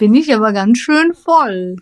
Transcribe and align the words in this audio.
bin 0.00 0.14
ich 0.14 0.34
aber 0.34 0.54
ganz 0.54 0.78
schön 0.78 1.12
voll. 1.12 1.76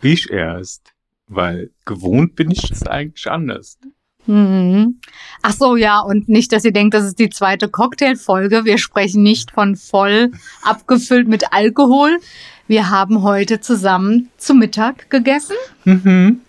Ich 0.00 0.30
erst, 0.30 0.92
weil 1.26 1.72
gewohnt 1.84 2.36
bin 2.36 2.52
ich 2.52 2.68
das 2.68 2.86
eigentlich 2.86 3.28
anders. 3.28 3.78
Mhm. 4.26 5.00
Ach 5.42 5.52
so, 5.52 5.74
ja, 5.74 5.98
und 5.98 6.28
nicht, 6.28 6.52
dass 6.52 6.64
ihr 6.64 6.72
denkt, 6.72 6.94
das 6.94 7.04
ist 7.04 7.18
die 7.18 7.30
zweite 7.30 7.68
Cocktailfolge. 7.68 8.64
Wir 8.64 8.78
sprechen 8.78 9.24
nicht 9.24 9.50
von 9.50 9.74
voll 9.74 10.30
abgefüllt 10.62 11.26
mit 11.26 11.52
Alkohol. 11.52 12.20
Wir 12.68 12.90
haben 12.90 13.22
heute 13.22 13.60
zusammen 13.60 14.28
zu 14.36 14.54
Mittag 14.54 15.10
gegessen. 15.10 15.56
Mhm. 15.84 16.42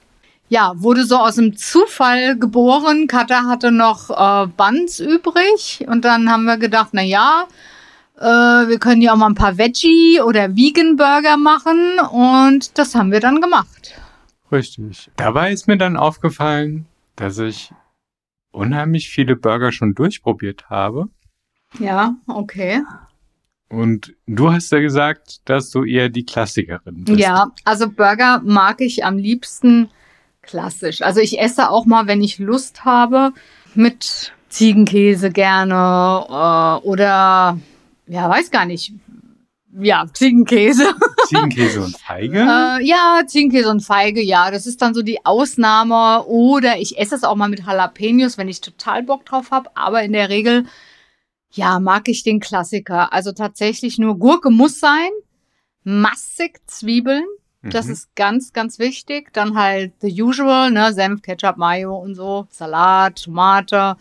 Ja, 0.47 0.73
wurde 0.75 1.05
so 1.05 1.15
aus 1.15 1.35
dem 1.35 1.57
Zufall 1.57 2.37
geboren. 2.37 3.07
Katha 3.07 3.47
hatte 3.47 3.71
noch 3.71 4.11
äh, 4.11 4.47
Buns 4.47 4.99
übrig 4.99 5.85
und 5.87 6.05
dann 6.05 6.29
haben 6.29 6.45
wir 6.45 6.57
gedacht, 6.57 6.89
na 6.91 7.01
ja, 7.01 7.47
äh, 8.19 8.67
wir 8.67 8.79
können 8.79 9.01
ja 9.01 9.13
auch 9.13 9.17
mal 9.17 9.27
ein 9.27 9.35
paar 9.35 9.57
Veggie 9.57 10.21
oder 10.21 10.55
Vegan 10.55 10.97
Burger 10.97 11.37
machen 11.37 11.99
und 12.11 12.77
das 12.77 12.95
haben 12.95 13.11
wir 13.11 13.19
dann 13.21 13.39
gemacht. 13.41 13.93
Richtig. 14.51 15.09
Dabei 15.15 15.51
ist 15.51 15.67
mir 15.67 15.77
dann 15.77 15.95
aufgefallen, 15.95 16.85
dass 17.15 17.37
ich 17.37 17.71
unheimlich 18.51 19.09
viele 19.09 19.35
Burger 19.35 19.71
schon 19.71 19.95
durchprobiert 19.95 20.69
habe. 20.69 21.07
Ja, 21.79 22.15
okay. 22.27 22.81
Und 23.69 24.15
du 24.25 24.51
hast 24.51 24.71
ja 24.71 24.79
gesagt, 24.79 25.47
dass 25.47 25.69
du 25.69 25.83
eher 25.85 26.09
die 26.09 26.25
Klassikerin 26.25 27.05
bist. 27.05 27.19
Ja, 27.19 27.51
also 27.63 27.89
Burger 27.89 28.41
mag 28.43 28.81
ich 28.81 29.05
am 29.05 29.17
liebsten 29.17 29.89
klassisch. 30.41 31.03
Also 31.03 31.19
ich 31.19 31.39
esse 31.39 31.69
auch 31.69 31.85
mal, 31.85 32.07
wenn 32.07 32.23
ich 32.23 32.39
Lust 32.39 32.83
habe, 32.83 33.31
mit 33.75 34.33
Ziegenkäse 34.49 35.29
gerne 35.29 36.25
äh, 36.27 36.87
oder 36.87 37.59
ja, 38.09 38.29
weiß 38.29 38.51
gar 38.51 38.65
nicht. 38.65 38.91
Ja, 39.79 40.05
Ziegenkäse. 40.11 40.83
Ziegenkäse 41.27 41.81
und 41.81 41.95
Feige? 41.95 42.39
Äh, 42.39 42.83
ja, 42.85 43.21
Ziegenkäse 43.27 43.69
und 43.69 43.81
Feige, 43.81 44.21
ja. 44.21 44.49
Das 44.49 44.65
ist 44.65 44.81
dann 44.81 44.93
so 44.95 45.03
die 45.03 45.23
Ausnahme. 45.25 46.25
Oder 46.25 46.79
ich 46.79 46.97
esse 46.97 47.13
es 47.15 47.23
auch 47.23 47.35
mal 47.35 47.49
mit 47.49 47.59
Jalapenos, 47.65 48.37
wenn 48.39 48.49
ich 48.49 48.61
total 48.61 49.03
Bock 49.03 49.25
drauf 49.25 49.51
habe. 49.51 49.69
Aber 49.75 50.01
in 50.01 50.13
der 50.13 50.29
Regel, 50.29 50.65
ja, 51.51 51.79
mag 51.79 52.07
ich 52.09 52.23
den 52.23 52.39
Klassiker. 52.39 53.13
Also 53.13 53.31
tatsächlich 53.31 53.99
nur 53.99 54.17
Gurke 54.17 54.49
muss 54.49 54.79
sein. 54.79 55.09
Massig 55.83 56.59
Zwiebeln. 56.65 57.25
Das 57.61 57.85
Mhm. 57.85 57.91
ist 57.93 58.15
ganz, 58.15 58.53
ganz 58.53 58.79
wichtig. 58.79 59.31
Dann 59.33 59.55
halt 59.55 59.93
the 60.01 60.21
usual, 60.21 60.71
ne? 60.71 60.93
Senf, 60.93 61.21
Ketchup, 61.21 61.57
Mayo 61.57 61.95
und 61.95 62.15
so. 62.15 62.47
Salat, 62.49 63.21
Tomate. 63.23 63.97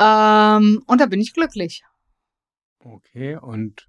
Ähm, 0.00 0.82
und 0.86 1.00
da 1.00 1.06
bin 1.06 1.20
ich 1.20 1.32
glücklich. 1.32 1.84
Okay, 2.86 3.36
und 3.36 3.88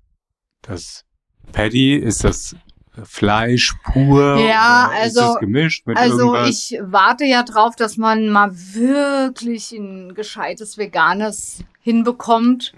das 0.61 1.03
Patty, 1.51 1.95
ist 1.95 2.23
das 2.23 2.55
Fleisch 3.03 3.73
pur? 3.83 4.37
Ja, 4.37 4.89
also- 4.93 5.35
gemischt 5.35 5.85
mit 5.85 5.97
Also 5.97 6.33
irgendwas? 6.33 6.49
ich 6.49 6.79
warte 6.81 7.25
ja 7.25 7.43
drauf, 7.43 7.75
dass 7.75 7.97
man 7.97 8.29
mal 8.29 8.51
wirklich 8.53 9.73
ein 9.73 10.13
gescheites 10.15 10.77
Veganes 10.77 11.65
hinbekommt. 11.81 12.73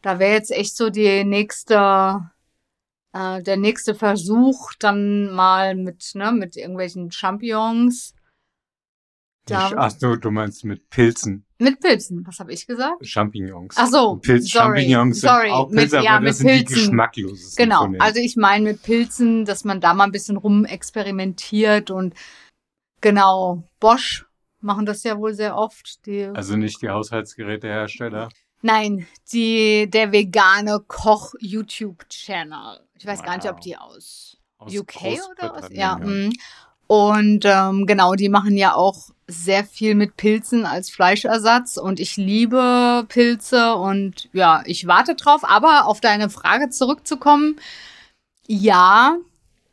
Da 0.00 0.18
wäre 0.18 0.32
jetzt 0.32 0.50
echt 0.50 0.76
so 0.76 0.88
die 0.88 1.24
nächste, 1.24 2.30
äh, 3.12 3.42
der 3.42 3.58
nächste 3.58 3.94
Versuch, 3.94 4.72
dann 4.78 5.30
mal 5.30 5.74
mit, 5.74 6.12
ne, 6.14 6.32
mit 6.32 6.56
irgendwelchen 6.56 7.10
Champignons. 7.12 8.14
Da, 9.46 9.70
Ach 9.76 9.90
so, 9.90 10.16
du 10.16 10.30
meinst 10.30 10.64
mit 10.64 10.88
Pilzen, 10.88 11.44
mit 11.58 11.78
Pilzen, 11.80 12.26
was 12.26 12.38
habe 12.38 12.52
ich 12.52 12.66
gesagt? 12.66 13.06
Champignons. 13.06 13.74
Ach 13.78 13.86
so, 13.88 14.16
Pilz, 14.16 14.50
sorry, 14.50 14.80
Champignons 14.80 15.20
sorry, 15.20 15.42
sind 15.48 15.52
auch 15.52 15.68
mit- 15.68 15.78
Pilze, 15.80 16.00
ja, 16.00 16.10
aber 16.12 16.20
mit 16.20 16.28
das 16.30 16.38
sind 16.38 16.48
die 16.48 16.64
Pilzen. 16.64 16.74
geschmacklosesten 16.76 17.62
Genau, 17.64 17.92
also 17.98 18.20
ich 18.20 18.36
meine 18.36 18.64
mit 18.72 18.82
Pilzen, 18.82 19.44
dass 19.44 19.64
man 19.64 19.80
da 19.82 19.92
mal 19.92 20.04
ein 20.04 20.12
bisschen 20.12 20.38
rumexperimentiert 20.38 21.90
und 21.90 22.14
genau, 23.02 23.64
Bosch 23.80 24.24
machen 24.60 24.86
das 24.86 25.02
ja 25.04 25.18
wohl 25.18 25.34
sehr 25.34 25.56
oft. 25.56 26.06
Die, 26.06 26.24
also 26.24 26.56
nicht 26.56 26.80
die 26.80 26.88
Haushaltsgerätehersteller. 26.88 28.30
nein, 28.62 29.06
die, 29.30 29.90
der 29.90 30.10
vegane 30.10 30.80
Koch-YouTube-Channel. 30.88 32.80
Ich 32.98 33.06
weiß 33.06 33.22
gar 33.22 33.36
nicht, 33.36 33.46
ob 33.48 33.56
Wow. 33.56 33.60
die 33.64 33.76
aus 33.76 34.38
Aus 34.56 34.74
UK 34.74 34.96
oder 34.96 35.52
aus, 35.54 35.60
Großbritannien, 35.68 36.30
ja. 36.32 36.38
Und 36.86 37.44
ähm, 37.44 37.86
genau, 37.86 38.14
die 38.14 38.28
machen 38.28 38.56
ja 38.56 38.74
auch 38.74 39.10
sehr 39.26 39.64
viel 39.64 39.94
mit 39.94 40.16
Pilzen 40.16 40.66
als 40.66 40.90
Fleischersatz 40.90 41.78
und 41.78 41.98
ich 41.98 42.16
liebe 42.16 43.06
Pilze 43.08 43.74
und 43.74 44.28
ja, 44.32 44.62
ich 44.66 44.86
warte 44.86 45.14
drauf. 45.14 45.44
Aber 45.44 45.86
auf 45.86 46.00
deine 46.00 46.28
Frage 46.30 46.68
zurückzukommen, 46.70 47.56
ja, 48.46 49.16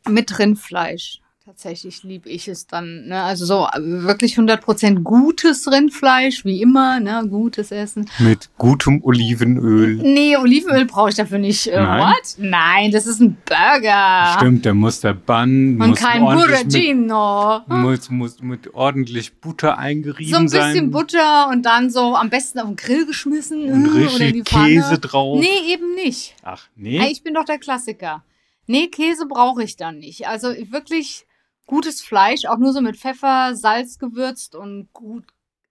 mit 0.08 0.38
Rindfleisch. 0.38 1.21
Tatsächlich 1.52 2.02
liebe 2.02 2.30
ich 2.30 2.48
es 2.48 2.66
dann. 2.66 3.08
Ne? 3.08 3.22
Also 3.22 3.44
so 3.44 3.66
äh, 3.66 3.78
wirklich 3.78 4.38
100% 4.38 5.02
gutes 5.02 5.70
Rindfleisch, 5.70 6.46
wie 6.46 6.62
immer, 6.62 6.98
ne? 6.98 7.26
gutes 7.28 7.70
Essen. 7.70 8.08
Mit 8.20 8.48
gutem 8.56 9.04
Olivenöl. 9.04 9.96
Nee, 9.96 10.34
Olivenöl 10.38 10.86
brauche 10.86 11.10
ich 11.10 11.14
dafür 11.16 11.36
nicht. 11.36 11.66
Äh, 11.66 11.76
Nein? 11.78 12.00
what? 12.00 12.34
Nein, 12.38 12.90
das 12.90 13.06
ist 13.06 13.20
ein 13.20 13.36
Burger. 13.44 14.34
Stimmt, 14.38 14.64
der 14.64 14.72
muss 14.72 15.00
der 15.00 15.12
Bann 15.12 15.78
Und 15.78 15.88
muss 15.90 15.98
kein 16.00 16.22
ordentlich 16.22 16.64
mit, 16.64 16.72
Burragino. 17.08 17.60
muss, 17.68 18.10
muss 18.10 18.40
mit 18.40 18.72
ordentlich 18.72 19.38
Butter 19.38 19.76
eingerieben 19.76 20.32
So 20.32 20.38
ein 20.38 20.44
bisschen 20.46 20.72
sein. 20.74 20.90
Butter 20.90 21.48
und 21.50 21.66
dann 21.66 21.90
so 21.90 22.16
am 22.16 22.30
besten 22.30 22.60
auf 22.60 22.66
den 22.68 22.76
Grill 22.76 23.04
geschmissen. 23.04 23.70
und 23.70 23.88
oder 23.90 23.98
in 24.00 24.06
richtig 24.06 24.32
die 24.32 24.42
Pfanne. 24.42 24.68
Käse 24.68 24.98
drauf. 24.98 25.38
Nee, 25.38 25.70
eben 25.74 25.94
nicht. 25.96 26.34
Ach, 26.42 26.62
nee. 26.76 27.06
Ich 27.10 27.22
bin 27.22 27.34
doch 27.34 27.44
der 27.44 27.58
Klassiker. 27.58 28.24
Nee, 28.66 28.86
Käse 28.86 29.26
brauche 29.26 29.62
ich 29.62 29.76
dann 29.76 29.98
nicht. 29.98 30.26
Also 30.28 30.48
wirklich 30.70 31.26
gutes 31.72 32.02
Fleisch, 32.02 32.44
auch 32.44 32.58
nur 32.58 32.74
so 32.74 32.82
mit 32.82 32.98
Pfeffer, 32.98 33.56
Salz 33.56 33.98
gewürzt 33.98 34.54
und 34.54 34.92
gut 34.92 35.24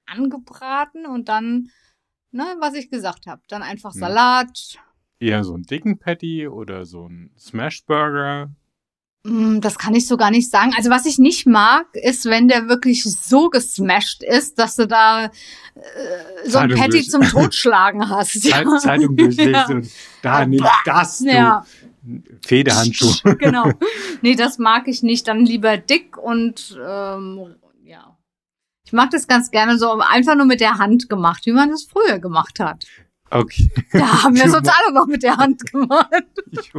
angebraten 0.08 1.06
und 1.06 1.30
dann, 1.30 1.70
ne, 2.32 2.44
was 2.60 2.74
ich 2.74 2.90
gesagt 2.90 3.28
habe, 3.28 3.42
dann 3.48 3.62
einfach 3.62 3.94
Hm. 3.94 4.00
Salat. 4.00 4.80
Eher 5.20 5.44
so 5.44 5.54
einen 5.54 5.64
dicken 5.64 6.00
Patty 6.00 6.48
oder 6.48 6.86
so 6.88 7.08
ein 7.08 7.30
Smashburger. 7.38 8.50
Mm, 9.24 9.60
Das 9.62 9.78
kann 9.78 9.94
ich 9.94 10.08
so 10.08 10.18
gar 10.18 10.32
nicht 10.32 10.50
sagen. 10.50 10.74
Also 10.76 10.90
was 10.90 11.06
ich 11.06 11.20
nicht 11.20 11.46
mag, 11.46 11.86
ist, 11.94 12.26
wenn 12.26 12.48
der 12.48 12.68
wirklich 12.68 13.04
so 13.04 13.50
gesmashed 13.50 14.24
ist, 14.24 14.58
dass 14.58 14.76
du 14.78 14.88
da 14.88 15.26
äh, 15.26 15.30
so 16.46 16.58
ein 16.58 16.72
Patty 16.72 16.90
durch. 16.90 17.10
zum 17.10 17.22
Totschlagen 17.30 18.10
hast. 18.10 18.42
Zeit, 18.42 18.66
Zeitung 18.80 19.16
durchlesen 19.16 19.84
Ja. 19.84 19.90
da 20.24 20.46
nimm 20.48 20.66
das, 20.86 21.20
du. 21.20 21.26
Ja, 21.28 21.66
Federhandschuh. 22.46 23.14
genau. 23.40 23.72
Nee, 24.22 24.36
das 24.36 24.58
mag 24.58 24.88
ich 24.88 25.04
nicht. 25.04 25.28
Dann 25.28 25.46
lieber 25.46 25.78
dick 25.78 26.18
und 26.18 26.78
ähm, 26.84 27.56
ja. 27.84 28.18
Ich 28.86 28.94
mag 28.94 29.12
das 29.12 29.28
ganz 29.28 29.52
gerne 29.52 29.78
so 29.78 30.00
einfach 30.00 30.36
nur 30.36 30.46
mit 30.46 30.60
der 30.60 30.78
Hand 30.78 31.08
gemacht, 31.10 31.46
wie 31.46 31.52
man 31.52 31.70
das 31.70 31.84
früher 31.84 32.20
gemacht 32.20 32.60
hat. 32.60 32.86
Okay. 33.30 33.70
Da 33.94 34.24
haben 34.24 34.36
wir 34.36 34.46
es 34.46 34.56
uns 34.58 34.68
alle 34.68 34.94
noch 34.94 35.08
mit 35.08 35.24
der 35.24 35.38
Hand 35.38 35.72
gemacht. 35.72 36.10
Ich 36.50 36.74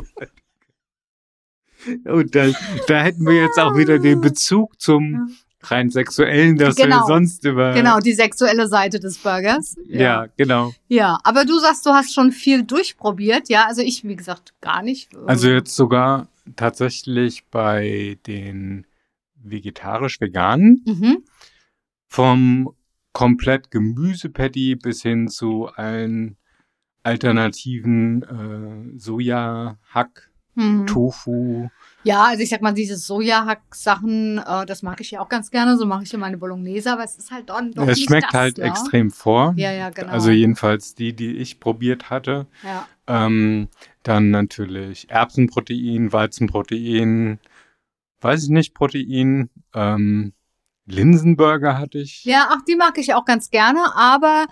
Und 2.04 2.34
da, 2.34 2.50
da 2.86 3.02
hätten 3.02 3.26
wir 3.26 3.42
jetzt 3.42 3.58
auch 3.58 3.76
wieder 3.76 3.98
den 3.98 4.20
Bezug 4.20 4.80
zum 4.80 5.36
rein 5.70 5.90
sexuellen, 5.90 6.56
dass 6.56 6.76
wir 6.76 6.84
Genau. 6.86 7.06
sonst 7.06 7.44
über. 7.44 7.72
Genau, 7.72 7.98
die 8.00 8.12
sexuelle 8.14 8.66
Seite 8.68 8.98
des 9.00 9.18
Burgers. 9.18 9.76
Ja, 9.86 10.26
genau. 10.36 10.72
Ja, 10.88 11.18
aber 11.24 11.44
du 11.44 11.58
sagst, 11.58 11.86
du 11.86 11.90
hast 11.90 12.12
schon 12.14 12.32
viel 12.32 12.64
durchprobiert, 12.64 13.48
ja? 13.48 13.66
Also 13.66 13.82
ich, 13.82 14.04
wie 14.04 14.16
gesagt, 14.16 14.54
gar 14.60 14.82
nicht. 14.82 15.08
Also 15.26 15.48
jetzt 15.48 15.74
sogar 15.76 16.28
tatsächlich 16.56 17.44
bei 17.50 18.18
den 18.26 18.86
vegetarisch-veganen 19.36 20.82
Mhm. 20.86 21.24
vom 22.08 22.74
komplett 23.12 23.70
Gemüsepatty 23.70 24.76
bis 24.76 25.02
hin 25.02 25.28
zu 25.28 25.66
allen 25.66 26.36
alternativen 27.02 28.22
äh, 28.94 28.98
Soja-Hack, 28.98 30.30
Mhm. 30.54 30.86
Tofu. 30.86 31.68
Ja, 32.04 32.24
also 32.24 32.42
ich 32.42 32.48
sag 32.48 32.62
mal, 32.62 32.72
diese 32.74 32.96
Sojahack-Sachen, 32.96 34.38
äh, 34.38 34.66
das 34.66 34.82
mag 34.82 35.00
ich 35.00 35.12
ja 35.12 35.20
auch 35.20 35.28
ganz 35.28 35.50
gerne. 35.50 35.76
So 35.76 35.86
mache 35.86 36.02
ich 36.02 36.12
ja 36.12 36.18
meine 36.18 36.36
Bolognese, 36.36 36.92
aber 36.92 37.04
es 37.04 37.16
ist 37.16 37.30
halt 37.30 37.48
doch, 37.50 37.60
doch 37.74 37.86
es 37.86 38.00
schmeckt 38.00 38.32
das, 38.32 38.40
halt 38.40 38.58
ja? 38.58 38.66
extrem 38.66 39.10
vor. 39.10 39.54
Ja, 39.56 39.72
ja, 39.72 39.90
genau. 39.90 40.12
Also 40.12 40.30
jedenfalls 40.30 40.94
die, 40.94 41.14
die 41.14 41.36
ich 41.36 41.60
probiert 41.60 42.10
hatte. 42.10 42.46
ja. 42.62 42.86
Ähm, 43.08 43.68
dann 44.04 44.30
natürlich 44.30 45.10
Erbsenprotein, 45.10 46.12
Weizenprotein, 46.12 47.40
weiß 48.20 48.44
ich 48.44 48.50
nicht, 48.50 48.74
Protein. 48.74 49.50
Ähm, 49.74 50.32
Linsenburger 50.86 51.78
hatte 51.78 51.98
ich. 51.98 52.24
ja, 52.24 52.48
ach, 52.50 52.62
die 52.66 52.76
mag 52.76 52.98
ich 52.98 53.14
auch 53.14 53.24
ganz 53.24 53.50
gerne, 53.50 53.94
aber 53.94 54.46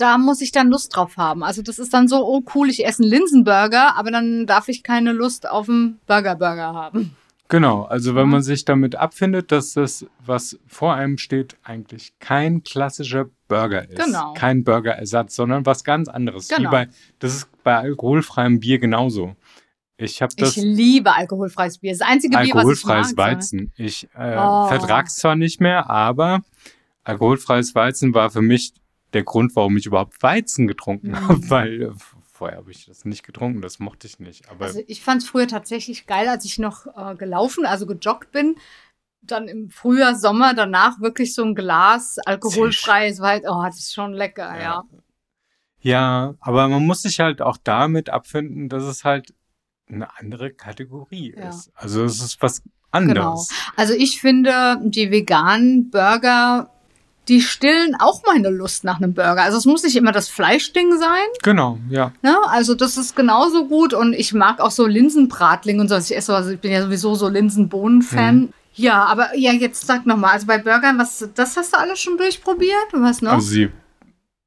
da 0.00 0.18
muss 0.18 0.40
ich 0.40 0.52
dann 0.52 0.68
Lust 0.68 0.94
drauf 0.96 1.16
haben. 1.16 1.42
Also 1.42 1.62
das 1.62 1.78
ist 1.78 1.92
dann 1.92 2.08
so, 2.08 2.24
oh 2.26 2.42
cool, 2.54 2.70
ich 2.70 2.84
esse 2.86 3.02
einen 3.02 3.10
Linsenburger, 3.10 3.96
aber 3.96 4.10
dann 4.10 4.46
darf 4.46 4.68
ich 4.68 4.82
keine 4.82 5.12
Lust 5.12 5.48
auf 5.48 5.68
einen 5.68 5.98
Burger-Burger 6.06 6.72
haben. 6.74 7.16
Genau, 7.50 7.84
also 7.84 8.14
wenn 8.14 8.28
man 8.28 8.42
sich 8.42 8.66
damit 8.66 8.94
abfindet, 8.96 9.52
dass 9.52 9.72
das, 9.72 10.04
was 10.24 10.58
vor 10.66 10.94
einem 10.94 11.16
steht, 11.16 11.56
eigentlich 11.62 12.12
kein 12.18 12.62
klassischer 12.62 13.30
Burger 13.48 13.88
ist. 13.88 13.98
Genau. 14.04 14.34
Kein 14.34 14.64
Burgerersatz, 14.64 15.34
sondern 15.34 15.64
was 15.64 15.82
ganz 15.82 16.08
anderes. 16.08 16.48
Genau. 16.48 16.68
Wie 16.68 16.72
bei, 16.72 16.88
das 17.20 17.34
ist 17.34 17.62
bei 17.64 17.74
alkoholfreiem 17.76 18.60
Bier 18.60 18.78
genauso. 18.78 19.34
Ich 19.96 20.20
habe 20.20 20.34
das 20.36 20.56
ich 20.58 20.62
liebe 20.62 21.14
alkoholfreies 21.14 21.78
Bier. 21.78 21.92
Das 21.92 22.02
einzige 22.02 22.36
Bier, 22.36 22.54
was 22.54 22.64
ich 22.64 22.84
alkoholfreies. 22.84 23.16
Weizen. 23.16 23.72
Ich 23.76 24.04
äh, 24.14 24.36
Oh. 24.38 24.66
vertrag's 24.68 25.16
zwar 25.16 25.34
nicht 25.34 25.60
mehr, 25.60 25.88
aber 25.88 26.42
alkoholfreies 27.04 27.74
Weizen 27.74 28.12
war 28.14 28.28
für 28.30 28.42
mich 28.42 28.74
der 29.12 29.22
Grund, 29.24 29.54
warum 29.56 29.76
ich 29.76 29.86
überhaupt 29.86 30.22
Weizen 30.22 30.66
getrunken 30.66 31.10
Mhm. 31.12 31.28
habe, 31.28 31.50
weil 31.50 31.82
äh, 31.82 31.90
vorher 32.30 32.58
habe 32.58 32.70
ich 32.70 32.86
das 32.86 33.04
nicht 33.04 33.24
getrunken, 33.24 33.62
das 33.62 33.78
mochte 33.78 34.06
ich 34.06 34.18
nicht. 34.20 34.48
Aber 34.50 34.66
Also 34.66 34.80
ich 34.86 35.02
fand 35.02 35.22
es 35.22 35.28
früher 35.28 35.48
tatsächlich 35.48 36.06
geil, 36.06 36.28
als 36.28 36.44
ich 36.44 36.58
noch 36.58 36.86
äh, 36.96 37.14
gelaufen, 37.16 37.66
also 37.66 37.86
gejoggt 37.86 38.30
bin. 38.32 38.56
Dann 39.20 39.48
im 39.48 39.70
Frühjahr, 39.70 40.14
Sommer, 40.14 40.54
danach 40.54 41.00
wirklich 41.00 41.34
so 41.34 41.42
ein 41.44 41.54
Glas 41.56 42.18
alkoholfreies 42.24 43.20
Weizen. 43.20 43.48
Oh, 43.50 43.62
das 43.64 43.78
ist 43.78 43.92
schon 43.94 44.12
lecker, 44.12 44.54
ja. 44.56 44.62
Ja. 44.62 44.84
ja, 45.80 46.34
aber 46.40 46.68
man 46.68 46.86
muss 46.86 47.02
sich 47.02 47.18
halt 47.20 47.42
auch 47.42 47.56
damit 47.62 48.10
abfinden, 48.10 48.68
dass 48.68 48.84
es 48.84 49.04
halt 49.04 49.34
eine 49.88 50.16
andere 50.18 50.52
Kategorie 50.52 51.34
Ja. 51.36 51.48
ist. 51.48 51.72
Also 51.74 52.04
es 52.04 52.20
ist 52.22 52.40
was 52.42 52.62
anderes. 52.90 53.48
Also 53.76 53.92
ich 53.94 54.20
finde, 54.20 54.78
die 54.84 55.10
veganen 55.10 55.90
Burger, 55.90 56.70
die 57.28 57.40
stillen 57.40 57.94
auch 57.98 58.22
meine 58.26 58.48
Lust 58.50 58.84
nach 58.84 58.96
einem 58.96 59.14
Burger. 59.14 59.42
Also 59.42 59.58
es 59.58 59.66
muss 59.66 59.82
nicht 59.82 59.96
immer 59.96 60.12
das 60.12 60.28
Fleischding 60.28 60.96
sein. 60.98 61.26
Genau, 61.42 61.78
ja. 61.90 62.12
Ne? 62.22 62.36
Also 62.48 62.74
das 62.74 62.96
ist 62.96 63.14
genauso 63.14 63.66
gut 63.66 63.92
und 63.94 64.14
ich 64.14 64.32
mag 64.32 64.60
auch 64.60 64.70
so 64.70 64.86
Linsenbratling 64.86 65.80
und 65.80 65.88
so. 65.88 65.94
Also 65.94 66.12
ich 66.12 66.16
esse, 66.18 66.34
also 66.34 66.50
ich 66.50 66.60
bin 66.60 66.72
ja 66.72 66.82
sowieso 66.82 67.14
so 67.14 67.28
Linsenbohnen-Fan. 67.28 68.36
Mhm. 68.36 68.52
Ja, 68.74 69.04
aber 69.04 69.36
ja, 69.36 69.52
jetzt 69.52 69.86
sag 69.86 70.06
noch 70.06 70.16
mal, 70.16 70.32
also 70.32 70.46
bei 70.46 70.58
Burgern, 70.58 70.98
was, 70.98 71.28
das 71.34 71.56
hast 71.56 71.74
du 71.74 71.78
alles 71.78 71.98
schon 72.00 72.16
durchprobiert? 72.16 72.92
Und 72.92 73.02
was 73.02 73.22
noch? 73.22 73.32
Also 73.32 73.54
die 73.54 73.70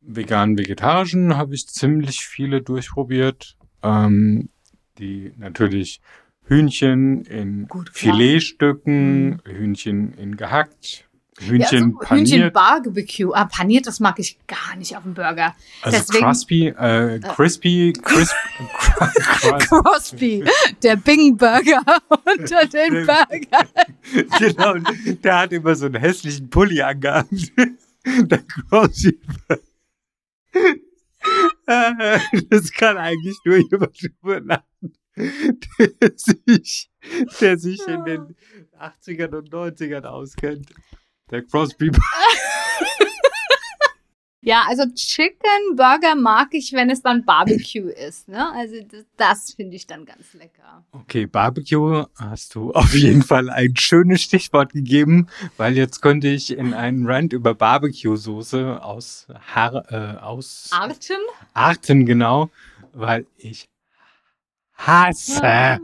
veganen, 0.02 0.58
vegetarischen 0.58 1.38
habe 1.38 1.54
ich 1.54 1.68
ziemlich 1.68 2.26
viele 2.26 2.62
durchprobiert. 2.62 3.58
Ähm, 3.84 4.50
die 4.98 5.34
natürlich 5.38 6.02
Hühnchen 6.46 7.24
in 7.26 7.68
Gut. 7.68 7.90
Filetstücken, 7.94 9.42
Hühnchen 9.46 10.14
in 10.14 10.38
gehackt, 10.38 11.10
ja, 11.42 11.48
Hühnchen 11.50 11.96
also 12.00 12.10
Hühnchen 12.16 12.52
Barbecue. 12.54 13.32
Ah, 13.34 13.46
paniert, 13.46 13.88
das 13.88 14.00
mag 14.00 14.20
ich 14.20 14.38
gar 14.48 14.76
nicht 14.78 14.96
auf 14.96 15.04
dem 15.04 15.14
Burger. 15.14 15.56
also 15.82 15.98
deswegen- 15.98 16.26
crispy, 16.26 16.68
äh, 16.68 17.20
crispy, 17.20 17.94
crisp, 18.02 18.34
crisp, 19.16 19.70
Crosby, 19.70 20.44
der 20.84 20.96
Bing 20.96 21.38
Burger 21.38 21.82
unter 22.10 22.66
den 22.68 23.06
Burgern. 23.06 23.68
genau, 24.40 24.76
der 25.24 25.38
hat 25.40 25.52
immer 25.54 25.76
so 25.76 25.86
einen 25.88 25.96
hässlichen 25.96 26.50
Pulli 26.50 26.82
angehabt. 26.82 27.30
Der 28.06 28.40
Crosby. 28.44 29.20
Äh, 31.68 32.20
Das 32.50 32.72
kann 32.72 32.98
eigentlich 32.98 33.38
nur 33.46 33.58
jemand 33.58 33.96
drüber 34.02 34.40
lachen, 34.42 34.94
der 35.16 36.12
sich, 36.16 36.90
der 37.40 37.58
sich 37.60 37.80
in 37.88 38.04
den 38.06 38.36
80ern 38.80 39.36
und 39.36 39.50
90ern 39.52 40.04
auskennt. 40.06 40.72
Der 41.32 41.44
Crosby. 41.44 41.92
Ja, 44.44 44.66
also 44.68 44.86
Chicken 44.96 45.76
Burger 45.76 46.16
mag 46.16 46.48
ich, 46.54 46.74
wenn 46.74 46.90
es 46.90 47.04
dann 47.04 47.24
Barbecue 47.26 47.90
ist. 47.90 48.28
Ne? 48.28 48.52
Also 48.54 48.76
das, 48.90 49.06
das 49.16 49.54
finde 49.54 49.76
ich 49.76 49.86
dann 49.86 50.04
ganz 50.04 50.34
lecker. 50.34 50.84
Okay, 50.92 51.28
Barbecue 51.28 52.06
hast 52.16 52.56
du 52.56 52.72
auf 52.72 52.96
jeden 52.96 53.22
Fall 53.22 53.52
ein 53.52 53.76
schönes 53.78 54.24
Stichwort 54.24 54.74
gegeben, 54.74 55.28
weil 55.58 55.78
jetzt 55.78 56.02
könnte 56.02 56.28
ich 56.28 56.58
in 56.58 56.74
einen 56.74 57.06
Rant 57.06 57.34
über 57.34 57.54
Barbecue-Soße 57.54 58.84
aus, 58.84 59.28
Har 59.54 59.86
äh, 59.92 60.18
aus 60.18 60.70
Arten? 60.72 61.22
Arten 61.54 62.08
genau, 62.08 62.50
weil 62.94 63.28
ich 63.38 63.70
hasse 64.74 65.44
Ja. 65.44 65.80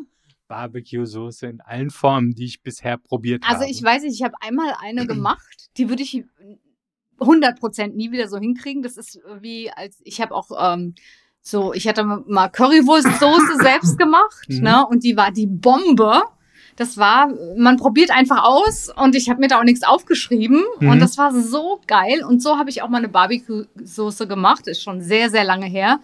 Barbecue-Soße 0.48 1.48
in 1.48 1.62
allen 1.62 1.90
Formen, 1.90 2.34
die 2.34 2.46
ich 2.46 2.62
bisher 2.62 2.98
probiert 2.98 3.44
habe. 3.46 3.60
Also 3.60 3.70
ich 3.70 3.82
weiß 3.84 4.04
nicht, 4.04 4.14
ich 4.16 4.24
habe 4.24 4.36
einmal 4.42 4.74
eine 4.80 5.06
gemacht, 5.08 5.70
die 5.78 5.90
würde 5.90 6.04
ich 6.04 6.24
100% 7.20 7.94
nie 7.96 8.12
wieder 8.12 8.28
so 8.28 8.38
hinkriegen. 8.38 8.82
Das 8.84 8.98
ist 8.98 9.20
wie 9.42 9.72
als 9.72 10.00
ich 10.04 10.22
habe 10.22 10.36
auch 10.36 10.50
ähm, 10.60 10.96
so, 11.42 11.74
ich 11.74 11.88
hatte 11.88 12.04
mal 12.04 12.50
Currywurstsoße 12.50 13.58
selbst 13.62 13.98
gemacht, 13.98 14.48
Mhm. 14.50 14.62
ne? 14.64 14.86
Und 14.88 15.04
die 15.04 15.16
war 15.18 15.32
die 15.32 15.48
Bombe. 15.48 16.22
Das 16.76 16.98
war, 16.98 17.34
man 17.58 17.78
probiert 17.78 18.12
einfach 18.12 18.44
aus 18.44 18.90
und 18.96 19.16
ich 19.16 19.30
habe 19.32 19.40
mir 19.40 19.48
da 19.48 19.58
auch 19.60 19.64
nichts 19.64 19.84
aufgeschrieben 19.84 20.64
Mhm. 20.80 20.90
und 20.90 21.00
das 21.00 21.18
war 21.18 21.34
so 21.34 21.82
geil 21.88 22.24
und 22.24 22.42
so 22.44 22.58
habe 22.58 22.70
ich 22.70 22.84
auch 22.84 22.90
mal 22.90 23.00
eine 23.00 23.10
Barbecue-Soße 23.10 24.28
gemacht, 24.28 24.68
ist 24.68 24.84
schon 24.84 25.02
sehr 25.02 25.30
sehr 25.32 25.44
lange 25.44 25.66
her, 25.66 26.00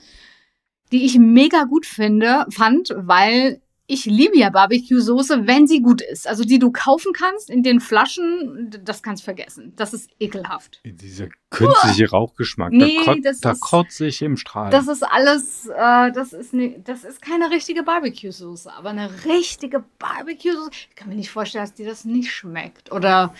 die 0.92 1.06
ich 1.06 1.19
mega 1.19 1.66
gut 1.66 1.86
finde, 1.86 2.45
fand, 2.50 2.90
weil 2.98 3.62
ich 3.85 4.06
liebe 4.06 4.38
ja 4.38 4.50
Barbecue-Soße, 4.50 5.45
wenn 5.45 5.68
sie 5.68 5.81
gut 5.81 6.01
ist. 6.01 6.25
Also 6.27 6.44
die 6.45 6.57
du 6.57 6.71
kaufen 6.71 7.12
kannst 7.12 7.50
in 7.50 7.63
den 7.63 7.81
Flaschen, 7.81 8.74
das 8.83 9.03
kannst 9.03 9.24
du 9.24 9.25
vergessen. 9.25 9.74
Das 9.75 9.94
ist 9.94 10.09
ekelhaft. 10.19 10.80
Dieser 10.85 11.27
künstliche 11.50 12.09
Rauchgeschmack, 12.09 12.71
Nee, 12.71 12.97
da, 13.06 13.13
kot, 13.13 13.25
das 13.25 13.39
da 13.41 13.51
ist- 13.51 13.59
kotze 13.62 14.06
ich 14.07 14.21
im 14.21 14.38
Strahl. 14.38 14.69
Das 14.71 14.88
ist 14.88 15.03
alles, 15.03 15.68
äh, 15.68 16.12
das 16.13 16.31
ist 16.31 16.53
ne, 16.53 16.80
das 16.83 17.03
ist 17.03 17.21
keine 17.21 17.51
richtige 17.51 17.83
Barbecue-Soße, 17.83 18.71
aber 18.71 18.91
eine 18.91 19.09
richtige 19.25 19.83
Barbecue-Soße. 20.00 20.69
Ich 20.89 20.95
kann 20.95 21.09
mir 21.09 21.15
nicht 21.15 21.30
vorstellen, 21.30 21.63
dass 21.65 21.74
dir 21.74 21.85
das 21.85 22.06
nicht 22.06 22.31
schmeckt. 22.31 22.91
Oder 22.91 23.33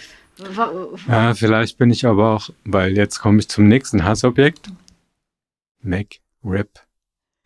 ja, 1.08 1.34
vielleicht 1.36 1.78
bin 1.78 1.90
ich 1.92 2.06
aber 2.06 2.32
auch, 2.36 2.50
weil 2.66 2.98
jetzt 2.98 3.20
komme 3.20 3.40
ich 3.40 3.48
zum 3.50 3.68
nächsten 3.68 4.04
Hassobjekt. 4.04 4.68
McRib. 5.82 6.80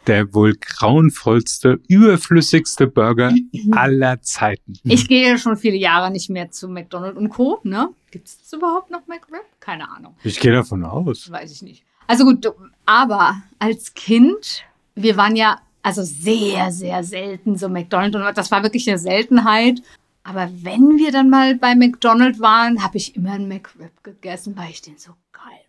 Der 0.08 0.34
wohl 0.34 0.54
grauenvollste, 0.54 1.80
überflüssigste 1.88 2.88
Burger 2.88 3.34
aller 3.72 4.22
Zeiten. 4.22 4.80
ich 4.84 5.08
gehe 5.08 5.30
ja 5.30 5.38
schon 5.38 5.58
viele 5.58 5.76
Jahre 5.76 6.12
nicht 6.12 6.30
mehr 6.30 6.50
zu 6.50 6.70
McDonald's 6.70 7.18
und 7.18 7.30
Co. 7.30 7.60
Ne? 7.64 7.90
Gibt 8.12 8.28
es 8.28 8.40
das 8.40 8.54
überhaupt 8.54 8.90
noch 8.90 9.06
McRib? 9.08 9.44
Keine 9.60 9.90
Ahnung. 9.90 10.16
Ich 10.24 10.40
gehe 10.40 10.54
davon 10.54 10.86
aus. 10.86 11.30
Weiß 11.30 11.52
ich 11.52 11.62
nicht. 11.62 11.84
Also 12.08 12.24
gut, 12.24 12.52
aber 12.86 13.42
als 13.60 13.94
Kind, 13.94 14.64
wir 14.96 15.18
waren 15.18 15.36
ja 15.36 15.60
also 15.84 16.04
sehr, 16.04 16.72
sehr 16.72 17.04
selten 17.04 17.58
so 17.58 17.70
McDonald's 17.70 18.16
und 18.16 18.38
das 18.38 18.52
war 18.52 18.64
wirklich 18.64 18.90
eine 18.90 18.98
Seltenheit. 18.98 19.82
Aber 20.24 20.50
wenn 20.62 20.98
wir 20.98 21.12
dann 21.12 21.30
mal 21.30 21.56
bei 21.56 21.76
McDonald's 21.76 22.40
waren, 22.40 22.84
habe 22.84 22.98
ich 22.98 23.16
immer 23.16 23.32
einen 23.32 23.48
McRib 23.48 24.04
gegessen, 24.04 24.58
weil 24.58 24.70
ich 24.72 24.82
den 24.82 24.98
so 24.98 25.12
geil. 25.32 25.62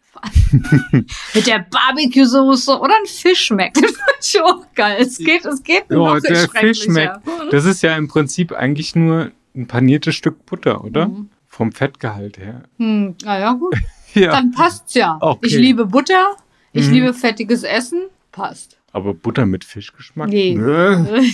Mit 1.35 1.47
der 1.47 1.67
Barbecue-Soße 1.71 2.79
oder 2.79 2.95
ein 2.95 3.07
Fischmac. 3.07 3.75
Den 3.75 3.85
fand 3.85 4.19
ich 4.23 4.41
auch 4.43 4.65
geil. 4.75 4.97
Es 5.01 5.19
geht, 5.19 5.45
es 5.45 5.63
geht 5.63 5.85
Oh, 5.91 5.95
noch 5.95 6.21
der. 6.21 6.49
Fischmac. 6.49 7.21
Das 7.51 7.65
ist 7.65 7.83
ja 7.83 7.97
im 7.97 8.09
Prinzip 8.09 8.53
eigentlich 8.53 8.95
nur 8.97 9.31
ein 9.55 9.67
paniertes 9.67 10.15
Stück 10.15 10.45
Butter, 10.47 10.85
oder? 10.85 11.09
Mhm. 11.09 11.31
Vom 11.47 11.73
Fettgehalt 11.73 12.39
her. 12.39 12.63
Hm, 12.79 13.15
naja, 13.25 13.53
gut. 13.55 13.75
Ja. 14.15 14.31
Dann 14.33 14.53
passt's 14.53 14.95
ja. 14.95 15.19
Okay. 15.21 15.47
Ich 15.47 15.55
liebe 15.55 15.85
Butter, 15.85 16.35
ich 16.73 16.87
Mhm. 16.87 16.93
liebe 16.95 17.15
fettiges 17.15 17.63
Essen. 17.63 18.05
Passt. 18.33 18.79
Aber 18.93 19.13
Butter 19.13 19.45
mit 19.45 19.65
Fischgeschmack? 19.65 20.29
Nee. 20.31 20.57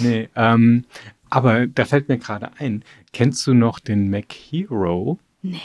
Nee, 0.00 0.28
ähm, 0.34 0.84
aber 1.30 1.66
da 1.66 1.84
fällt 1.84 2.08
mir 2.08 2.16
gerade 2.18 2.50
ein. 2.58 2.82
Kennst 3.12 3.46
du 3.46 3.52
noch 3.54 3.78
den 3.78 4.08
Mac 4.10 4.32
Hero? 4.32 5.18
nee, 5.42 5.60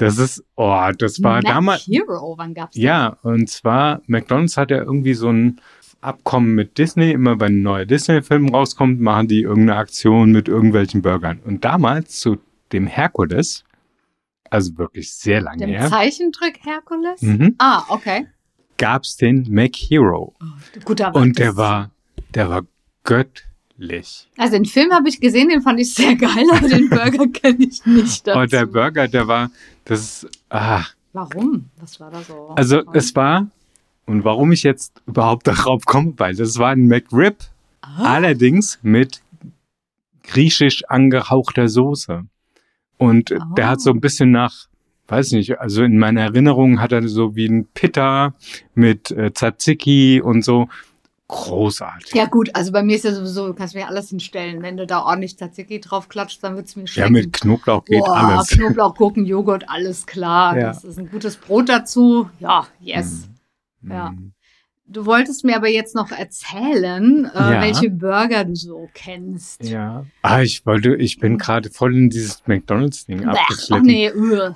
das? 0.00 0.18
Ist, 0.18 0.44
oh, 0.56 0.88
das 0.96 1.22
war 1.22 1.40
damals. 1.40 1.86
Hero, 1.86 2.34
wann 2.38 2.54
gab's 2.54 2.74
das? 2.74 2.82
Ja, 2.82 3.16
und 3.22 3.48
zwar, 3.50 4.00
McDonalds 4.06 4.56
hat 4.56 4.70
ja 4.70 4.78
irgendwie 4.78 5.14
so 5.14 5.28
ein 5.30 5.60
Abkommen 6.00 6.54
mit 6.54 6.78
Disney. 6.78 7.10
Immer 7.12 7.40
wenn 7.40 7.58
ein 7.58 7.62
neuer 7.62 7.84
Disney-Film 7.84 8.48
rauskommt, 8.54 9.00
machen 9.00 9.28
die 9.28 9.42
irgendeine 9.42 9.78
Aktion 9.78 10.32
mit 10.32 10.48
irgendwelchen 10.48 11.02
Burgern. 11.02 11.40
Und 11.44 11.64
damals 11.64 12.20
zu 12.20 12.38
dem 12.72 12.86
Herkules, 12.86 13.64
also 14.50 14.78
wirklich 14.78 15.12
sehr 15.14 15.40
lange 15.40 15.66
Dem 15.66 15.70
her, 15.70 15.88
Zeichentrick 15.88 16.60
Herkules? 16.64 17.20
mhm, 17.22 17.54
Ah, 17.58 17.82
okay. 17.88 18.26
gab's 18.76 19.16
den 19.16 19.46
Mac 19.50 19.74
Hero. 19.74 20.34
Gut, 20.84 21.00
aber 21.00 21.18
Und 21.20 21.38
der 21.38 21.56
war, 21.56 21.90
der 22.34 22.48
war 22.48 22.62
göttlich. 23.78 24.28
Also 24.36 24.52
den 24.54 24.64
Film 24.64 24.92
habe 24.92 25.08
ich 25.08 25.20
gesehen, 25.20 25.48
den 25.48 25.62
fand 25.62 25.80
ich 25.80 25.94
sehr 25.94 26.16
geil, 26.16 26.44
aber 26.52 26.68
den 26.68 26.88
Burger 26.90 27.26
kenne 27.28 27.58
ich 27.64 27.84
nicht. 27.86 28.26
Dazu. 28.26 28.38
Und 28.38 28.52
der 28.52 28.66
Burger, 28.66 29.08
der 29.08 29.26
war, 29.28 29.50
das 29.84 30.00
ist, 30.24 30.30
ah, 30.50 30.84
Warum? 31.12 31.66
Was 31.80 31.98
war 32.00 32.10
da 32.10 32.20
so? 32.22 32.48
also 32.54 32.82
es 32.92 33.14
war, 33.16 33.46
und 34.06 34.24
warum 34.24 34.52
ich 34.52 34.62
jetzt 34.62 34.92
überhaupt 35.06 35.46
darauf 35.46 35.84
komme, 35.84 36.14
weil 36.16 36.34
das 36.34 36.58
war 36.58 36.70
ein 36.70 36.86
McRib, 36.86 37.36
Ah, 37.80 38.14
allerdings 38.16 38.78
mit 38.82 39.22
griechisch 40.24 40.84
angehauchter 40.88 41.68
Soße. 41.68 42.24
Und 42.98 43.30
äh, 43.30 43.38
der 43.56 43.66
Oh. 43.66 43.68
hat 43.70 43.80
so 43.80 43.90
ein 43.90 44.00
bisschen 44.00 44.32
nach, 44.32 44.66
weiß 45.06 45.32
nicht, 45.32 45.58
also 45.60 45.84
in 45.84 45.96
meiner 45.96 46.22
Erinnerung 46.22 46.80
hat 46.80 46.92
er 46.92 47.06
so 47.08 47.36
wie 47.36 47.46
ein 47.46 47.66
Pitta 47.72 48.34
mit 48.74 49.10
äh, 49.12 49.30
Tzatziki 49.32 50.20
und 50.20 50.42
so. 50.44 50.68
Großartig. 51.28 52.14
ja 52.14 52.24
gut, 52.24 52.54
also 52.54 52.72
bei 52.72 52.82
mir 52.82 52.96
ist 52.96 53.04
ja 53.04 53.12
sowieso, 53.12 53.46
du 53.48 53.54
kannst 53.54 53.74
mir 53.74 53.86
alles 53.86 54.08
hinstellen. 54.08 54.62
Wenn 54.62 54.78
du 54.78 54.86
da 54.86 55.02
ordentlich 55.02 55.36
Tzatziki 55.36 55.78
drauf 55.80 56.08
klatscht, 56.08 56.42
dann 56.42 56.56
wird's 56.56 56.74
mir 56.74 56.82
Ja, 56.82 56.88
schmecken. 56.88 57.12
mit 57.12 57.32
Knoblauch 57.34 57.84
geht 57.84 58.00
Boah, 58.00 58.16
alles. 58.16 58.48
Knoblauch, 58.48 58.94
Gurken, 58.94 59.26
Joghurt, 59.26 59.68
alles 59.68 60.06
klar. 60.06 60.56
Ja. 60.56 60.68
Das 60.68 60.84
ist 60.84 60.98
ein 60.98 61.10
gutes 61.10 61.36
Brot 61.36 61.68
dazu. 61.68 62.30
Ja, 62.40 62.66
yes. 62.80 63.28
Ja. 63.82 64.10
Mhm. 64.10 64.32
du 64.86 65.04
wolltest 65.04 65.44
mir 65.44 65.54
aber 65.56 65.68
jetzt 65.68 65.94
noch 65.94 66.10
erzählen, 66.10 67.26
äh, 67.26 67.38
Ja. 67.38 67.60
welche 67.60 67.90
Burger 67.90 68.44
du 68.46 68.54
so 68.56 68.88
kennst. 68.94 69.62
Ja. 69.64 70.06
Ah, 70.22 70.40
ich 70.40 70.64
wollte, 70.64 70.94
ich 70.96 71.18
bin 71.18 71.36
gerade 71.36 71.68
voll 71.68 71.94
in 71.94 72.08
dieses 72.08 72.42
McDonalds-Ding 72.46 73.18
Bäh, 73.18 73.26
Ach 73.28 73.36
abgeschliffen. 73.36 73.84
nee, 73.86 74.08
öh. 74.08 74.52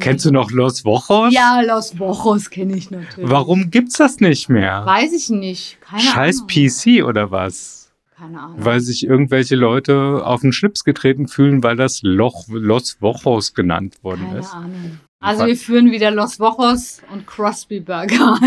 Kennst 0.00 0.24
du 0.24 0.30
noch 0.30 0.50
Los 0.50 0.84
Wochos? 0.84 1.32
Ja, 1.32 1.60
Los 1.60 1.98
Wochos 1.98 2.50
kenne 2.50 2.76
ich 2.76 2.90
natürlich. 2.90 3.30
Warum 3.30 3.70
gibt's 3.70 3.96
das 3.96 4.20
nicht 4.20 4.48
mehr? 4.48 4.84
Weiß 4.84 5.12
ich 5.12 5.30
nicht. 5.30 5.78
Keine 5.80 6.02
Scheiß 6.02 6.38
Ahnung. 6.38 6.48
PC 6.48 7.04
oder 7.04 7.30
was? 7.30 7.92
Keine 8.16 8.40
Ahnung. 8.40 8.64
Weil 8.64 8.80
sich 8.80 9.04
irgendwelche 9.06 9.56
Leute 9.56 10.22
auf 10.24 10.40
den 10.42 10.52
Schlips 10.52 10.84
getreten 10.84 11.28
fühlen, 11.28 11.62
weil 11.62 11.76
das 11.76 12.00
Loch 12.02 12.46
Los 12.48 12.96
Wochos 13.00 13.54
genannt 13.54 14.02
worden 14.02 14.26
Keine 14.26 14.38
ist. 14.38 14.52
Ahnung. 14.54 15.00
Also 15.20 15.46
wir 15.46 15.56
führen 15.56 15.90
wieder 15.90 16.10
Los 16.10 16.38
Wochos 16.38 17.00
und 17.12 17.26
Crosby 17.26 17.80
Burger 17.80 18.38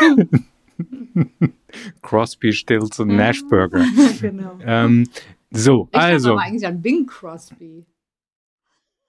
ein. 0.00 0.46
Crosby, 2.02 2.52
Stills 2.52 2.98
und. 3.00 3.08
Nash 3.08 3.42
Burger. 3.48 3.84
genau. 4.20 4.58
ähm, 4.64 5.08
so, 5.50 5.88
Ich 5.92 5.98
also. 5.98 6.32
aber 6.32 6.42
eigentlich 6.42 6.66
an 6.66 6.80
Bing 6.80 7.06
Crosby. 7.06 7.84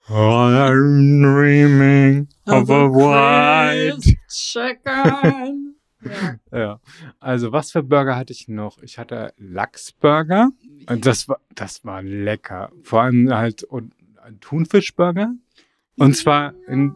I'm 0.08 1.20
dreaming 1.22 2.28
of 2.46 2.70
a 2.70 2.88
white. 2.88 4.16
Chicken. 4.30 5.76
ja. 6.52 6.58
Ja. 6.58 6.80
Also, 7.20 7.52
was 7.52 7.72
für 7.72 7.82
Burger 7.82 8.16
hatte 8.16 8.32
ich 8.32 8.48
noch? 8.48 8.78
Ich 8.82 8.98
hatte 8.98 9.34
Lachsburger. 9.36 10.50
Das 10.86 11.28
war, 11.28 11.40
das 11.54 11.84
war 11.84 12.02
lecker. 12.02 12.70
Vor 12.82 13.02
allem 13.02 13.32
halt 13.34 13.64
und 13.64 13.92
ein 14.22 14.40
Thunfischburger. 14.40 15.32
Und 15.96 16.16
zwar 16.16 16.54
in, 16.68 16.94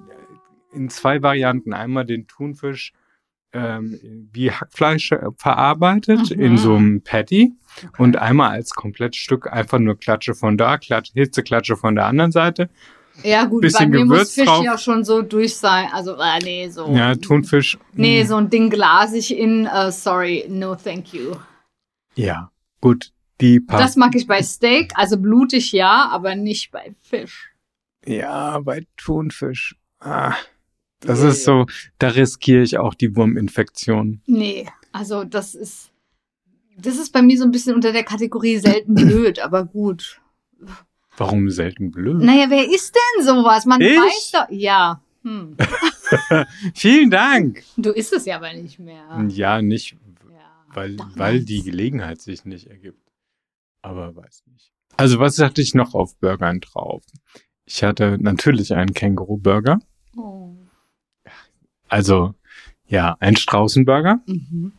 in 0.72 0.88
zwei 0.88 1.22
Varianten. 1.22 1.74
Einmal 1.74 2.06
den 2.06 2.26
Thunfisch 2.26 2.92
ähm, 3.52 4.28
wie 4.32 4.50
Hackfleisch 4.50 5.12
äh, 5.12 5.18
verarbeitet 5.36 6.34
Mhm. 6.34 6.40
in 6.40 6.56
so 6.56 6.76
einem 6.76 7.02
Patty. 7.02 7.52
Okay. 7.76 8.02
Und 8.02 8.16
einmal 8.16 8.52
als 8.52 8.70
Komplettstück 8.70 9.52
einfach 9.52 9.78
nur 9.78 9.98
Klatsche 9.98 10.34
von 10.34 10.56
da, 10.56 10.78
Klatsche, 10.78 11.12
Hitzeklatsche 11.14 11.76
von 11.76 11.94
der 11.94 12.06
anderen 12.06 12.32
Seite. 12.32 12.70
Ja, 13.22 13.44
gut, 13.44 13.62
bisschen 13.62 13.90
bei 13.90 13.98
mir 13.98 14.04
Gewürz 14.04 14.20
muss 14.20 14.34
Fisch 14.34 14.44
drauf. 14.46 14.64
ja 14.64 14.78
schon 14.78 15.04
so 15.04 15.22
durch 15.22 15.56
sein. 15.56 15.88
Also, 15.92 16.16
äh, 16.16 16.38
nee, 16.42 16.68
so. 16.68 16.88
Ja, 16.92 17.14
Thunfisch. 17.14 17.78
Nee, 17.92 18.24
mm, 18.24 18.26
so 18.26 18.36
ein 18.36 18.50
Ding 18.50 18.70
glasig 18.70 19.36
in, 19.36 19.66
äh, 19.66 19.92
sorry, 19.92 20.44
no 20.48 20.74
thank 20.74 21.12
you. 21.12 21.36
Ja, 22.14 22.50
gut. 22.80 23.12
Die 23.40 23.60
paar 23.60 23.80
Das 23.80 23.96
mag 23.96 24.14
ich 24.14 24.26
bei 24.26 24.42
Steak, 24.42 24.92
also 24.94 25.16
blutig 25.16 25.72
ja, 25.72 26.08
aber 26.10 26.36
nicht 26.36 26.70
bei 26.70 26.94
Fisch. 27.00 27.50
Ja, 28.06 28.58
bei 28.60 28.86
Thunfisch. 28.96 29.76
Ah, 30.00 30.34
das 31.00 31.20
ist 31.22 31.44
so, 31.44 31.66
da 31.98 32.08
riskiere 32.08 32.62
ich 32.62 32.78
auch 32.78 32.94
die 32.94 33.16
Wurminfektion. 33.16 34.20
Nee, 34.26 34.68
also 34.92 35.24
das 35.24 35.54
ist, 35.54 35.90
das 36.76 36.96
ist 36.96 37.12
bei 37.12 37.22
mir 37.22 37.36
so 37.38 37.44
ein 37.44 37.50
bisschen 37.50 37.74
unter 37.74 37.92
der 37.92 38.04
Kategorie 38.04 38.58
selten 38.58 38.94
blöd, 38.94 39.40
aber 39.40 39.64
gut. 39.64 40.20
Warum 41.16 41.50
selten 41.50 41.90
blöd? 41.90 42.22
Naja, 42.22 42.46
wer 42.48 42.68
ist 42.68 42.94
denn 42.94 43.24
sowas? 43.26 43.66
Man 43.66 43.80
Ich? 43.80 43.96
weiß 43.96 44.30
doch, 44.32 44.46
ja. 44.50 45.02
Hm. 45.22 45.56
Vielen 46.74 47.10
Dank. 47.10 47.62
Du 47.76 47.90
isst 47.90 48.12
es 48.12 48.24
ja 48.24 48.36
aber 48.36 48.52
nicht 48.54 48.78
mehr. 48.78 49.04
Ja, 49.28 49.62
nicht, 49.62 49.96
Ja, 50.30 50.50
weil, 50.74 50.96
weil 51.14 51.44
die 51.44 51.62
Gelegenheit 51.62 52.20
sich 52.20 52.44
nicht 52.44 52.66
ergibt. 52.68 52.98
Aber 53.82 54.14
weiß 54.16 54.44
nicht. 54.46 54.72
Also, 54.96 55.18
was 55.18 55.38
hatte 55.38 55.60
ich 55.62 55.74
noch 55.74 55.94
auf 55.94 56.16
Burgern 56.18 56.60
drauf? 56.60 57.02
Ich 57.64 57.82
hatte 57.82 58.18
natürlich 58.20 58.74
einen 58.74 58.92
Känguru-Burger. 58.94 59.78
Oh. 60.16 60.54
Also, 61.88 62.34
ja, 62.86 63.16
ein 63.20 63.36
Straußenburger. 63.36 64.20
Mhm. 64.26 64.72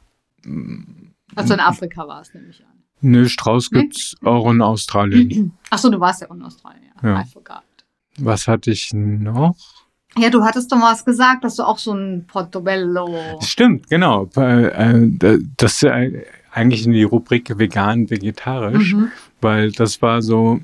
Also 1.35 1.53
in 1.53 1.59
Afrika 1.59 2.07
war 2.07 2.21
es 2.21 2.33
nämlich 2.33 2.63
an. 2.65 2.72
Nö, 3.03 3.27
Strauß 3.27 3.69
Nee? 3.71 3.81
gibt's 3.81 4.15
auch 4.23 4.49
in 4.51 4.61
Australien. 4.61 5.51
Achso, 5.69 5.89
du 5.89 5.99
warst 5.99 6.21
ja 6.21 6.29
auch 6.31 6.35
in 6.35 6.41
Australien. 6.43 6.83
Ja. 7.03 7.09
Ja. 7.09 7.21
I 7.21 7.25
forgot. 7.25 7.61
Was 8.17 8.47
hatte 8.47 8.71
ich 8.71 8.91
noch? 8.93 9.55
Ja, 10.17 10.29
du 10.29 10.43
hattest 10.43 10.71
doch 10.71 10.79
was 10.81 11.03
gesagt, 11.03 11.43
dass 11.43 11.55
du 11.55 11.63
auch 11.63 11.79
so 11.79 11.91
ein 11.93 12.25
Portobello. 12.27 13.39
Stimmt, 13.41 13.89
genau. 13.89 14.29
Äh, 14.37 14.67
äh, 14.67 15.39
Das 15.57 15.81
ist 15.81 15.89
eigentlich 16.51 16.85
in 16.85 16.93
die 16.93 17.03
Rubrik 17.03 17.57
vegan, 17.57 18.09
vegetarisch, 18.09 18.93
Mhm. 18.93 19.11
weil 19.41 19.71
das 19.71 20.01
war 20.03 20.21
so, 20.21 20.59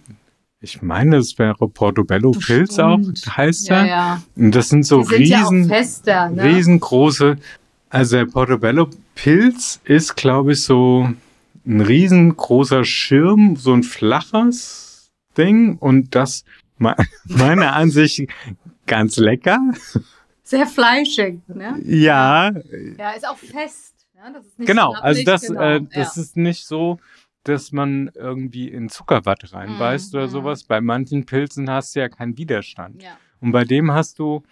ich 0.62 0.82
meine, 0.84 1.18
es 1.18 1.38
wäre 1.40 1.68
Portobello 1.68 2.32
Pilz 2.32 2.78
auch, 2.78 3.00
heißt 3.28 3.70
Ja, 3.70 3.76
er. 3.78 3.86
ja. 3.88 4.22
Und 4.36 4.54
das 4.54 4.70
sind 4.70 4.86
so 4.86 5.02
sind 5.04 5.22
ja 5.26 5.40
riesen, 5.42 5.66
fester, 5.68 6.30
ne? 6.30 6.44
riesengroße, 6.44 7.38
also 7.90 8.18
der 8.18 8.26
Portobello 8.28 8.88
Pilz 9.16 9.80
ist, 9.84 10.16
glaube 10.16 10.52
ich, 10.54 10.64
so 10.64 11.10
ein 11.70 11.82
riesengroßer 11.82 12.84
Schirm, 12.84 13.56
so 13.56 13.74
ein 13.74 13.84
flaches 13.84 15.12
Ding 15.38 15.78
und 15.78 16.16
das 16.16 16.44
me- 16.78 16.96
meiner 17.26 17.74
Ansicht 17.76 18.28
ganz 18.88 19.18
lecker. 19.18 19.60
Sehr 20.44 20.66
fleischig, 20.66 21.40
ne? 21.48 21.80
Ja, 21.86 22.52
Ja, 22.98 23.12
ist 23.12 23.28
auch 23.28 23.38
fest. 23.38 23.94
Ne? 24.16 24.66
Genau, 24.66 24.94
also 24.94 25.24
das, 25.24 25.44
genau. 25.44 25.62
äh, 25.62 25.82
das 25.94 26.16
ja. 26.16 26.22
ist 26.24 26.36
nicht 26.36 26.66
so, 26.66 27.00
dass 27.44 27.72
man 27.72 28.10
irgendwie 28.16 28.68
in 28.68 28.90
Zuckerwatte 28.90 29.54
reinbeißt 29.54 30.12
Mhm, 30.14 30.18
oder 30.18 30.28
mhm. 30.28 30.32
sowas. 30.32 30.64
Bei 30.64 30.82
manchen 30.82 31.26
Pilzen 31.26 31.70
hast 31.70 31.96
du 31.96 32.00
ja 32.02 32.10
keinen 32.10 32.38
Widerstand. 32.38 33.02
Ja. 33.04 33.12
Und 33.40 33.52
bei 33.54 33.64
dem 33.64 33.92
hast 33.92 34.20
du, 34.20 34.44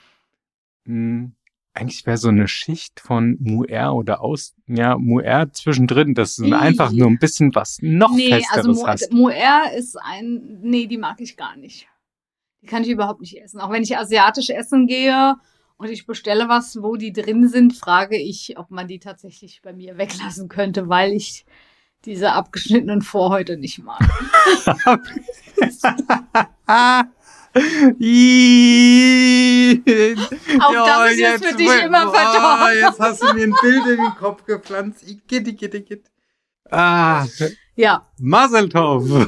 mh, 0.85 1.31
eigentlich 1.77 2.05
wäre 2.05 2.17
so 2.17 2.29
eine 2.29 2.47
Schicht 2.47 2.99
von 2.99 3.37
Muer 3.39 3.93
oder 3.93 4.21
aus, 4.21 4.55
ja, 4.67 4.97
Muer 4.97 5.49
zwischendrin, 5.51 6.13
du 6.13 6.23
Ih. 6.45 6.53
einfach 6.53 6.91
nur 6.91 7.07
ein 7.07 7.19
bisschen 7.19 7.53
was 7.55 7.77
noch 7.81 8.15
Nee, 8.15 8.29
Festeres 8.29 8.67
also 8.67 8.87
hast. 8.87 9.13
Moer 9.13 9.71
ist 9.77 9.95
ein. 10.01 10.59
Nee, 10.61 10.87
die 10.87 10.97
mag 10.97 11.21
ich 11.21 11.37
gar 11.37 11.55
nicht. 11.55 11.87
Die 12.61 12.67
kann 12.67 12.83
ich 12.83 12.89
überhaupt 12.89 13.21
nicht 13.21 13.39
essen. 13.39 13.61
Auch 13.61 13.71
wenn 13.71 13.83
ich 13.83 13.97
asiatisch 13.97 14.49
essen 14.49 14.87
gehe 14.87 15.35
und 15.77 15.89
ich 15.89 16.05
bestelle 16.07 16.49
was, 16.49 16.81
wo 16.81 16.95
die 16.95 17.13
drin 17.13 17.47
sind, 17.47 17.73
frage 17.73 18.17
ich, 18.17 18.57
ob 18.57 18.71
man 18.71 18.87
die 18.87 18.99
tatsächlich 18.99 19.61
bei 19.61 19.73
mir 19.73 19.97
weglassen 19.97 20.49
könnte, 20.49 20.89
weil 20.89 21.13
ich 21.13 21.45
diese 22.05 22.33
abgeschnittenen 22.33 23.01
Vorhäute 23.01 23.57
nicht 23.57 23.83
mag. 23.83 23.99
Auch 30.61 30.73
Ja, 30.73 30.85
das 30.85 31.11
ist 31.11 31.19
jetzt 31.19 31.45
für 31.45 31.55
dich 31.55 31.83
immer 31.83 32.11
verdorben. 32.11 32.77
Jetzt 32.81 32.99
hast 32.99 33.23
du 33.23 33.33
mir 33.33 33.43
ein 33.43 33.53
Bild 33.61 33.85
in 33.87 33.97
den 33.97 34.15
Kopf 34.19 34.43
gepflanzt. 34.45 35.07
Igitt, 35.07 35.47
igitt, 35.47 35.73
igitt. 35.73 36.05
Ah, 36.69 37.25
Ja. 37.75 38.07
Mazel 38.19 38.69
Tov. 38.69 39.03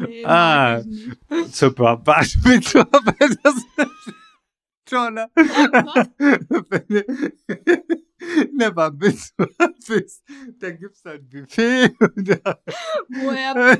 Nee, 0.00 0.24
Ah. 0.26 0.80
Super, 1.52 2.00
warte 2.04 2.36
mit 4.94 5.16
das 5.16 6.08
Toller. 6.18 7.04
Na, 8.52 8.70
mal 8.72 8.90
bis 8.90 9.34
du 9.36 9.46
bist, 9.86 10.22
da 10.60 10.70
gibt's 10.70 11.04
ein 11.06 11.28
Buffet. 11.28 11.94
Woher? 13.08 13.78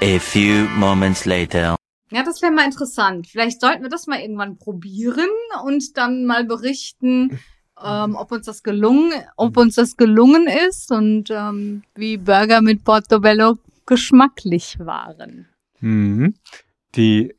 A 0.00 0.18
few 0.18 0.68
moments 0.76 1.24
later. 1.24 1.76
Ja, 2.10 2.22
das 2.22 2.42
wäre 2.42 2.52
mal 2.52 2.64
interessant. 2.64 3.26
Vielleicht 3.26 3.60
sollten 3.60 3.82
wir 3.82 3.90
das 3.90 4.06
mal 4.06 4.20
irgendwann 4.20 4.56
probieren 4.56 5.28
und 5.64 5.96
dann 5.96 6.26
mal 6.26 6.44
berichten, 6.44 7.40
ähm, 7.82 8.14
ob 8.14 8.30
uns 8.30 8.46
das 8.46 8.62
gelungen, 8.62 9.12
ob 9.36 9.56
uns 9.56 9.74
das 9.74 9.96
gelungen 9.96 10.46
ist 10.68 10.92
und 10.92 11.30
ähm, 11.30 11.82
wie 11.94 12.16
Burger 12.16 12.60
mit 12.60 12.84
Portobello 12.84 13.58
geschmacklich 13.86 14.78
waren. 14.78 15.48
mhm. 15.80 16.34
Die 16.94 17.34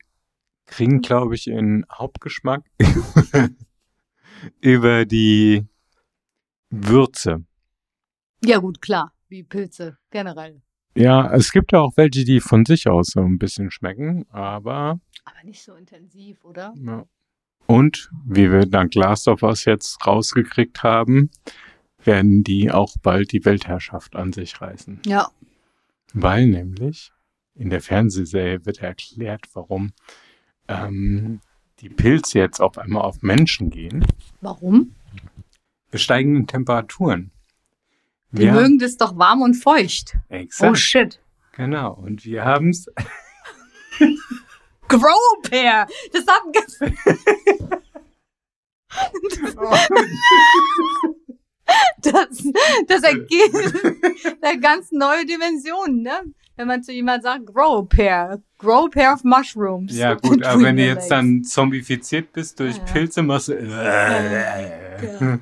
kriegen, 0.66 1.00
glaube 1.00 1.34
ich, 1.34 1.46
in 1.46 1.86
Hauptgeschmack 1.92 2.64
über 4.60 5.04
die 5.04 5.66
Würze. 6.70 7.44
Ja, 8.44 8.58
gut, 8.58 8.80
klar. 8.80 9.12
Wie 9.28 9.42
Pilze 9.42 9.98
generell. 10.10 10.62
Ja, 10.94 11.32
es 11.32 11.52
gibt 11.52 11.72
ja 11.72 11.80
auch 11.80 11.96
welche, 11.96 12.24
die 12.24 12.40
von 12.40 12.64
sich 12.64 12.88
aus 12.88 13.08
so 13.08 13.20
ein 13.20 13.38
bisschen 13.38 13.70
schmecken, 13.70 14.24
aber 14.30 15.00
Aber 15.24 15.44
nicht 15.44 15.62
so 15.62 15.74
intensiv, 15.74 16.44
oder? 16.44 16.72
Ja. 16.76 17.04
Und 17.66 18.10
wie 18.24 18.50
wir 18.50 18.66
dank 18.66 18.94
Last 18.94 19.28
of 19.28 19.42
Us 19.42 19.64
jetzt 19.64 20.06
rausgekriegt 20.06 20.82
haben, 20.82 21.30
werden 22.02 22.44
die 22.44 22.70
auch 22.70 22.94
bald 23.02 23.32
die 23.32 23.44
Weltherrschaft 23.44 24.14
an 24.14 24.32
sich 24.32 24.60
reißen. 24.60 25.02
Ja. 25.04 25.28
Weil 26.14 26.46
nämlich 26.46 27.12
in 27.54 27.68
der 27.70 27.80
Fernsehserie 27.80 28.64
wird 28.64 28.78
erklärt, 28.78 29.46
warum 29.54 29.92
ähm, 30.68 31.40
die 31.80 31.88
Pilze 31.88 32.38
jetzt 32.38 32.60
auf 32.60 32.78
einmal 32.78 33.02
auf 33.02 33.22
Menschen 33.22 33.70
gehen. 33.70 34.04
Warum? 34.40 34.94
Wir 35.90 35.98
steigen 36.00 36.36
in 36.36 36.46
Temperaturen. 36.46 37.30
Die 38.32 38.42
Wir 38.42 38.52
mögen 38.52 38.78
das 38.78 38.96
doch 38.96 39.16
warm 39.18 39.42
und 39.42 39.54
feucht. 39.54 40.16
exakt, 40.28 40.70
Oh 40.70 40.74
shit. 40.74 41.20
genau. 41.52 41.92
Und 41.94 42.24
wir 42.24 42.44
haben 42.44 42.70
es 42.70 42.86
Grow 44.88 45.42
Pair. 45.42 45.86
Das 46.12 46.24
hat 46.26 46.42
ein 46.46 46.52
ganz, 46.52 46.78
das, 52.02 52.44
das 52.86 53.02
ergibt 53.02 53.84
eine 54.42 54.60
ganz 54.60 54.92
neue 54.92 55.26
Dimension, 55.26 56.02
ne? 56.02 56.22
Wenn 56.56 56.68
man 56.68 56.82
zu 56.82 56.92
jemandem 56.92 57.22
sagt, 57.22 57.46
Grow 57.46 57.86
Pair. 57.88 58.40
Grow 58.58 58.90
Pair 58.90 59.12
of 59.12 59.24
Mushrooms. 59.24 59.96
Ja, 59.96 60.14
gut, 60.22 60.42
aber 60.44 60.62
wenn 60.62 60.76
du 60.76 60.84
jetzt 60.86 61.10
dann 61.10 61.44
zombifiziert 61.44 62.32
bist 62.32 62.58
durch 62.60 62.76
Ja. 62.78 62.82
Pilze, 62.84 63.22
machst 63.22 63.48
du. 63.48 63.54
Ja. 63.62 65.38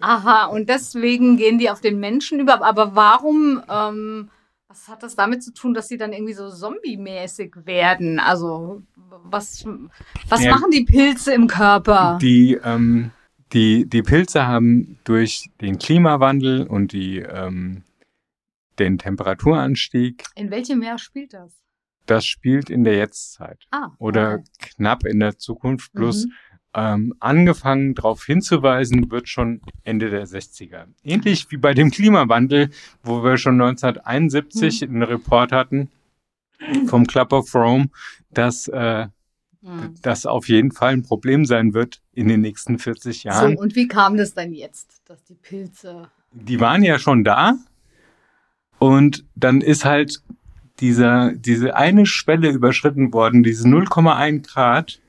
Aha, 0.00 0.46
und 0.46 0.68
deswegen 0.68 1.36
gehen 1.36 1.58
die 1.58 1.70
auf 1.70 1.80
den 1.80 1.98
Menschen 1.98 2.40
über. 2.40 2.62
Aber 2.62 2.94
warum, 2.94 3.62
ähm, 3.70 4.28
was 4.68 4.88
hat 4.88 5.02
das 5.02 5.14
damit 5.16 5.42
zu 5.42 5.54
tun, 5.54 5.72
dass 5.72 5.88
sie 5.88 5.96
dann 5.96 6.12
irgendwie 6.12 6.34
so 6.34 6.50
zombie-mäßig 6.50 7.54
werden? 7.64 8.18
Also, 8.20 8.82
was, 9.24 9.64
was 10.28 10.44
Ja. 10.44 10.50
machen 10.52 10.70
die 10.70 10.84
Pilze 10.84 11.32
im 11.32 11.46
Körper? 11.46 12.18
Die, 12.20 12.58
ähm, 12.62 13.12
die, 13.54 13.86
die 13.88 14.02
Pilze 14.02 14.46
haben 14.46 14.98
durch 15.04 15.48
den 15.62 15.78
Klimawandel 15.78 16.66
und 16.66 16.92
die, 16.92 17.18
ähm, 17.20 17.82
den 18.78 18.98
Temperaturanstieg, 18.98 20.24
In 20.34 20.50
welchem 20.50 20.82
Jahr 20.82 20.98
spielt 20.98 21.32
das? 21.34 21.52
das 22.06 22.26
spielt 22.26 22.68
in 22.70 22.84
der 22.84 22.96
Jetztzeit 22.96 23.64
Ah. 23.70 23.90
oder 23.98 24.34
okay. 24.34 24.44
knapp 24.76 25.04
in 25.06 25.20
der 25.20 25.38
Zukunft. 25.38 25.92
Bloß 25.94 26.26
Mhm. 26.26 26.32
ähm, 26.76 27.14
angefangen 27.20 27.94
darauf 27.94 28.24
hinzuweisen, 28.24 29.10
wird 29.10 29.28
schon 29.28 29.60
Ende 29.84 30.10
der 30.10 30.26
60er. 30.26 30.86
Ähnlich 31.04 31.50
wie 31.50 31.56
bei 31.56 31.72
dem 31.72 31.90
Klimawandel, 31.90 32.70
wo 33.04 33.22
wir 33.22 33.38
schon 33.38 33.56
1971 33.56 34.82
Mhm. 34.82 34.88
einen 34.96 35.02
Report 35.04 35.52
hatten 35.52 35.88
vom 36.86 37.06
Club 37.06 37.32
of 37.32 37.54
Rome, 37.54 37.90
dass 38.30 38.68
äh, 38.68 39.06
Mhm. 39.62 39.94
das 40.02 40.26
auf 40.26 40.48
jeden 40.48 40.72
Fall 40.72 40.92
ein 40.92 41.02
Problem 41.04 41.46
sein 41.46 41.72
wird 41.72 42.02
in 42.12 42.28
den 42.28 42.42
nächsten 42.42 42.78
40 42.78 43.22
So, 43.22 43.28
Jahren. 43.28 43.56
und 43.56 43.74
wie 43.76 43.88
kam 43.88 44.16
das 44.18 44.34
dann 44.34 44.52
jetzt, 44.52 45.00
dass 45.06 45.24
die 45.24 45.36
Pilze. 45.36 46.10
Die 46.32 46.60
waren 46.60 46.82
ja 46.82 46.98
schon 46.98 47.24
da 47.24 47.56
und 48.78 49.24
dann 49.34 49.60
ist 49.60 49.84
halt 49.84 50.22
dieser, 50.80 51.32
diese 51.32 51.76
eine 51.76 52.06
Schwelle 52.06 52.50
überschritten 52.50 53.12
worden, 53.12 53.42
diese 53.42 53.68
0,1 53.68 54.42
Grad, 54.46 55.00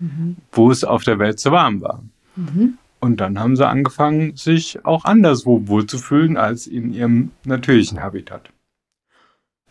Mhm. 0.00 0.36
wo 0.52 0.70
es 0.70 0.82
auf 0.82 1.04
der 1.04 1.18
Welt 1.18 1.38
zu 1.38 1.52
warm 1.52 1.82
war. 1.82 2.02
Mhm. 2.34 2.78
Und 3.00 3.20
dann 3.20 3.38
haben 3.38 3.56
sie 3.56 3.66
angefangen, 3.66 4.36
sich 4.36 4.84
auch 4.84 5.04
anderswo 5.04 5.68
wohlzufühlen 5.68 6.36
als 6.36 6.66
in 6.66 6.92
ihrem 6.92 7.30
natürlichen 7.44 8.02
Habitat. 8.02 8.50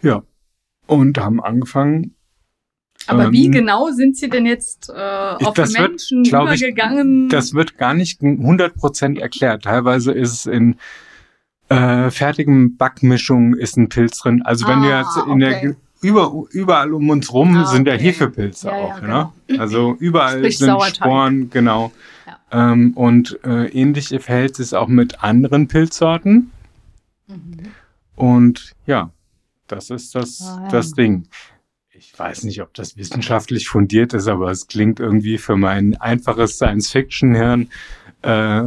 Ja. 0.02 0.24
Und 0.88 1.18
haben 1.20 1.42
angefangen. 1.44 2.16
Aber 3.08 3.32
wie 3.32 3.46
ähm, 3.46 3.52
genau 3.52 3.92
sind 3.92 4.18
sie 4.18 4.30
denn 4.30 4.46
jetzt 4.46 4.90
äh, 4.90 4.94
auf 4.94 5.54
das 5.54 5.74
die 5.74 5.80
wird, 5.80 5.90
Menschen 5.90 6.24
glaub 6.24 6.52
ich, 6.52 6.62
übergegangen? 6.62 7.30
Das 7.30 7.54
wird 7.54 7.78
gar 7.78 7.94
nicht 7.94 8.22
100% 8.22 9.20
erklärt. 9.20 9.64
Teilweise 9.64 10.12
ist 10.12 10.34
es 10.34 10.46
in 10.46 10.76
äh, 11.70 12.10
fertigen 12.12 12.78
Backmischungen 12.78 13.54
ist 13.58 13.78
ein 13.78 13.90
Pilz 13.90 14.20
drin. 14.20 14.42
Also 14.44 14.68
wenn 14.68 14.80
Ah, 14.80 15.00
jetzt 15.02 15.18
in 15.28 15.40
der 15.40 15.58
okay. 15.58 15.76
über, 16.02 16.34
überall 16.52 16.94
um 16.94 17.10
uns 17.10 17.32
rum 17.34 17.56
Ah, 17.58 17.66
sind 17.66 17.88
ja 17.88 17.94
okay. 17.96 18.04
Hefepilze 18.04 18.68
Ja, 18.68 18.78
ja, 18.78 18.84
auch. 18.96 19.02
ne? 19.02 19.60
Also 19.60 19.96
überall 20.00 20.40
Sprich 20.40 20.58
sind 20.58 20.68
Sauerteig. 20.68 20.96
Sporen, 20.96 21.50
genau. 21.50 21.92
Ja. 22.26 22.72
Ähm, 22.72 22.94
und 22.96 23.40
äh, 23.44 23.68
ähnlich 23.68 24.08
verhält 24.20 24.60
es 24.60 24.74
auch 24.74 24.88
mit 24.88 25.24
anderen 25.24 25.68
Pilzsorten. 25.68 26.52
Mhm. 27.28 27.60
Und 28.16 28.74
ja, 28.86 29.12
das 29.68 29.90
ist 29.92 30.16
das, 30.16 30.42
Ah, 30.42 30.62
ja. 30.64 30.70
das 30.70 30.94
Ding. 30.94 31.28
Ich 31.92 32.18
weiß 32.18 32.44
nicht, 32.46 32.62
ob 32.62 32.74
das 32.74 32.98
wissenschaftlich 32.98 33.68
fundiert 33.68 34.14
ist, 34.14 34.28
aber 34.28 34.50
es 34.52 34.68
klingt 34.68 35.00
irgendwie 35.00 35.38
für 35.38 35.58
mein 35.58 35.96
einfaches 35.98 36.56
Science-Fiction-Hirn 36.56 37.70
äh, 38.22 38.64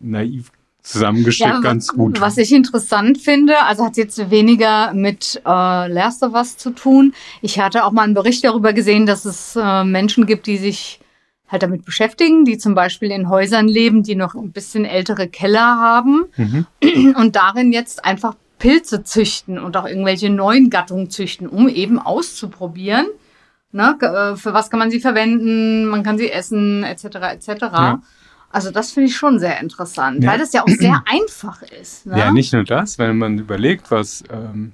naiv 0.00 0.52
zusammengestrickt 0.84 1.50
Ja, 1.50 1.60
ganz 1.60 1.88
gut. 1.88 2.20
Was 2.20 2.36
ich 2.36 2.52
interessant 2.52 3.18
finde, 3.18 3.58
also 3.62 3.84
hat 3.84 3.96
jetzt 3.96 4.30
weniger 4.30 4.92
mit 4.92 5.40
äh, 5.44 5.48
Last 5.48 6.22
of 6.22 6.34
Us 6.34 6.56
zu 6.56 6.70
tun. 6.70 7.14
Ich 7.42 7.58
hatte 7.58 7.84
auch 7.84 7.92
mal 7.92 8.02
einen 8.02 8.14
Bericht 8.14 8.44
darüber 8.44 8.72
gesehen, 8.72 9.06
dass 9.06 9.24
es 9.24 9.56
äh, 9.56 9.84
Menschen 9.84 10.26
gibt, 10.26 10.46
die 10.46 10.58
sich 10.58 11.00
halt 11.48 11.62
damit 11.62 11.84
beschäftigen, 11.84 12.44
die 12.44 12.58
zum 12.58 12.74
Beispiel 12.74 13.10
in 13.10 13.28
Häusern 13.28 13.66
leben, 13.66 14.02
die 14.02 14.14
noch 14.14 14.34
ein 14.34 14.52
bisschen 14.52 14.84
ältere 14.84 15.28
Keller 15.28 15.76
haben 15.78 16.26
mhm. 16.36 16.66
und 17.16 17.34
darin 17.34 17.72
jetzt 17.72 18.04
einfach 18.04 18.36
Pilze 18.58 19.04
züchten 19.04 19.58
und 19.58 19.76
auch 19.76 19.86
irgendwelche 19.86 20.30
neuen 20.30 20.70
Gattungen 20.70 21.10
züchten, 21.10 21.48
um 21.48 21.68
eben 21.68 21.98
auszuprobieren. 21.98 23.06
Ne, 23.72 23.96
äh, 24.00 24.36
für 24.36 24.54
was 24.54 24.70
kann 24.70 24.78
man 24.78 24.90
sie 24.90 25.00
verwenden? 25.00 25.86
Man 25.86 26.04
kann 26.04 26.16
sie 26.16 26.30
essen, 26.30 26.84
etc. 26.84 27.04
etc. 27.04 27.48
Ja. 27.60 28.02
Also 28.54 28.70
das 28.70 28.92
finde 28.92 29.08
ich 29.08 29.16
schon 29.16 29.38
sehr 29.40 29.60
interessant, 29.60 30.22
Ja. 30.22 30.30
weil 30.30 30.38
das 30.38 30.52
ja 30.52 30.62
auch 30.62 30.68
sehr 30.68 31.02
einfach 31.10 31.60
ist. 31.62 32.06
Ne? 32.06 32.18
Ja, 32.18 32.32
nicht 32.32 32.52
nur 32.52 32.62
das, 32.64 32.98
wenn 32.98 33.18
man 33.18 33.38
überlegt, 33.38 33.90
was 33.90 34.22
ähm, 34.30 34.72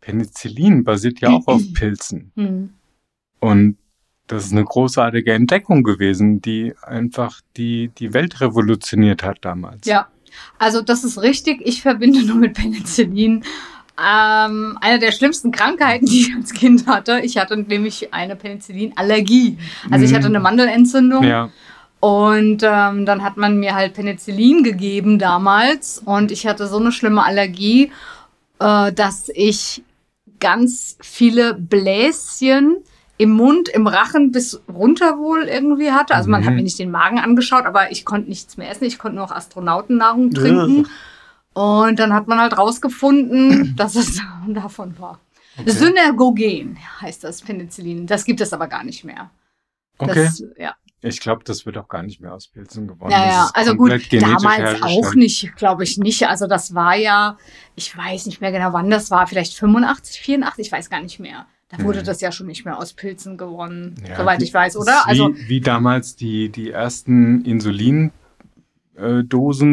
Penicillin 0.00 0.84
basiert 0.84 1.20
ja 1.20 1.30
auch 1.30 1.46
auf 1.46 1.62
Pilzen. 1.74 2.32
Hm. 2.36 2.70
Und 3.40 3.76
das 4.26 4.44
ist 4.46 4.52
eine 4.52 4.64
großartige 4.64 5.32
Entdeckung 5.32 5.82
gewesen, 5.82 6.40
die 6.40 6.74
einfach 6.82 7.40
die, 7.56 7.88
die 7.98 8.12
Welt 8.14 8.40
revolutioniert 8.40 9.22
hat 9.22 9.38
damals. 9.42 9.86
Ja, 9.86 10.08
also 10.58 10.82
das 10.82 11.02
ist 11.02 11.20
richtig. 11.20 11.60
Ich 11.64 11.82
verbinde 11.82 12.24
nur 12.24 12.36
mit 12.36 12.54
Penicillin 12.54 13.44
ähm, 13.98 14.78
eine 14.80 14.98
der 14.98 15.12
schlimmsten 15.12 15.50
Krankheiten, 15.50 16.06
die 16.06 16.20
ich 16.20 16.34
als 16.34 16.52
Kind 16.52 16.86
hatte. 16.86 17.20
Ich 17.20 17.36
hatte 17.38 17.56
nämlich 17.56 18.14
eine 18.14 18.36
Penicillinallergie. 18.36 19.58
Also 19.90 20.04
ich 20.04 20.12
Mhm. 20.12 20.16
hatte 20.16 20.26
eine 20.26 20.40
Mandelentzündung. 20.40 21.24
Ja, 21.24 21.50
Und 22.00 22.62
ähm, 22.62 23.04
dann 23.04 23.22
hat 23.22 23.36
man 23.36 23.58
mir 23.60 23.74
halt 23.74 23.92
Penicillin 23.94 24.64
gegeben 24.64 25.18
damals 25.18 25.98
und 25.98 26.32
ich 26.32 26.46
hatte 26.46 26.66
so 26.66 26.78
eine 26.78 26.92
schlimme 26.92 27.22
Allergie, 27.22 27.92
äh, 28.58 28.90
dass 28.92 29.30
ich 29.34 29.82
ganz 30.40 30.96
viele 31.02 31.52
Bläschen 31.54 32.78
im 33.18 33.32
Mund, 33.32 33.68
im 33.68 33.86
Rachen 33.86 34.32
bis 34.32 34.62
runter 34.72 35.18
wohl 35.18 35.42
irgendwie 35.42 35.92
hatte. 35.92 36.14
Also 36.14 36.30
man 36.30 36.40
Mhm. 36.40 36.46
hat 36.46 36.54
mir 36.54 36.62
nicht 36.62 36.78
den 36.78 36.90
Magen 36.90 37.18
angeschaut, 37.18 37.66
aber 37.66 37.92
ich 37.92 38.06
konnte 38.06 38.30
nichts 38.30 38.56
mehr 38.56 38.70
essen. 38.70 38.84
Ich 38.84 38.98
konnte 38.98 39.16
nur 39.16 39.26
noch 39.26 39.36
Astronautennahrung 39.36 40.30
trinken. 40.32 40.88
Und 41.52 41.98
dann 41.98 42.14
hat 42.14 42.28
man 42.28 42.38
halt 42.40 42.56
rausgefunden, 42.56 43.74
dass 43.76 43.94
es 43.94 44.22
davon 44.48 44.98
war. 44.98 45.20
Okay. 45.58 45.70
Synergogen 45.70 46.78
heißt 47.02 47.24
das 47.24 47.42
Penicillin. 47.42 48.06
Das 48.06 48.24
gibt 48.24 48.40
es 48.40 48.54
aber 48.54 48.68
gar 48.68 48.84
nicht 48.84 49.04
mehr. 49.04 49.30
okay. 49.98 50.24
Das, 50.24 50.42
ja. 50.56 50.74
Ich 51.02 51.20
glaube, 51.20 51.44
das 51.44 51.64
wird 51.64 51.78
auch 51.78 51.88
gar 51.88 52.02
nicht 52.02 52.20
mehr 52.20 52.34
aus 52.34 52.48
Pilzen 52.48 52.86
gewonnen. 52.86 53.10
Ja, 53.12 53.50
also 53.54 53.74
gut, 53.74 53.90
damals 54.12 54.82
auch 54.82 55.14
nicht, 55.14 55.56
glaube 55.56 55.84
ich 55.84 55.96
nicht. 55.96 56.28
Also 56.28 56.46
das 56.46 56.74
war 56.74 56.94
ja, 56.96 57.38
ich 57.74 57.96
weiß 57.96 58.26
nicht 58.26 58.40
mehr 58.42 58.52
genau, 58.52 58.72
wann 58.72 58.90
das 58.90 59.10
war, 59.10 59.26
vielleicht 59.26 59.54
85, 59.54 60.20
84, 60.20 60.66
ich 60.66 60.72
weiß 60.72 60.90
gar 60.90 61.00
nicht 61.00 61.18
mehr. 61.18 61.46
Da 61.68 61.82
wurde 61.82 62.00
Mhm. 62.00 62.04
das 62.04 62.20
ja 62.20 62.32
schon 62.32 62.48
nicht 62.48 62.64
mehr 62.64 62.76
aus 62.78 62.92
Pilzen 62.92 63.38
gewonnen, 63.38 63.94
Ja, 64.06 64.16
soweit 64.16 64.40
die- 64.40 64.44
ich 64.44 64.52
weiß, 64.52 64.76
oder? 64.76 65.06
Also 65.06 65.34
wie, 65.36 65.48
wie 65.48 65.60
damals 65.60 66.16
die, 66.16 66.48
die 66.50 66.70
ersten 66.70 67.44
Insulindosen 67.44 68.12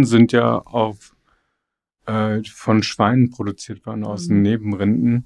sind 0.03 0.31
ja 0.31 0.59
auf 0.59 1.13
äh, 2.05 2.41
von 2.49 2.83
Schweinen 2.83 3.31
produziert 3.31 3.85
worden, 3.85 4.05
aus 4.05 4.27
Mhm. 4.27 4.33
den 4.35 4.41
Nebenrinden. 4.43 5.25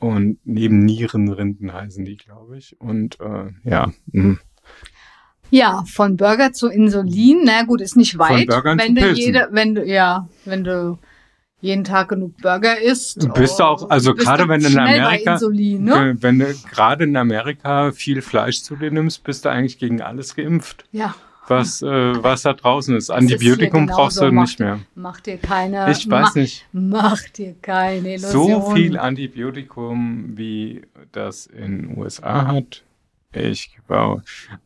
Und 0.00 0.38
Nebennierenrinden 0.44 1.72
heißen 1.72 2.04
die, 2.04 2.16
glaube 2.16 2.56
ich. 2.58 2.80
Und 2.80 3.20
äh, 3.20 3.50
ja, 3.62 3.92
mh. 4.06 4.38
Ja, 5.50 5.82
von 5.86 6.16
Burger 6.16 6.52
zu 6.52 6.68
Insulin, 6.68 7.42
na 7.44 7.62
gut, 7.64 7.80
ist 7.80 7.96
nicht 7.96 8.18
weit. 8.18 8.46
Burgern 8.48 8.78
wenn 8.78 8.88
zu 8.88 8.94
du 8.94 9.00
Pilzen. 9.00 9.16
jede, 9.24 9.48
wenn 9.52 9.74
du, 9.74 9.84
ja, 9.84 10.28
wenn 10.44 10.64
du 10.64 10.98
jeden 11.62 11.84
Tag 11.84 12.08
genug 12.08 12.36
Burger 12.38 12.80
isst. 12.80 13.22
Du 13.22 13.28
bist 13.28 13.60
oh, 13.60 13.64
auch- 13.64 13.90
also 13.90 14.14
gerade 14.14 14.48
wenn 14.48 14.62
du 14.62 14.68
in 14.68 14.78
Amerika- 14.78 15.32
Insulin, 15.34 15.84
ne? 15.84 16.16
Wenn 16.18 16.38
du 16.38 16.46
gerade 16.72 17.04
in 17.04 17.16
Amerika 17.16 17.92
viel 17.92 18.22
Fleisch 18.22 18.62
zu 18.62 18.76
dir 18.76 18.90
nimmst, 18.90 19.22
bist 19.24 19.44
du 19.44 19.50
eigentlich 19.50 19.78
gegen 19.78 20.00
alles 20.00 20.34
geimpft, 20.34 20.84
Ja, 20.92 21.14
was, 21.48 21.82
äh, 21.82 21.86
was 22.22 22.42
da 22.42 22.54
draußen 22.54 22.96
ist. 22.96 23.10
Das 23.10 23.16
ist 23.18 23.22
Antibiotikum 23.32 23.86
genauso, 23.86 24.00
brauchst 24.02 24.20
du 24.22 24.30
nicht 24.30 24.58
mehr. 24.60 24.78
mach 24.94 25.20
dir 25.20 25.36
keine. 25.36 25.90
Ich 25.90 26.08
weiß 26.08 26.26
mach, 26.28 26.34
nicht. 26.36 26.64
Mach 26.72 27.22
dir 27.28 27.54
keine 27.60 28.18
So 28.18 28.44
Illusionen. 28.46 28.76
viel 28.76 28.98
Antibiotikum, 28.98 30.32
wie 30.36 30.82
das 31.12 31.46
in 31.46 31.88
den 31.88 31.98
USA 31.98 32.46
hat. 32.46 32.82
Ich, 33.32 33.78
wow. 33.86 34.20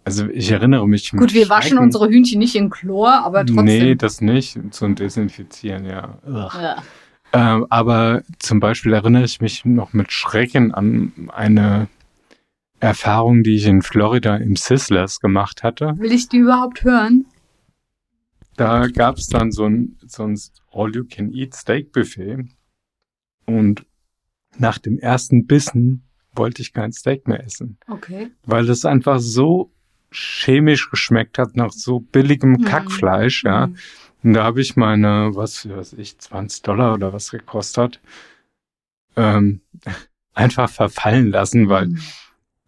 Also 0.04 0.26
ich 0.28 0.50
erinnere 0.50 0.88
mich. 0.88 1.10
Gut, 1.10 1.34
wir 1.34 1.48
waschen 1.50 1.70
Schrecken- 1.72 1.84
unsere 1.84 2.08
Hühnchen 2.08 2.38
nicht 2.38 2.54
in 2.54 2.70
Chlor, 2.70 3.12
aber 3.24 3.44
trotzdem. 3.44 3.64
Nee, 3.64 3.94
das 3.94 4.20
nicht. 4.20 4.58
Zum 4.70 4.94
Desinfizieren, 4.94 5.84
ja. 5.84 6.18
Ja. 6.26 6.82
Ähm, 7.32 7.66
aber 7.68 8.22
zum 8.38 8.60
Beispiel 8.60 8.92
erinnere 8.94 9.24
ich 9.24 9.40
mich 9.40 9.64
noch 9.64 9.92
mit 9.92 10.12
Schrecken 10.12 10.72
an 10.72 11.12
eine 11.32 11.88
Erfahrung, 12.80 13.42
die 13.42 13.56
ich 13.56 13.66
in 13.66 13.82
Florida 13.82 14.36
im 14.36 14.56
Sizzlers 14.56 15.20
gemacht 15.20 15.62
hatte. 15.62 15.94
Will 15.98 16.12
ich 16.12 16.28
die 16.28 16.38
überhaupt 16.38 16.84
hören? 16.84 17.26
Da 18.56 18.86
gab 18.86 19.16
es 19.18 19.26
dann 19.26 19.50
so 19.50 19.64
ein, 19.66 19.98
so 20.06 20.22
ein 20.22 20.38
All-You-Can-Eat-Steak-Buffet. 20.72 22.48
Und 23.46 23.84
nach 24.56 24.78
dem 24.78 24.98
ersten 24.98 25.46
Bissen 25.46 26.04
wollte 26.36 26.62
ich 26.62 26.72
kein 26.72 26.92
Steak 26.92 27.26
mehr 27.28 27.42
essen. 27.44 27.78
Okay. 27.88 28.30
Weil 28.44 28.68
es 28.68 28.84
einfach 28.84 29.18
so 29.20 29.70
chemisch 30.10 30.90
geschmeckt 30.90 31.38
hat 31.38 31.56
nach 31.56 31.72
so 31.72 32.00
billigem 32.00 32.52
Mhm. 32.52 32.64
Kackfleisch, 32.64 33.44
ja. 33.44 33.66
Mhm. 33.68 33.76
Und 34.22 34.32
da 34.34 34.44
habe 34.44 34.60
ich 34.60 34.76
meine, 34.76 35.30
was 35.34 35.68
weiß 35.68 35.94
ich, 35.94 36.18
20 36.18 36.62
Dollar 36.62 36.94
oder 36.94 37.12
was 37.12 37.30
gekostet 37.30 38.00
ähm, 39.16 39.60
einfach 40.34 40.68
verfallen 40.70 41.30
lassen, 41.30 41.68
weil, 41.68 41.88
Mhm. 41.88 42.00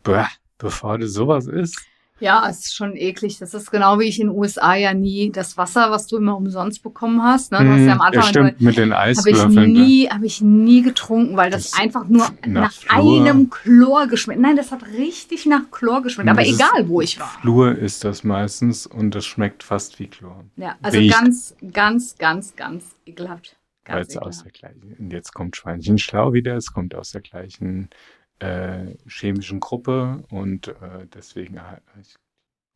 bäh, 0.03 0.25
bevor 0.59 0.99
du 0.99 1.09
sowas 1.09 1.47
isst. 1.47 1.85
Ja, 2.19 2.49
es 2.49 2.61
ist 2.61 2.75
schon 2.75 2.97
eklig. 2.97 3.39
Das 3.39 3.53
ist 3.53 3.71
genau 3.71 3.99
wie 3.99 4.05
ich 4.05 4.19
in 4.19 4.29
den 4.29 4.37
USA 4.37 4.75
ja 4.75 4.95
nie 4.95 5.31
das 5.31 5.59
Wasser, 5.59 5.91
was 5.91 6.07
du 6.07 6.17
immer 6.17 6.35
umsonst 6.37 6.83
bekommen 6.83 7.23
hast. 7.23 7.53
Ne? 7.53 7.59
Du 7.59 7.69
hast 7.71 7.81
ja 7.83 7.93
am 7.93 7.99
Mm, 7.99 8.01
Anfang 8.01 8.23
stimmt, 8.23 8.61
mit 8.61 8.77
den 8.79 8.95
habe 8.95 9.11
ich 9.11 9.19
Eiswürfeln. 9.19 9.73
nie, 9.73 10.09
habe 10.09 10.25
ich 10.25 10.41
nie 10.41 10.81
getrunken, 10.81 11.37
weil 11.37 11.51
das, 11.51 11.71
Das 11.73 11.81
einfach 11.81 12.07
nur 12.09 12.27
nach 12.47 12.73
nach, 12.87 12.97
einem 12.97 13.51
Chlor 13.51 14.07
geschmeckt. 14.07 14.41
Nein, 14.41 14.57
das 14.57 14.73
hat 14.73 14.87
richtig 14.97 15.45
nach 15.45 15.71
Chlor 15.71 16.03
geschmeckt. 16.03 16.31
Aber 16.31 16.41
Das 16.41 16.49
ist- 16.51 16.57
egal, 16.61 16.89
wo 16.89 17.03
ich 17.03 17.21
war. 17.21 17.29
Flur 17.43 17.77
ist 17.77 18.03
das 18.05 18.25
meistens 18.25 18.87
und 18.87 19.15
das 19.15 19.27
schmeckt 19.27 19.63
fast 19.63 19.99
wie 19.99 20.07
Chlor. 20.07 20.45
Ja, 20.57 20.77
also 20.81 20.99
Riecht. 20.99 21.15
ganz, 21.15 21.55
ganz, 21.73 22.17
ganz, 22.17 22.57
ganz 22.57 22.85
ekelhaft. 23.05 23.57
Ganz 23.85 24.09
es 24.09 24.17
aus 24.17 24.39
ekelhaft. 24.41 24.45
der 24.63 24.71
gleichen, 24.73 24.97
und 24.99 25.13
jetzt 25.13 25.35
kommt 25.35 25.55
Schweinchen 25.57 25.99
schlau 25.99 26.33
wieder, 26.33 26.57
es 26.57 26.73
kommt 26.73 26.95
aus 26.95 27.11
der 27.13 27.21
gleichen 27.21 27.91
äh, 28.39 28.97
chemischen 29.09 29.61
Gruppe 29.61 30.25
und 30.31 30.69
äh, 30.69 31.07
deswegen 31.15 31.59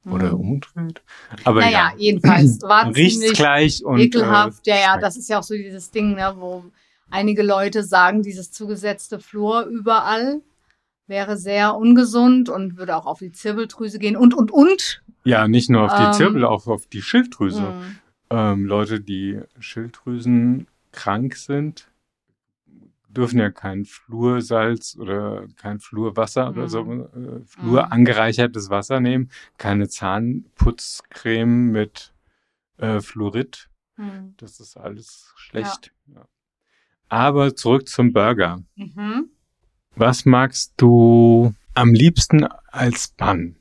oder 0.06 0.32
Mhm. 0.32 0.40
umgedreht. 0.40 1.02
Aber 1.44 1.60
Naja, 1.60 1.70
ja, 1.70 1.92
jedenfalls 1.98 2.60
war 2.62 2.92
ziemlich 2.92 3.34
gleich 3.34 3.84
und 3.84 3.98
ekelhaft. 3.98 4.66
Äh, 4.66 4.70
ja, 4.70 4.76
ja, 4.76 4.98
das 4.98 5.16
ist 5.16 5.28
ja 5.28 5.38
auch 5.38 5.42
so 5.42 5.54
dieses 5.54 5.90
Ding, 5.90 6.14
ne, 6.14 6.34
wo 6.38 6.64
einige 7.10 7.42
Leute 7.42 7.82
sagen, 7.82 8.22
dieses 8.22 8.50
zugesetzte 8.52 9.18
Fluor 9.18 9.64
überall 9.64 10.40
wäre 11.06 11.36
sehr 11.36 11.74
ungesund 11.76 12.48
und 12.48 12.76
würde 12.76 12.96
auch 12.96 13.06
auf 13.06 13.18
die 13.18 13.32
Zirbeldrüse 13.32 13.98
gehen 13.98 14.16
und, 14.16 14.32
und, 14.32 14.50
und. 14.52 15.02
ja, 15.24 15.48
nicht 15.48 15.68
nur 15.68 15.82
auf 15.82 15.94
die 15.96 16.04
ähm, 16.04 16.12
Zirbel, 16.12 16.44
auch 16.44 16.66
auf 16.68 16.86
die 16.86 17.02
Schilddrüse. 17.02 17.62
Mhm. 17.62 17.98
Ähm, 18.30 18.64
Leute, 18.64 19.00
die 19.00 19.40
Schilddrüsen 19.58 20.68
krank 20.92 21.34
sind, 21.34 21.89
dürfen 23.10 23.38
ja 23.38 23.50
kein 23.50 23.84
Flursalz 23.84 24.96
oder 24.98 25.46
kein 25.56 25.80
Flurwasser 25.80 26.48
oder 26.50 26.62
Mhm. 26.64 26.68
so, 26.68 26.80
äh, 26.92 27.40
Flur 27.46 27.92
angereichertes 27.92 28.70
Wasser 28.70 29.00
nehmen, 29.00 29.30
keine 29.58 29.88
Zahnputzcreme 29.88 31.70
mit 31.72 32.12
äh, 32.78 33.00
Fluorid. 33.00 33.68
Mhm. 33.96 34.34
Das 34.38 34.58
ist 34.60 34.76
alles 34.76 35.32
schlecht. 35.36 35.92
Ja. 36.06 36.24
Aber 37.08 37.54
zurück 37.56 37.88
zum 37.88 38.12
Burger. 38.12 38.62
Mhm. 38.76 39.28
Was 39.96 40.24
magst 40.24 40.72
du 40.78 41.52
am 41.74 41.92
liebsten 41.92 42.44
als 42.68 43.08
Bun? 43.08 43.56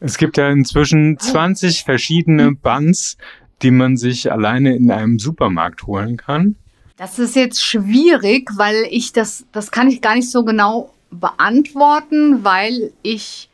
Es 0.00 0.16
gibt 0.16 0.36
ja 0.36 0.48
inzwischen 0.50 1.18
20 1.18 1.84
verschiedene 1.84 2.52
Buns, 2.54 3.16
die 3.62 3.70
man 3.70 3.96
sich 3.96 4.32
alleine 4.32 4.74
in 4.76 4.90
einem 4.90 5.18
Supermarkt 5.18 5.82
holen 5.86 6.16
kann. 6.16 6.56
Das 6.96 7.18
ist 7.18 7.36
jetzt 7.36 7.64
schwierig, 7.64 8.50
weil 8.56 8.86
ich 8.90 9.12
das, 9.12 9.46
das 9.52 9.70
kann 9.70 9.88
ich 9.88 10.00
gar 10.00 10.14
nicht 10.14 10.30
so 10.30 10.44
genau 10.44 10.92
beantworten, 11.10 12.44
weil 12.44 12.92
ich 13.02 13.50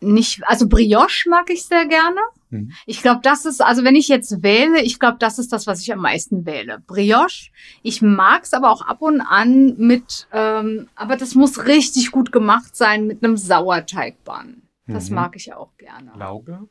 nicht, 0.00 0.40
also 0.46 0.66
Brioche 0.68 1.28
mag 1.28 1.50
ich 1.50 1.64
sehr 1.66 1.86
gerne. 1.86 2.18
Mhm. 2.48 2.72
Ich 2.86 3.02
glaube, 3.02 3.20
das 3.22 3.44
ist, 3.44 3.60
also 3.60 3.84
wenn 3.84 3.94
ich 3.96 4.08
jetzt 4.08 4.42
wähle, 4.42 4.80
ich 4.82 4.98
glaube, 4.98 5.18
das 5.18 5.38
ist 5.38 5.52
das, 5.52 5.66
was 5.66 5.80
ich 5.82 5.92
am 5.92 6.00
meisten 6.00 6.46
wähle. 6.46 6.82
Brioche. 6.86 7.50
Ich 7.82 8.00
mag 8.00 8.44
es 8.44 8.54
aber 8.54 8.70
auch 8.70 8.82
ab 8.82 9.02
und 9.02 9.20
an 9.20 9.76
mit, 9.76 10.26
ähm, 10.32 10.88
aber 10.94 11.16
das 11.16 11.34
muss 11.34 11.66
richtig 11.66 12.10
gut 12.12 12.32
gemacht 12.32 12.74
sein 12.74 13.06
mit 13.06 13.22
einem 13.22 13.36
Sauerteigbahn. 13.36 14.62
Das 14.86 15.10
Mhm. 15.10 15.16
mag 15.16 15.36
ich 15.36 15.52
auch 15.52 15.76
gerne. 15.76 16.12
Lauge? 16.16 16.66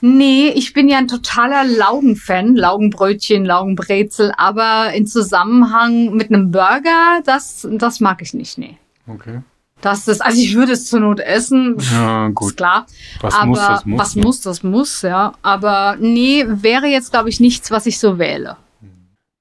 Nee, 0.00 0.48
ich 0.48 0.72
bin 0.72 0.88
ja 0.88 0.98
ein 0.98 1.08
totaler 1.08 1.64
Laugen-Fan, 1.64 2.56
Laugenbrötchen, 2.56 3.44
Laugenbrezel, 3.44 4.32
aber 4.36 4.92
in 4.94 5.06
Zusammenhang 5.06 6.14
mit 6.14 6.30
einem 6.30 6.50
Burger, 6.50 7.20
das, 7.24 7.68
das 7.70 8.00
mag 8.00 8.22
ich 8.22 8.32
nicht, 8.34 8.56
nee. 8.58 8.78
Okay. 9.06 9.42
Das 9.80 10.08
ist, 10.08 10.20
also 10.20 10.38
ich 10.38 10.54
würde 10.54 10.72
es 10.72 10.86
zur 10.86 11.00
Not 11.00 11.20
essen, 11.20 11.76
Ja, 11.92 12.28
ist 12.28 12.34
gut. 12.34 12.56
klar. 12.56 12.86
Was 13.20 13.34
aber 13.34 13.46
muss, 13.46 13.58
das 13.58 13.86
muss. 13.86 13.98
was 13.98 14.16
ne? 14.16 14.22
muss, 14.22 14.40
das 14.42 14.62
muss, 14.62 15.02
ja. 15.02 15.32
Aber 15.42 15.96
nee, 15.98 16.44
wäre 16.46 16.86
jetzt, 16.86 17.10
glaube 17.12 17.28
ich, 17.30 17.40
nichts, 17.40 17.70
was 17.70 17.86
ich 17.86 17.98
so 17.98 18.18
wähle. 18.18 18.56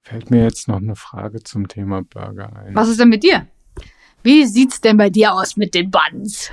Fällt 0.02 0.32
mir 0.32 0.44
jetzt 0.44 0.68
noch 0.68 0.78
eine 0.78 0.96
Frage 0.96 1.44
zum 1.44 1.68
Thema 1.68 2.04
Burger 2.04 2.52
ein. 2.56 2.74
Was 2.74 2.88
ist 2.88 3.00
denn 3.00 3.10
mit 3.10 3.24
dir? 3.24 3.48
Wie 4.24 4.46
sieht's 4.46 4.82
denn 4.82 4.98
bei 4.98 5.10
dir 5.10 5.34
aus 5.34 5.56
mit 5.56 5.74
den 5.74 5.92
Buns? 5.92 6.52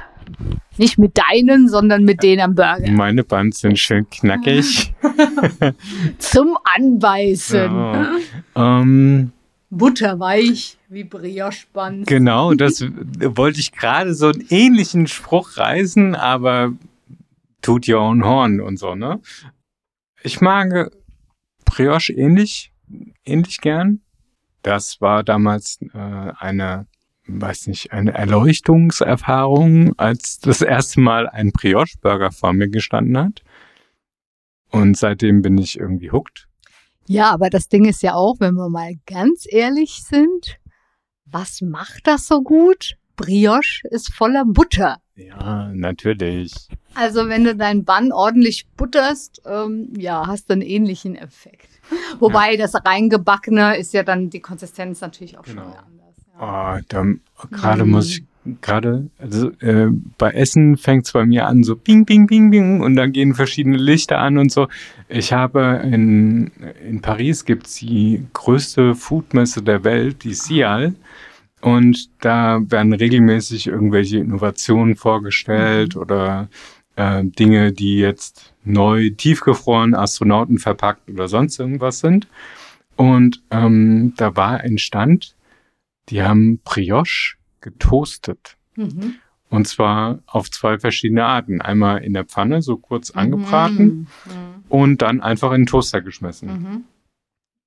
Nicht 0.78 0.98
mit 0.98 1.16
deinen, 1.16 1.68
sondern 1.68 2.04
mit 2.04 2.22
denen 2.22 2.40
am 2.42 2.54
Burger. 2.54 2.90
Meine 2.90 3.24
Buns 3.24 3.60
sind 3.60 3.78
schön 3.78 4.08
knackig. 4.10 4.94
Zum 6.18 6.58
Anbeißen. 6.76 7.74
Ja. 7.74 8.10
ähm, 8.54 9.32
Butterweich 9.70 10.78
wie 10.88 11.04
Brioche-Buns. 11.04 12.06
genau, 12.06 12.54
das 12.54 12.82
wollte 12.82 13.58
ich 13.58 13.72
gerade 13.72 14.14
so 14.14 14.28
einen 14.28 14.44
ähnlichen 14.50 15.06
Spruch 15.06 15.56
reißen, 15.56 16.14
aber 16.14 16.72
tut 17.62 17.88
your 17.88 18.00
own 18.00 18.24
horn 18.24 18.60
und 18.60 18.78
so, 18.78 18.94
ne? 18.94 19.20
Ich 20.22 20.40
mag 20.40 20.90
Brioche 21.64 22.12
ähnlich, 22.12 22.72
ähnlich 23.24 23.60
gern. 23.60 24.00
Das 24.62 25.00
war 25.00 25.24
damals 25.24 25.78
äh, 25.94 26.32
eine, 26.38 26.86
weiß 27.28 27.66
nicht, 27.68 27.92
eine 27.92 28.12
Erleuchtungserfahrung, 28.14 29.98
als 29.98 30.38
das 30.38 30.62
erste 30.62 31.00
Mal 31.00 31.28
ein 31.28 31.52
Brioche-Burger 31.52 32.30
vor 32.32 32.52
mir 32.52 32.68
gestanden 32.68 33.18
hat. 33.18 33.42
Und 34.70 34.96
seitdem 34.96 35.42
bin 35.42 35.58
ich 35.58 35.78
irgendwie 35.78 36.10
hooked. 36.10 36.48
Ja, 37.08 37.30
aber 37.30 37.50
das 37.50 37.68
Ding 37.68 37.84
ist 37.84 38.02
ja 38.02 38.14
auch, 38.14 38.36
wenn 38.40 38.54
wir 38.54 38.68
mal 38.68 38.94
ganz 39.06 39.46
ehrlich 39.48 40.02
sind, 40.02 40.58
was 41.24 41.60
macht 41.60 42.06
das 42.06 42.26
so 42.26 42.42
gut? 42.42 42.96
Brioche 43.16 43.86
ist 43.90 44.12
voller 44.12 44.44
Butter. 44.44 44.98
Ja, 45.14 45.70
natürlich. 45.72 46.52
Also 46.94 47.28
wenn 47.28 47.44
du 47.44 47.56
deinen 47.56 47.84
Bann 47.84 48.12
ordentlich 48.12 48.68
butterst, 48.76 49.40
ähm, 49.46 49.92
ja, 49.96 50.26
hast 50.26 50.48
du 50.50 50.52
einen 50.54 50.62
ähnlichen 50.62 51.16
Effekt. 51.16 51.68
Wobei 52.18 52.56
das 52.56 52.74
reingebackene 52.74 53.76
ist 53.78 53.94
ja 53.94 54.02
dann 54.02 54.28
die 54.28 54.40
Konsistenz 54.40 55.00
natürlich 55.00 55.38
auch 55.38 55.44
schon 55.46 55.56
Genau. 55.56 55.68
wieder 55.68 55.84
anders. 55.86 55.95
Oh, 56.38 56.78
da, 56.88 57.04
gerade 57.50 57.84
Mhm. 57.84 57.90
muss 57.90 58.10
ich, 58.10 58.22
gerade, 58.60 59.08
also 59.18 59.50
äh, 59.60 59.88
bei 60.18 60.30
Essen 60.32 60.76
fängt 60.76 61.06
es 61.06 61.12
bei 61.12 61.24
mir 61.24 61.46
an, 61.46 61.64
so 61.64 61.76
bing, 61.76 62.04
bing, 62.04 62.26
bing, 62.26 62.50
bing 62.50 62.80
und 62.80 62.94
dann 62.96 63.12
gehen 63.12 63.34
verschiedene 63.34 63.76
Lichter 63.78 64.18
an 64.18 64.38
und 64.38 64.52
so. 64.52 64.68
Ich 65.08 65.32
habe 65.32 65.80
in, 65.84 66.50
in 66.86 67.00
Paris 67.00 67.44
gibt's 67.44 67.76
die 67.76 68.26
größte 68.34 68.94
Foodmesse 68.94 69.62
der 69.62 69.84
Welt, 69.84 70.24
die 70.24 70.34
Cial. 70.34 70.94
Und 71.62 72.10
da 72.20 72.60
werden 72.68 72.92
regelmäßig 72.92 73.66
irgendwelche 73.66 74.18
Innovationen 74.18 74.94
vorgestellt 74.94 75.96
oder 75.96 76.48
äh, 76.96 77.24
Dinge, 77.24 77.72
die 77.72 77.96
jetzt 77.98 78.52
neu 78.64 79.10
tiefgefroren, 79.10 79.94
Astronauten 79.94 80.58
verpackt 80.58 81.08
oder 81.10 81.28
sonst 81.28 81.58
irgendwas 81.58 82.00
sind. 82.00 82.28
Und 82.96 83.42
ähm, 83.50 84.12
da 84.16 84.36
war 84.36 84.60
ein 84.60 84.78
Stand, 84.78 85.34
die 86.08 86.22
haben 86.22 86.58
Brioche 86.64 87.36
getoastet. 87.60 88.56
Mhm. 88.76 89.14
Und 89.48 89.68
zwar 89.68 90.20
auf 90.26 90.50
zwei 90.50 90.78
verschiedene 90.78 91.24
Arten. 91.24 91.60
Einmal 91.60 92.02
in 92.02 92.12
der 92.14 92.24
Pfanne, 92.24 92.62
so 92.62 92.76
kurz 92.76 93.10
angebraten, 93.12 94.08
Mhm. 94.26 94.64
und 94.68 95.02
dann 95.02 95.20
einfach 95.20 95.52
in 95.52 95.62
den 95.62 95.66
Toaster 95.66 96.00
geschmissen. 96.02 96.48
Mhm. 96.48 96.84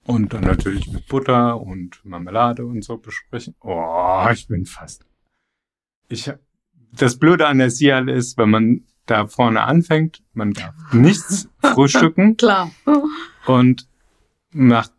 Und 0.05 0.33
dann 0.33 0.43
natürlich 0.43 0.91
mit 0.91 1.07
Butter 1.07 1.59
und 1.61 2.03
Marmelade 2.03 2.65
und 2.65 2.83
so 2.83 2.97
besprechen. 2.97 3.55
Oh, 3.61 4.25
ich 4.31 4.47
bin 4.47 4.65
fast. 4.65 5.05
Ich, 6.07 6.31
das 6.91 7.17
Blöde 7.17 7.47
an 7.47 7.59
der 7.59 7.69
Sial 7.69 8.09
ist, 8.09 8.37
wenn 8.37 8.49
man 8.49 8.83
da 9.05 9.27
vorne 9.27 9.61
anfängt, 9.61 10.21
man 10.33 10.53
darf 10.53 10.73
nichts 10.93 11.47
frühstücken 11.61 12.37
Klar. 12.37 12.71
und 13.45 13.87
nach 14.51 14.89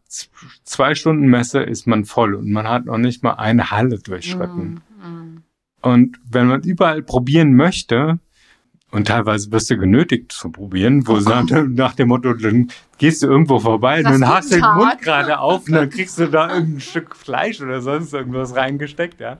zwei 0.64 0.94
Stunden 0.94 1.26
Messe 1.28 1.60
ist 1.60 1.86
man 1.86 2.04
voll 2.04 2.34
und 2.34 2.50
man 2.50 2.66
hat 2.68 2.86
noch 2.86 2.98
nicht 2.98 3.22
mal 3.22 3.34
eine 3.34 3.70
Halle 3.70 3.98
durchschritten. 3.98 4.80
Mhm. 5.02 5.42
Und 5.82 6.18
wenn 6.28 6.46
man 6.48 6.62
überall 6.62 7.02
probieren 7.02 7.54
möchte, 7.54 8.18
und 8.92 9.06
teilweise 9.06 9.52
wirst 9.52 9.70
du 9.70 9.78
genötigt 9.78 10.32
zu 10.32 10.50
probieren, 10.50 11.06
wo 11.06 11.14
Oh 11.14 11.20
nach, 11.20 11.46
dem- 11.46 11.74
nach 11.74 11.94
dem 11.94 12.08
Motto, 12.08 12.34
dann 12.34 12.68
gehst 12.98 13.22
du 13.22 13.28
irgendwo 13.28 13.60
vorbei 13.60 14.02
Sagst 14.02 14.20
dann 14.20 14.28
hast 14.28 14.50
du 14.50 14.56
den? 14.56 14.64
Mund 14.74 15.00
gerade 15.00 15.38
auf 15.38 15.66
und 15.68 15.74
dann 15.74 15.88
kriegst 15.90 16.18
du 16.18 16.26
da 16.26 16.52
irgendein 16.52 16.80
Stück 16.80 17.14
Fleisch 17.14 17.60
oder 17.60 17.80
sonst 17.80 18.12
irgendwas 18.12 18.56
reingesteckt, 18.56 19.20
ja. 19.20 19.38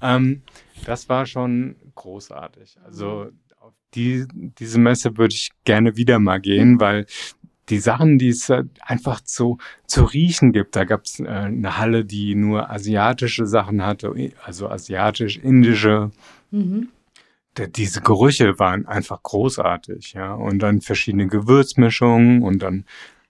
Ähm, 0.00 0.42
das 0.86 1.08
war 1.08 1.26
schon 1.26 1.74
großartig. 1.96 2.78
Also 2.84 3.26
auf 3.60 3.72
die, 3.94 4.24
diese 4.32 4.78
Messe 4.78 5.16
würde 5.18 5.34
ich 5.34 5.50
gerne 5.64 5.96
wieder 5.96 6.20
mal 6.20 6.38
gehen, 6.40 6.78
weil 6.80 7.06
die 7.68 7.78
Sachen, 7.78 8.18
die 8.18 8.28
es 8.28 8.52
einfach 8.80 9.20
zu, 9.20 9.58
zu 9.86 10.04
riechen 10.04 10.52
gibt. 10.52 10.74
Da 10.76 10.84
gab 10.84 11.04
es 11.04 11.20
äh, 11.20 11.26
eine 11.26 11.78
Halle, 11.78 12.04
die 12.04 12.34
nur 12.34 12.70
asiatische 12.70 13.46
Sachen 13.46 13.84
hatte, 13.84 14.12
also 14.44 14.68
asiatisch-indische. 14.68 16.10
Mhm. 16.50 16.88
Diese 17.76 18.00
Gerüche 18.00 18.58
waren 18.58 18.86
einfach 18.86 19.22
großartig, 19.22 20.14
ja. 20.14 20.32
Und 20.32 20.60
dann 20.60 20.80
verschiedene 20.80 21.26
Gewürzmischungen 21.26 22.42
und 22.42 22.62
dann 22.62 22.84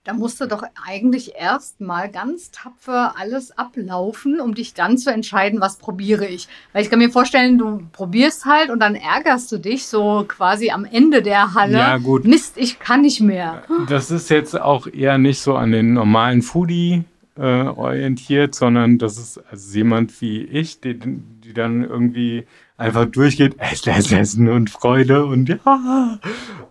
Da 0.04 0.14
musst 0.14 0.40
du 0.40 0.48
doch 0.48 0.64
eigentlich 0.84 1.34
erst 1.38 1.80
mal 1.80 2.10
ganz 2.10 2.50
tapfer 2.50 3.14
alles 3.16 3.56
ablaufen, 3.56 4.40
um 4.40 4.52
dich 4.52 4.74
dann 4.74 4.98
zu 4.98 5.12
entscheiden, 5.12 5.60
was 5.60 5.76
probiere 5.76 6.26
ich. 6.26 6.48
Weil 6.72 6.82
ich 6.82 6.90
kann 6.90 6.98
mir 6.98 7.10
vorstellen, 7.10 7.56
du 7.56 7.82
probierst 7.92 8.44
halt 8.44 8.70
und 8.70 8.80
dann 8.80 8.96
ärgerst 8.96 9.52
du 9.52 9.58
dich 9.58 9.86
so 9.86 10.24
quasi 10.26 10.72
am 10.72 10.84
Ende 10.84 11.22
der 11.22 11.54
Halle. 11.54 11.78
Ja, 11.78 11.98
gut. 11.98 12.24
Mist, 12.24 12.56
ich 12.56 12.80
kann 12.80 13.02
nicht 13.02 13.20
mehr. 13.20 13.62
Das 13.88 14.10
ist 14.10 14.28
jetzt 14.28 14.60
auch 14.60 14.88
eher 14.88 15.18
nicht 15.18 15.38
so 15.38 15.54
an 15.54 15.70
den 15.70 15.92
normalen 15.92 16.42
Foodie 16.42 17.04
äh, 17.36 17.62
orientiert, 17.62 18.54
sondern 18.54 18.98
das 18.98 19.18
ist 19.18 19.38
also 19.50 19.76
jemand 19.76 20.20
wie 20.20 20.42
ich, 20.42 20.80
die, 20.80 20.98
die 20.98 21.52
dann 21.54 21.82
irgendwie 21.82 22.44
einfach 22.76 23.06
durchgeht, 23.06 23.56
Essen, 23.58 23.90
Essen, 23.90 24.18
Essen 24.18 24.48
und 24.48 24.70
Freude 24.70 25.24
und 25.24 25.48
ja, 25.48 26.18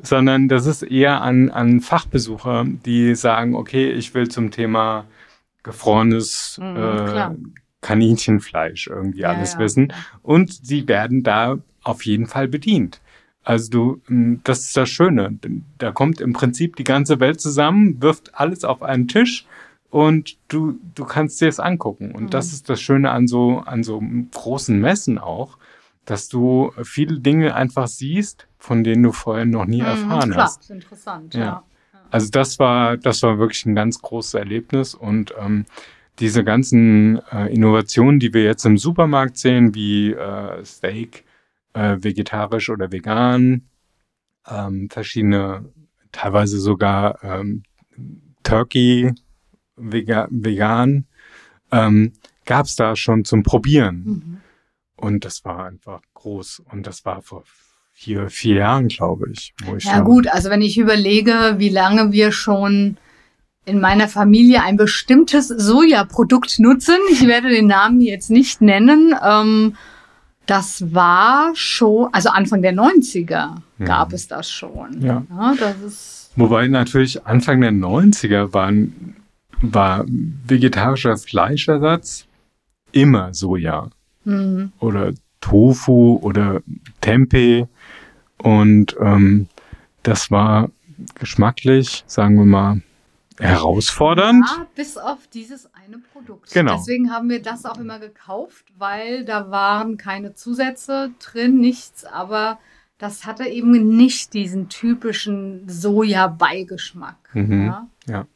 sondern 0.02 0.48
das 0.50 0.66
ist 0.66 0.84
eher 0.84 1.22
an, 1.22 1.50
an 1.50 1.82
Fachbesucher, 1.82 2.66
die 2.86 3.16
sagen, 3.16 3.56
okay, 3.56 3.92
ich 3.92 4.14
will 4.14 4.28
zum 4.30 4.52
Thema 4.52 5.06
gefrorenes 5.64 6.60
Mhm, 6.62 6.78
äh. 6.78 7.30
Kaninchenfleisch 7.82 8.88
irgendwie 8.88 9.22
Ja, 9.22 9.30
alles 9.30 9.54
ja. 9.54 9.60
wissen 9.60 9.94
und 10.22 10.54
sie 10.54 10.88
werden 10.88 11.24
da 11.24 11.58
auf 11.84 12.06
jeden 12.06 12.28
Fall 12.28 12.48
bedient. 12.48 13.02
Also 13.44 13.72
du, 13.72 14.02
mh, 14.08 14.40
das 14.44 14.60
ist 14.62 14.78
das 14.78 14.90
Schöne. 14.90 15.38
Da 15.80 15.92
kommt 15.92 16.22
im 16.22 16.34
Prinzip 16.34 16.76
die 16.76 16.84
ganze 16.84 17.20
Welt 17.20 17.42
zusammen, 17.42 18.00
wirft 18.02 18.36
alles 18.36 18.64
auf 18.64 18.84
einen 18.84 19.08
Tisch 19.08 19.46
und 19.92 20.38
du, 20.48 20.80
du 20.96 21.06
kannst 21.06 21.40
dir 21.42 21.48
es 21.50 21.60
angucken. 21.60 22.12
Und 22.16 22.24
Mhm. 22.26 22.30
das 22.32 22.54
ist 22.54 22.70
das 22.70 22.82
Schöne 22.82 23.12
an 23.12 23.28
so, 23.28 23.60
an 23.60 23.84
so 23.84 24.02
großen 24.32 24.80
Messen 24.80 25.20
auch, 25.20 25.58
dass 26.06 26.28
du 26.30 26.72
viele 26.84 27.20
Dinge 27.20 27.54
einfach 27.54 27.88
siehst, 27.88 28.48
von 28.58 28.84
denen 28.84 29.04
du 29.04 29.12
vorher 29.12 29.46
noch 29.46 29.66
nie 29.66 29.82
Mhm, 29.82 29.86
erfahren 29.88 30.32
klar, 30.32 30.46
hast. 30.46 30.62
ist 30.62 30.70
interessant. 30.72 31.36
Ja. 31.36 31.42
Ja. 31.42 31.64
Also 32.10 32.30
das 32.32 32.58
war, 32.58 32.98
das 32.98 33.22
war 33.22 33.38
wirklich 33.38 33.66
ein 33.66 33.76
ganz 33.76 34.02
großes 34.02 34.34
Erlebnis 34.34 34.96
und 34.96 35.34
ähm, 35.40 35.66
diese 36.20 36.44
ganzen 36.44 37.20
äh, 37.32 37.54
Innovationen, 37.54 38.20
die 38.20 38.34
wir 38.34 38.44
jetzt 38.44 38.66
im 38.66 38.78
Supermarkt 38.78 39.38
sehen, 39.38 39.74
wie 39.76 40.12
äh, 40.12 40.64
Steak, 40.66 41.24
äh, 41.74 41.98
vegetarisch 42.00 42.70
oder 42.70 42.92
vegan, 42.92 43.68
ähm, 44.50 44.90
verschiedene, 44.90 45.66
teilweise 46.12 46.60
sogar 46.60 47.24
ähm, 47.24 47.64
Turkey 48.44 49.14
vega 49.82 50.28
vegan, 50.30 51.06
ähm, 51.72 52.14
gab 52.46 52.66
es 52.66 52.76
da 52.76 52.96
schon 52.96 53.26
zum 53.26 53.44
Probieren. 53.44 54.04
Mhm. 54.06 54.38
Und 54.96 55.26
das 55.26 55.44
war 55.46 55.66
einfach 55.66 56.02
groß. 56.14 56.64
Und 56.72 56.86
das 56.88 57.06
war 57.06 57.22
vor 57.22 57.44
vier, 57.94 58.30
vier 58.30 58.56
Jahren, 58.58 58.88
glaube 58.88 59.30
ich. 59.32 59.54
Ich 59.78 59.86
Ja 59.86 60.02
gut, 60.02 60.28
also 60.28 60.50
wenn 60.50 60.62
ich 60.62 60.78
überlege, 60.78 61.56
wie 61.58 61.70
lange 61.70 62.12
wir 62.12 62.32
schon 62.32 62.98
in 63.66 63.80
meiner 63.80 64.08
Familie 64.08 64.64
ein 64.64 64.76
bestimmtes 64.76 65.48
Sojaprodukt 65.48 66.60
nutzen, 66.60 66.96
ich 67.12 67.28
werde 67.28 67.50
den 67.50 67.68
Namen 67.68 68.02
jetzt 68.02 68.32
nicht 68.32 68.62
nennen, 68.62 69.14
ähm, 69.24 69.76
das 70.48 70.94
war 70.94 71.52
schon, 71.54 72.10
also 72.12 72.30
Anfang 72.30 72.62
der 72.62 72.74
90er 72.74 73.58
gab 73.86 74.10
Mhm. 74.10 74.16
es 74.16 74.28
das 74.28 74.52
schon. 74.52 75.02
Ja. 75.02 75.24
das 75.60 75.80
ist, 75.82 76.32
Wobei 76.36 76.68
natürlich 76.68 77.26
Anfang 77.26 77.62
der 77.62 77.72
90er 77.72 78.54
waren, 78.54 79.16
war 79.62 80.06
vegetarischer 80.08 81.18
Fleischersatz 81.18 82.28
immer 82.92 83.34
Soja 83.34 83.90
hm, 84.24 84.72
oder 84.80 85.14
Tofu 85.40 86.20
oder 86.22 86.62
Tempeh. 87.02 87.68
Und 88.38 88.96
ähm, 89.00 89.48
das 90.04 90.32
war 90.32 90.70
geschmacklich, 91.16 92.04
sagen 92.08 92.38
wir 92.38 92.46
mal, 92.46 92.82
herausfordernd. 93.40 94.46
ja, 94.48 94.68
bis 94.76 94.98
auf 94.98 95.28
dieses 95.28 95.70
eine 95.74 95.98
Produkt. 96.14 96.52
Genau. 96.52 96.78
Deswegen 96.78 97.12
haben 97.12 97.30
wir 97.30 97.42
das 97.42 97.66
auch 97.66 97.80
immer 97.80 98.00
gekauft, 98.00 98.66
weil 98.78 99.26
da 99.26 99.50
waren 99.50 99.98
keine 99.98 100.36
Zusätze 100.36 101.12
drin, 101.20 101.60
nichts, 101.60 102.06
aber 102.06 102.60
das 103.00 103.26
hatte 103.26 103.46
eben 103.46 103.72
nicht 103.98 104.34
diesen 104.34 104.70
typischen 104.70 105.68
Soja-Beigeschmack. 105.68 107.18
Mhm. 107.34 107.74
Ja? 108.08 108.28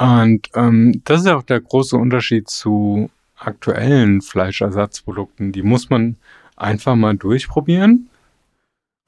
Und 0.00 0.48
ähm, 0.54 1.02
das 1.04 1.20
ist 1.20 1.26
ja 1.26 1.36
auch 1.36 1.42
der 1.42 1.60
große 1.60 1.96
Unterschied 1.96 2.48
zu 2.48 3.10
aktuellen 3.38 4.22
Fleischersatzprodukten. 4.22 5.52
Die 5.52 5.62
muss 5.62 5.90
man 5.90 6.16
einfach 6.56 6.94
mal 6.96 7.16
durchprobieren, 7.16 8.08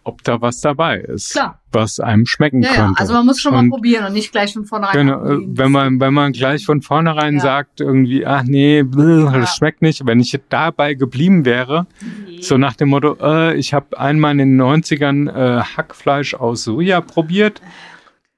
ob 0.05 0.25
da 0.25 0.41
was 0.41 0.61
dabei 0.61 0.99
ist, 0.99 1.33
Klar. 1.33 1.61
was 1.71 2.01
einem 2.01 2.27
schmecken 2.27 2.63
Ja, 2.63 2.71
ja, 2.71 2.75
könnte. 2.87 3.01
also 3.01 3.13
man 3.15 3.25
muss 3.27 3.41
schon 3.41 3.53
mal 3.53 3.61
Und- 3.61 3.71
probieren 3.71 4.05
und 4.07 4.15
nicht 4.15 4.33
gleich 4.33 4.53
von 4.53 4.65
vornherein. 4.65 5.07
Genau, 5.07 5.25
äh, 5.25 5.39
wenn 5.47 5.71
man, 5.71 6.01
wenn 6.01 6.13
man 6.13 6.33
gleich 6.33 6.65
von 6.67 6.83
vornherein 6.83 7.35
Ja. 7.35 7.41
sagt, 7.41 7.81
irgendwie, 7.81 8.27
ach 8.27 8.43
nee, 8.43 8.83
bläh, 8.83 9.23
Ja. 9.25 9.39
das 9.39 9.57
schmeckt 9.57 9.81
nicht, 9.81 10.05
wenn 10.05 10.19
ich 10.19 10.39
dabei 10.49 10.95
geblieben 10.95 11.45
wäre, 11.45 11.87
Nee. 12.27 12.41
so 12.43 12.59
nach 12.59 12.75
dem 12.75 12.89
Motto, 12.89 13.17
äh, 13.21 13.55
ich 13.57 13.75
habe 13.75 13.99
einmal 13.99 14.33
in 14.33 14.39
den 14.39 14.57
90ern 14.57 15.29
äh, 15.29 15.61
Hackfleisch 15.63 16.35
aus 16.35 16.65
Soja 16.65 17.01
probiert 17.01 17.63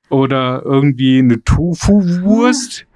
oder 0.09 0.63
irgendwie 0.65 1.19
eine 1.19 1.43
Tofu-Wurst. 1.43 2.87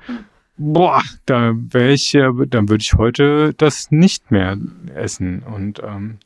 Boah, 0.57 1.03
da 1.27 1.53
wäre 1.55 1.93
ich, 1.93 2.13
dann 2.13 2.69
würde 2.69 2.83
ich 2.83 2.95
heute 2.95 3.55
das 3.55 3.91
nicht 3.91 4.31
mehr 4.31 4.57
essen. 4.95 5.43
Und 5.45 5.81
ähm, 5.85 6.19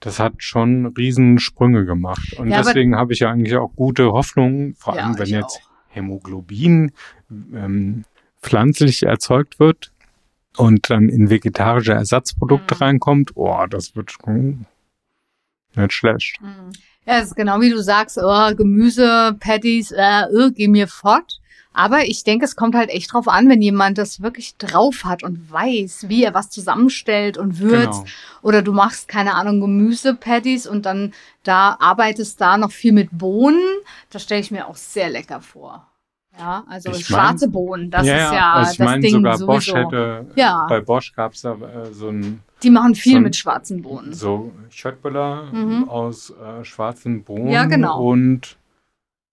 das 0.00 0.18
hat 0.18 0.34
schon 0.38 0.86
Riesensprünge 0.86 1.84
gemacht. 1.84 2.34
Und 2.38 2.48
Ja, 2.48 2.62
deswegen 2.62 2.96
habe 2.96 3.12
ich 3.12 3.18
ja 3.20 3.30
eigentlich 3.30 3.56
auch 3.56 3.74
gute 3.76 4.12
Hoffnung, 4.12 4.74
vor 4.76 4.96
Ja, 4.96 5.02
allem 5.04 5.18
wenn 5.18 5.24
ich 5.26 5.30
jetzt 5.32 5.58
auch. 5.62 5.70
Hämoglobin 5.88 6.92
ähm, 7.30 8.04
pflanzlich 8.40 9.02
erzeugt 9.02 9.58
wird 9.60 9.92
und 10.56 10.88
dann 10.88 11.08
in 11.10 11.28
vegetarische 11.28 11.92
Ersatzprodukte 11.92 12.76
Mhm. 12.76 12.82
reinkommt, 12.82 13.32
oh, 13.34 13.66
das 13.68 13.94
wird 13.94 14.10
schon 14.12 14.64
nicht 15.74 15.92
schlecht. 15.92 16.40
Mhm. 16.40 16.72
Ja, 17.10 17.18
es 17.18 17.30
ist 17.30 17.34
genau 17.34 17.60
wie 17.60 17.70
du 17.70 17.82
sagst, 17.82 18.20
oh, 18.22 18.54
Gemüse, 18.54 19.36
Patties, 19.40 19.90
äh, 19.90 20.26
äh, 20.26 20.52
geh 20.52 20.68
mir 20.68 20.86
fort. 20.86 21.40
Aber 21.72 22.04
ich 22.04 22.22
denke, 22.22 22.44
es 22.44 22.54
kommt 22.54 22.76
halt 22.76 22.88
echt 22.88 23.12
drauf 23.12 23.26
an, 23.26 23.48
wenn 23.48 23.60
jemand 23.60 23.98
das 23.98 24.22
wirklich 24.22 24.56
drauf 24.58 25.02
hat 25.02 25.24
und 25.24 25.50
weiß, 25.50 26.04
wie 26.06 26.22
er 26.22 26.34
was 26.34 26.50
zusammenstellt 26.50 27.36
und 27.36 27.58
würzt. 27.58 28.04
Genau. 28.04 28.12
Oder 28.42 28.62
du 28.62 28.72
machst, 28.72 29.08
keine 29.08 29.34
Ahnung, 29.34 29.60
Gemüse-Patties 29.60 30.68
und 30.68 30.86
dann 30.86 31.12
da 31.42 31.76
arbeitest 31.80 32.40
da 32.40 32.56
noch 32.56 32.70
viel 32.70 32.92
mit 32.92 33.08
Bohnen. 33.10 33.60
Das 34.10 34.22
stelle 34.22 34.42
ich 34.42 34.52
mir 34.52 34.68
auch 34.68 34.76
sehr 34.76 35.10
lecker 35.10 35.40
vor. 35.40 35.89
Ja, 36.40 36.64
also 36.68 36.88
Ich 36.90 36.94
mein- 36.96 37.02
schwarze 37.04 37.48
Bohnen, 37.48 37.90
das 37.90 38.06
ja, 38.06 38.14
ist 38.26 38.32
ja 38.32 38.52
also 38.54 38.72
ich 38.72 38.78
das 38.78 38.84
meine 38.86 39.00
Ding 39.02 39.12
sogar 39.12 39.36
sowieso. 39.36 39.46
Bosch 39.52 39.74
hätte, 39.74 40.26
Ja. 40.36 40.66
bei 40.68 40.80
Bosch 40.80 41.12
gab 41.14 41.34
es 41.34 41.42
da 41.42 41.52
äh, 41.54 41.92
so 41.92 42.08
ein 42.08 42.40
Die 42.62 42.70
machen 42.70 42.94
viel 42.94 43.14
so 43.14 43.20
mit 43.20 43.36
schwarzen 43.36 43.82
Bohnen. 43.82 44.12
so 44.12 44.52
Schöttböller 44.70 45.44
Mhm. 45.52 45.88
aus 45.88 46.30
äh, 46.30 46.64
schwarzen 46.64 47.22
Bohnen 47.24 47.48
Ja, 47.48 47.66
genau. 47.66 48.02
und 48.02 48.56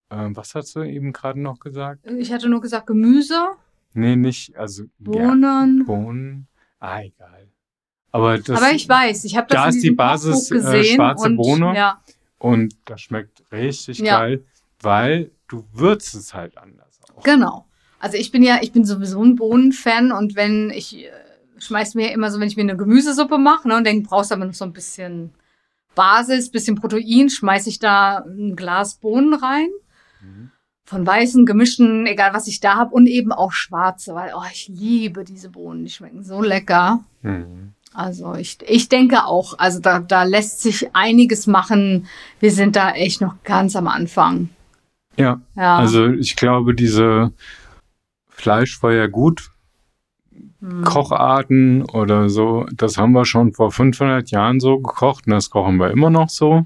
äh, 0.10 0.16
was 0.34 0.54
hast 0.56 0.76
du 0.76 0.82
eben 0.84 1.14
gerade 1.14 1.40
noch 1.40 1.60
gesagt? 1.60 2.06
Ich 2.12 2.32
hatte 2.32 2.50
nur 2.50 2.62
gesagt 2.62 2.88
Gemüse, 2.88 3.48
Nee, 3.94 4.16
nicht, 4.16 4.56
also 4.58 4.84
ja, 4.84 4.90
Bohnen. 5.00 5.86
Bohnen. 5.86 6.48
Ah, 6.80 7.02
egal. 7.02 7.48
Aber 8.12 8.38
das 8.38 8.50
Aber 8.62 8.72
ich 8.72 8.88
weiß, 8.88 9.24
ich 9.26 9.36
habe 9.36 9.48
das 9.50 9.62
da 9.64 9.70
ist 9.70 9.82
die 9.84 9.92
Basis, 9.92 10.52
äh, 10.52 10.56
gesehen 10.56 10.96
schwarze 10.96 11.26
und, 11.26 11.38
Bohne. 11.38 11.74
Ja, 11.76 12.02
und 12.38 12.76
das 12.86 13.02
schmeckt 13.02 13.42
richtig 13.52 13.98
Ja. 14.00 14.20
geil, 14.20 14.44
weil 14.82 15.32
du 15.48 15.66
würzt 15.74 16.14
es 16.16 16.34
halt 16.34 16.58
anders 16.58 16.87
auch. 17.18 17.24
genau. 17.24 17.66
Also 18.00 18.18
ich 18.18 18.32
bin 18.32 18.44
ja, 18.44 18.60
ich 18.62 18.72
bin 18.72 18.86
sowieso 18.86 19.24
ein 19.24 19.36
Bohnenfan 19.36 20.12
und 20.12 20.36
wenn 20.36 20.70
ich 20.70 21.06
äh, 21.06 21.10
schmeiß 21.58 21.96
mir 21.96 22.12
immer 22.12 22.32
so, 22.32 22.40
wenn 22.40 22.48
ich 22.48 22.56
mir 22.56 22.64
eine 22.64 22.78
Gemüsesuppe 22.78 23.38
mache 23.38 23.68
ne, 23.68 23.78
und 23.78 23.86
denke, 23.86 24.08
brauchst 24.08 24.32
aber 24.32 24.46
noch 24.46 24.54
so 24.54 24.66
ein 24.66 24.74
bisschen 24.74 25.32
Basis, 25.96 26.52
bisschen 26.52 26.76
Protein, 26.76 27.30
schmeiß 27.30 27.68
ich 27.68 27.80
da 27.80 28.20
ein 28.20 28.56
Glas 28.56 28.96
Bohnen 28.96 29.34
rein. 29.34 29.70
Mhm. 30.22 30.52
Von 30.86 31.06
weißen, 31.06 31.46
gemischten, 31.46 32.06
egal 32.06 32.34
was 32.34 32.48
ich 32.48 32.62
da 32.62 32.76
habe 32.76 32.94
und 32.94 33.08
eben 33.08 33.34
auch 33.34 33.52
schwarze, 33.52 34.16
weil 34.16 34.32
oh, 34.34 34.44
ich 34.54 34.70
liebe 34.70 35.26
diese 35.26 35.50
Bohnen, 35.50 35.84
die 35.84 35.92
schmecken 35.92 36.24
so 36.24 36.42
lecker. 36.42 37.04
Mhm. 37.24 37.74
Also 37.94 38.36
ich, 38.36 38.60
ich 38.66 38.90
denke 38.90 39.26
auch, 39.26 39.58
also 39.58 39.80
da, 39.80 40.00
da 40.00 40.24
lässt 40.24 40.62
sich 40.62 40.96
einiges 40.96 41.48
machen. 41.48 42.08
Wir 42.40 42.52
sind 42.52 42.76
da 42.76 42.92
echt 42.92 43.22
noch 43.22 43.44
ganz 43.44 43.76
am 43.76 43.88
Anfang. 43.88 44.50
Ja, 45.18 45.42
Ja. 45.56 45.78
also 45.78 46.08
ich 46.08 46.36
glaube, 46.36 46.74
diese 46.76 47.32
Fleischfeuer 48.30 49.08
gut 49.08 49.50
Hm. 50.60 50.84
Kocharten 50.84 51.84
oder 51.84 52.30
so, 52.30 52.66
das 52.74 52.98
haben 52.98 53.12
wir 53.12 53.26
schon 53.26 53.54
vor 53.54 53.72
500 53.72 54.30
Jahren 54.32 54.60
so 54.60 54.80
gekocht 54.80 55.28
und 55.28 55.34
das 55.34 55.50
kochen 55.52 55.78
wir 55.78 55.92
immer 55.92 56.10
noch 56.10 56.30
so. 56.30 56.66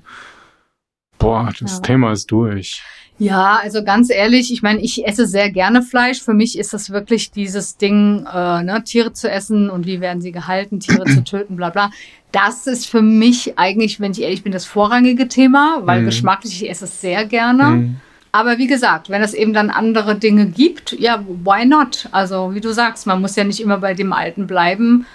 Boah, 1.18 1.52
das 1.60 1.76
Ja. 1.76 1.80
Thema 1.82 2.12
ist 2.14 2.32
durch. 2.32 2.82
Ja, 3.20 3.60
also 3.62 3.84
ganz 3.84 4.10
ehrlich, 4.10 4.52
ich 4.52 4.64
meine, 4.64 4.80
ich 4.80 5.06
esse 5.06 5.28
sehr 5.28 5.52
gerne 5.52 5.82
Fleisch. 5.84 6.22
Für 6.22 6.34
mich 6.34 6.58
ist 6.58 6.74
das 6.74 6.90
wirklich 6.90 7.32
dieses 7.32 7.78
Ding, 7.78 8.26
äh, 8.34 8.64
ne, 8.64 8.82
Tiere 8.84 9.14
zu 9.14 9.30
essen 9.30 9.70
und 9.70 9.86
wie 9.86 10.02
werden 10.02 10.22
sie 10.22 10.32
gehalten, 10.32 10.80
Tiere 10.80 11.04
zu 11.06 11.24
töten, 11.24 11.56
bla 11.58 11.70
bla. 11.70 11.92
Das 12.32 12.66
ist 12.68 12.88
für 12.88 13.02
mich 13.02 13.60
eigentlich, 13.60 14.00
wenn 14.00 14.14
ich 14.14 14.22
ehrlich 14.22 14.42
bin, 14.44 14.52
das 14.54 14.66
vorrangige 14.66 15.28
Thema, 15.28 15.82
weil 15.84 16.02
Mhm. 16.02 16.06
geschmacklich, 16.06 16.64
ich 16.64 16.70
esse 16.70 16.86
es 16.86 17.02
sehr 17.02 17.26
gerne. 17.26 17.64
Mhm. 17.66 18.00
Aber 18.32 18.58
wie 18.58 18.68
gesagt, 18.68 19.10
wenn 19.10 19.22
es 19.22 19.34
eben 19.34 19.54
dann 19.54 19.70
andere 19.70 20.16
Dinge 20.16 20.46
gibt, 20.46 20.94
ja, 20.94 21.24
why 21.28 21.66
not? 21.66 22.08
Also 22.12 22.54
wie 22.54 22.62
du 22.62 22.74
sagst, 22.74 23.06
man 23.08 23.22
muss 23.22 23.36
ja 23.36 23.44
nicht 23.44 23.60
immer 23.60 23.78
bei 23.78 23.94
dem 23.94 24.14
Alten 24.14 24.48
bleiben 24.48 25.06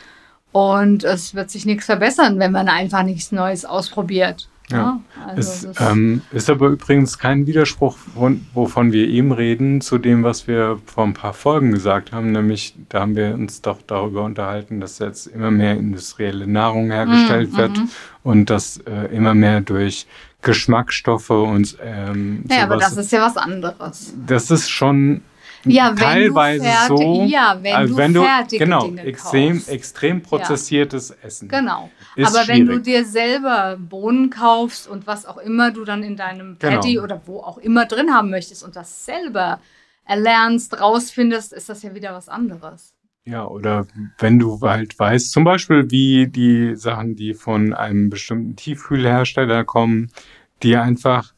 und 0.53 1.05
es 1.05 1.35
wird 1.35 1.51
sich 1.51 1.67
nichts 1.67 1.87
verbessern, 1.87 2.39
wenn 2.39 2.53
man 2.53 2.69
einfach 2.69 3.03
nichts 3.03 3.33
Neues 3.33 3.65
ausprobiert. 3.65 4.49
Ja. 4.71 5.01
also 5.25 5.69
Es 5.69 5.81
ähm, 5.81 6.23
ist 6.33 6.51
aber 6.51 6.69
übrigens 6.69 7.19
kein 7.19 7.47
Widerspruch, 7.47 7.97
von, 7.97 8.45
wovon 8.53 8.93
wir 8.93 9.07
eben 9.07 9.33
reden, 9.33 9.81
zu 9.81 9.99
dem, 9.99 10.25
was 10.25 10.49
wir 10.49 10.81
vor 10.85 11.05
ein 11.05 11.15
paar 11.15 11.35
Folgen 11.35 11.73
gesagt 11.73 12.13
haben. 12.13 12.33
Nämlich, 12.33 12.75
da 12.89 13.01
haben 13.01 13.15
wir 13.15 13.35
uns 13.35 13.63
doch 13.63 13.79
darüber 13.87 14.25
unterhalten, 14.25 14.81
dass 14.81 14.99
jetzt 14.99 15.29
immer 15.29 15.51
mehr 15.51 15.77
industrielle 15.77 16.47
Nahrung 16.47 16.91
hergestellt 16.91 17.53
Mm, 17.53 17.57
wird 17.57 17.77
mhm. 17.79 17.89
und 18.25 18.51
dass 18.51 18.79
äh, 18.79 19.15
immer 19.15 19.35
mehr 19.35 19.61
durch 19.61 20.07
Geschmacksstoffe 20.47 21.31
und 21.31 21.77
ähm, 21.83 22.45
ja, 22.51 22.63
aber 22.65 22.77
das 22.79 22.97
ist 22.97 23.13
ja 23.13 23.21
was 23.23 23.37
anderes. 23.37 24.15
das 24.27 24.51
ist 24.51 24.69
schon 24.71 25.23
Ja, 25.65 25.91
wenn 25.91 25.97
teilweise 25.97 26.65
du 26.65 26.71
fertig, 26.71 26.99
so, 26.99 27.23
ja, 27.25 27.59
wenn 27.61 27.75
also 27.75 27.95
du 27.95 27.99
wenn 27.99 28.15
du 28.15 28.25
genau 28.59 28.85
Dinge 28.87 29.03
extrem 29.03 29.53
kaufst. 29.55 29.69
extrem 29.69 30.23
prozessiertes 30.23 31.11
Essen. 31.11 31.49
Genau. 31.49 31.91
Aber 32.23 32.47
wenn 32.49 32.67
du 32.67 32.73
schwierig. 32.75 32.85
dir 32.85 33.05
selber 33.05 33.77
Bohnen 33.79 34.31
kaufst 34.31 34.87
und 34.89 35.07
was 35.07 35.27
auch 35.27 35.39
immer 35.39 35.71
du 35.73 35.85
dann 35.85 36.03
in 36.03 36.17
deinem 36.17 36.57
Genau. 36.59 36.75
Patty 36.77 36.99
oder 37.01 37.21
wo 37.27 37.41
auch 37.41 37.59
immer 37.59 37.85
drin 37.87 38.15
haben 38.15 38.31
möchtest 38.31 38.63
und 38.65 38.77
das 38.77 39.05
selber 39.05 39.61
erlernst, 40.05 40.81
rausfindest, 40.81 41.53
ist 41.53 41.69
das 41.69 41.83
ja 41.83 41.95
wieder 41.95 42.15
was 42.15 42.29
anderes. 42.29 42.95
Ja, 43.25 43.45
oder 43.45 43.89
wenn 44.21 44.39
du 44.39 44.61
halt 44.61 44.97
weißt, 44.97 45.33
zum 45.33 45.43
Beispiel 45.43 45.91
wie 45.91 46.29
die 46.29 46.77
Sachen, 46.77 47.17
die 47.17 47.35
von 47.35 47.75
einem 47.75 48.09
bestimmten 48.09 48.55
Tiefkühlhersteller 48.55 49.65
kommen, 49.65 50.13
die 50.63 50.77
einfach 50.77 51.33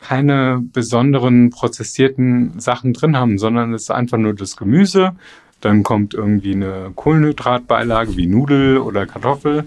keine 0.00 0.60
besonderen 0.62 1.50
prozessierten 1.50 2.60
Sachen 2.60 2.92
drin 2.92 3.16
haben, 3.16 3.38
sondern 3.38 3.72
es 3.72 3.82
ist 3.84 3.90
einfach 3.90 4.18
nur 4.18 4.34
das 4.34 4.56
Gemüse. 4.56 5.14
Dann 5.60 5.82
kommt 5.82 6.12
irgendwie 6.12 6.52
eine 6.52 6.92
Kohlenhydratbeilage 6.94 8.16
wie 8.16 8.26
Nudel 8.26 8.78
oder 8.78 9.06
Kartoffel 9.06 9.66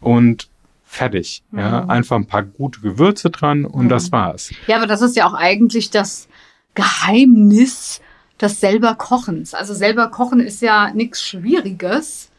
und 0.00 0.48
fertig. 0.84 1.42
Ja, 1.52 1.82
Mhm. 1.82 1.90
einfach 1.90 2.16
ein 2.16 2.26
paar 2.26 2.42
gute 2.44 2.80
Gewürze 2.80 3.30
dran 3.30 3.64
und 3.64 3.86
Mhm. 3.86 3.88
das 3.88 4.12
war's. 4.12 4.50
Ja, 4.68 4.76
aber 4.76 4.86
das 4.86 5.02
ist 5.02 5.16
ja 5.16 5.26
auch 5.26 5.34
eigentlich 5.34 5.90
das 5.90 6.28
Geheimnis 6.74 8.00
des 8.40 8.60
selber 8.60 8.94
Kochens. 8.94 9.54
Also 9.54 9.74
selber 9.74 10.08
kochen 10.08 10.40
ist 10.40 10.62
ja 10.62 10.92
nichts 10.92 11.22
Schwieriges. 11.26 12.30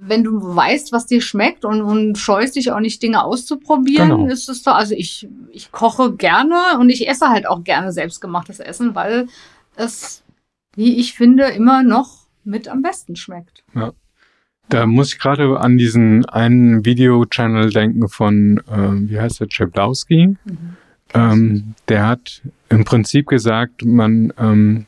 Wenn 0.00 0.22
du 0.24 0.54
weißt, 0.54 0.92
was 0.92 1.06
dir 1.06 1.20
schmeckt 1.20 1.64
und, 1.64 1.80
und 1.82 2.18
scheust 2.18 2.56
dich 2.56 2.70
auch 2.72 2.80
nicht, 2.80 3.02
Dinge 3.02 3.24
auszuprobieren, 3.24 4.10
Genau. 4.10 4.26
ist 4.26 4.48
es 4.48 4.62
doch, 4.62 4.74
also 4.74 4.94
ich, 4.94 5.28
ich 5.50 5.72
koche 5.72 6.14
gerne 6.14 6.78
und 6.78 6.90
ich 6.90 7.08
esse 7.08 7.28
halt 7.28 7.46
auch 7.46 7.64
gerne 7.64 7.90
selbstgemachtes 7.92 8.60
Essen, 8.60 8.94
weil 8.94 9.28
es, 9.76 10.22
wie 10.76 10.98
ich 10.98 11.14
finde, 11.14 11.44
immer 11.44 11.82
noch 11.82 12.26
mit 12.44 12.68
am 12.68 12.82
besten 12.82 13.16
schmeckt. 13.16 13.64
Da 14.68 14.86
muss 14.86 15.12
ich 15.12 15.18
gerade 15.18 15.58
an 15.60 15.76
diesen 15.78 16.24
einen 16.26 16.84
Video-Channel 16.84 17.70
denken 17.70 18.08
von, 18.08 18.58
äh, 18.70 19.10
wie 19.10 19.20
heißt 19.20 19.40
der, 19.40 19.48
Czeblowski. 19.48 20.36
Ähm, 21.14 21.74
der 21.88 22.06
hat 22.06 22.42
im 22.70 22.84
Prinzip 22.84 23.28
gesagt, 23.28 23.84
man, 23.84 24.32
ähm, 24.38 24.86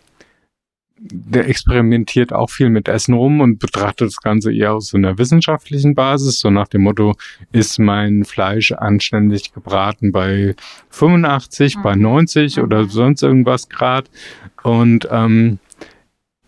der 1.11 1.49
experimentiert 1.49 2.33
auch 2.33 2.51
viel 2.51 2.71
mit 2.71 2.89
Essen 2.89 3.15
rum 3.15 3.41
und 3.41 3.59
betrachtet 3.59 4.09
das 4.09 4.17
Ganze 4.17 4.53
eher 4.53 4.75
aus 4.75 4.89
so 4.89 4.97
einer 4.97 5.19
wissenschaftlichen 5.19 5.95
Basis, 5.95 6.41
so 6.41 6.51
nach 6.51 6.69
dem 6.69 6.83
Motto, 6.83 7.15
ist 7.53 7.79
mein 7.79 8.25
Fleisch 8.25 8.73
anständig 8.73 9.53
gebraten 9.53 10.13
bei 10.13 10.55
85, 10.91 11.79
bei 11.83 11.95
Mhm. 11.97 12.03
90 12.03 12.61
oder 12.61 12.83
Mhm. 12.85 12.89
sonst 12.91 13.23
irgendwas 13.23 13.69
Grad. 13.69 14.11
Und 14.63 15.09
ähm, 15.11 15.59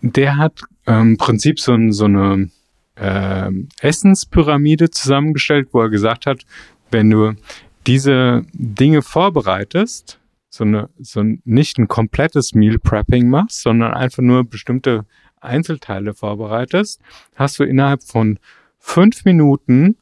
der 0.01 0.37
hat 0.37 0.61
ähm, 0.87 1.11
im 1.11 1.17
Prinzip 1.17 1.61
so, 1.61 1.77
so 1.91 2.05
eine 2.07 2.51
ähm, 2.97 3.69
Essenspyramide 3.81 4.91
zusammengestellt, 4.91 5.69
wo 5.73 5.81
er 5.83 5.89
gesagt 5.91 6.27
hat, 6.27 6.45
wenn 6.91 7.11
du 7.11 7.35
diese 7.87 8.45
Dinge 8.53 9.03
vorbereitest, 9.03 10.18
so 10.51 10.65
eine, 10.65 10.89
so 10.99 11.21
ein, 11.21 11.43
nicht 11.45 11.79
ein 11.79 11.89
komplettes 11.89 12.55
Meal 12.55 12.79
Prepping 12.79 13.29
machst, 13.29 13.63
sondern 13.63 13.93
einfach 13.95 14.23
nur 14.23 14.45
bestimmte 14.45 15.05
Einzelteile 15.41 16.15
vorbereitest, 16.15 17.01
hast 17.35 17.59
du 17.59 17.65
innerhalb 17.65 18.03
von 18.03 18.39
fünf 18.79 19.25
Minuten 19.25 19.97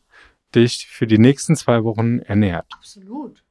dich 0.54 0.86
für 0.86 1.06
die 1.06 1.18
nächsten 1.18 1.56
zwei 1.56 1.84
Wochen 1.84 2.20
ernährt. 2.20 2.66
Absolut. 2.72 3.42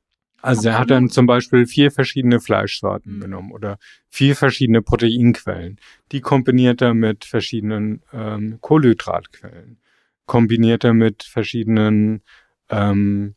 Also 0.42 0.70
er 0.70 0.76
hat 0.76 0.84
Absolut. 0.84 0.92
dann 0.92 1.10
zum 1.10 1.26
Beispiel 1.26 1.66
vier 1.66 1.92
verschiedene 1.92 2.40
Fleischsorten 2.40 3.18
Mhm. 3.18 3.22
genommen 3.22 3.52
oder 3.52 3.78
vier 4.10 4.36
verschiedene 4.36 4.82
Proteinquellen. 4.84 5.80
Die 6.12 6.22
kombiniert 6.22 6.82
er 6.82 6.94
mit 6.94 7.26
verschiedenen 7.26 8.04
ähm, 8.14 8.60
Kohlenhydratquellen. 8.62 9.80
Kombiniert 10.28 10.84
er 10.84 10.94
mit 10.94 11.24
verschiedenen 11.24 12.22
ähm, 12.70 13.36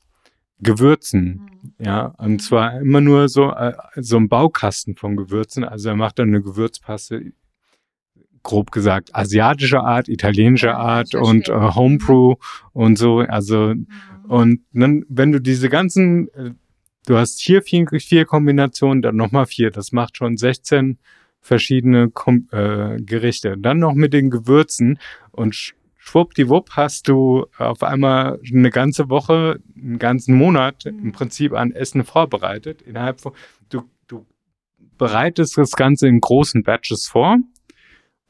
Gewürzen. 0.61 1.49
Mhm. 1.79 1.85
Ja, 1.85 2.07
und 2.19 2.43
zwar 2.43 2.81
immer 2.81 3.01
nur 3.01 3.29
so, 3.29 3.51
äh, 3.53 3.75
so 3.97 4.17
ein 4.17 4.29
Baukasten 4.29 4.97
von 4.97 5.17
Gewürzen. 5.17 5.65
Also 5.65 5.91
er 5.91 5.97
macht 5.97 6.19
dann 6.19 6.29
eine 6.29 6.43
Gewürzpaste, 6.43 7.33
grob 8.43 8.71
gesagt, 8.71 9.15
asiatischer 9.15 9.85
Art, 9.85 10.09
italienischer 10.09 10.69
Ja, 10.69 10.79
Art 10.79 11.15
und 11.15 11.49
äh. 11.49 11.53
Homebrew 11.53 12.37
und 12.73 12.97
so. 12.97 13.19
Also 13.19 13.75
Mhm. 13.75 13.87
und 14.29 14.61
dann, 14.73 15.05
wenn 15.09 15.33
du 15.33 15.41
diese 15.41 15.69
ganzen, 15.69 16.29
äh, 16.35 16.53
du 17.07 17.17
hast 17.17 17.41
hier 17.41 17.63
vier, 17.63 17.87
vier 18.01 18.25
Kombinationen, 18.25 19.03
dann 19.03 19.17
nochmal 19.17 19.47
vier, 19.47 19.71
das 19.71 19.93
macht 19.93 20.17
schon 20.17 20.37
16 20.37 20.99
verschiedene 21.41 22.11
Kom 22.11 22.49
äh, 22.53 22.97
Gerichte. 23.01 23.57
Dann 23.59 23.79
noch 23.79 23.95
mit 23.95 24.13
den 24.13 24.31
Gewürzen 24.31 24.99
und 25.31 25.75
schwuppdiwupp 26.09 26.71
hast 26.71 27.09
du 27.09 27.47
auf 27.59 27.83
einmal 27.83 28.41
eine 28.53 28.71
ganze 28.71 29.09
Woche, 29.09 29.61
einen 29.77 29.99
ganzen 29.99 30.35
Monat 30.35 30.85
Mhm. 30.87 30.99
im 31.05 31.13
Prinzip 31.13 31.53
an 31.53 31.73
Essen 31.73 32.05
vorbereitet. 32.05 32.83
Innerhalb 32.83 33.21
von, 33.21 33.33
du, 33.69 33.83
du 34.07 34.27
bereitest 34.97 35.57
das 35.59 35.73
Ganze 35.73 36.09
in 36.09 36.21
großen 36.21 36.63
Batches 36.63 37.07
vor 37.07 37.37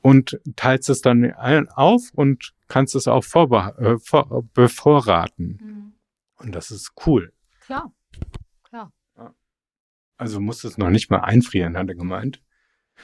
und 0.02 0.40
teilst 0.56 0.90
es 0.90 1.00
dann 1.00 1.32
auf 1.74 2.02
und 2.14 2.52
kannst 2.68 2.94
es 2.94 3.08
auch 3.08 3.24
äh, 3.78 3.96
vor, 3.98 4.44
bevorraten. 4.54 5.58
Mhm. 5.62 5.92
Und 6.36 6.54
das 6.54 6.70
ist 6.70 6.92
cool. 7.06 7.32
Klar. 7.60 7.92
Klar. 8.64 8.92
Also 10.16 10.40
musst 10.40 10.64
du 10.64 10.68
es 10.68 10.78
noch 10.78 10.90
nicht 10.90 11.10
mal 11.10 11.20
einfrieren, 11.20 11.76
hat 11.76 11.88
er 11.88 11.94
gemeint. 11.94 12.42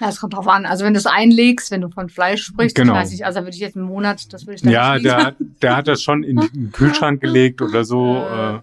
Ja, 0.00 0.09
es 0.09 0.20
kommt 0.20 0.35
drauf 0.35 0.48
an. 0.48 0.66
Also 0.66 0.85
wenn 0.85 0.92
du 0.94 0.98
es 0.98 1.07
einlegst, 1.07 1.70
wenn 1.70 1.80
du 1.80 1.88
von 1.88 2.09
Fleisch 2.09 2.42
sprichst, 2.44 2.74
Genau. 2.76 2.94
ich 2.94 2.98
weiß 3.00 3.11
nicht, 3.12 3.24
also 3.24 3.40
würde 3.40 3.50
ich 3.50 3.59
jetzt 3.61 3.76
einen 3.76 3.87
Monat, 3.87 4.33
das 4.33 4.46
würde 4.46 4.57
ich 4.57 4.62
dann 4.62 4.72
Ja, 4.72 4.94
nicht 4.94 5.04
der, 5.07 5.16
hat- 5.24 5.37
der 5.62 5.76
hat 5.76 5.88
das 5.88 6.02
schon 6.02 6.22
in 6.24 6.37
den 6.37 6.70
Kühlschrank 6.72 7.20
gelegt 7.20 7.62
oder 7.62 7.85
so. 7.85 8.16
Äh, 8.16 8.20
naja, 8.33 8.62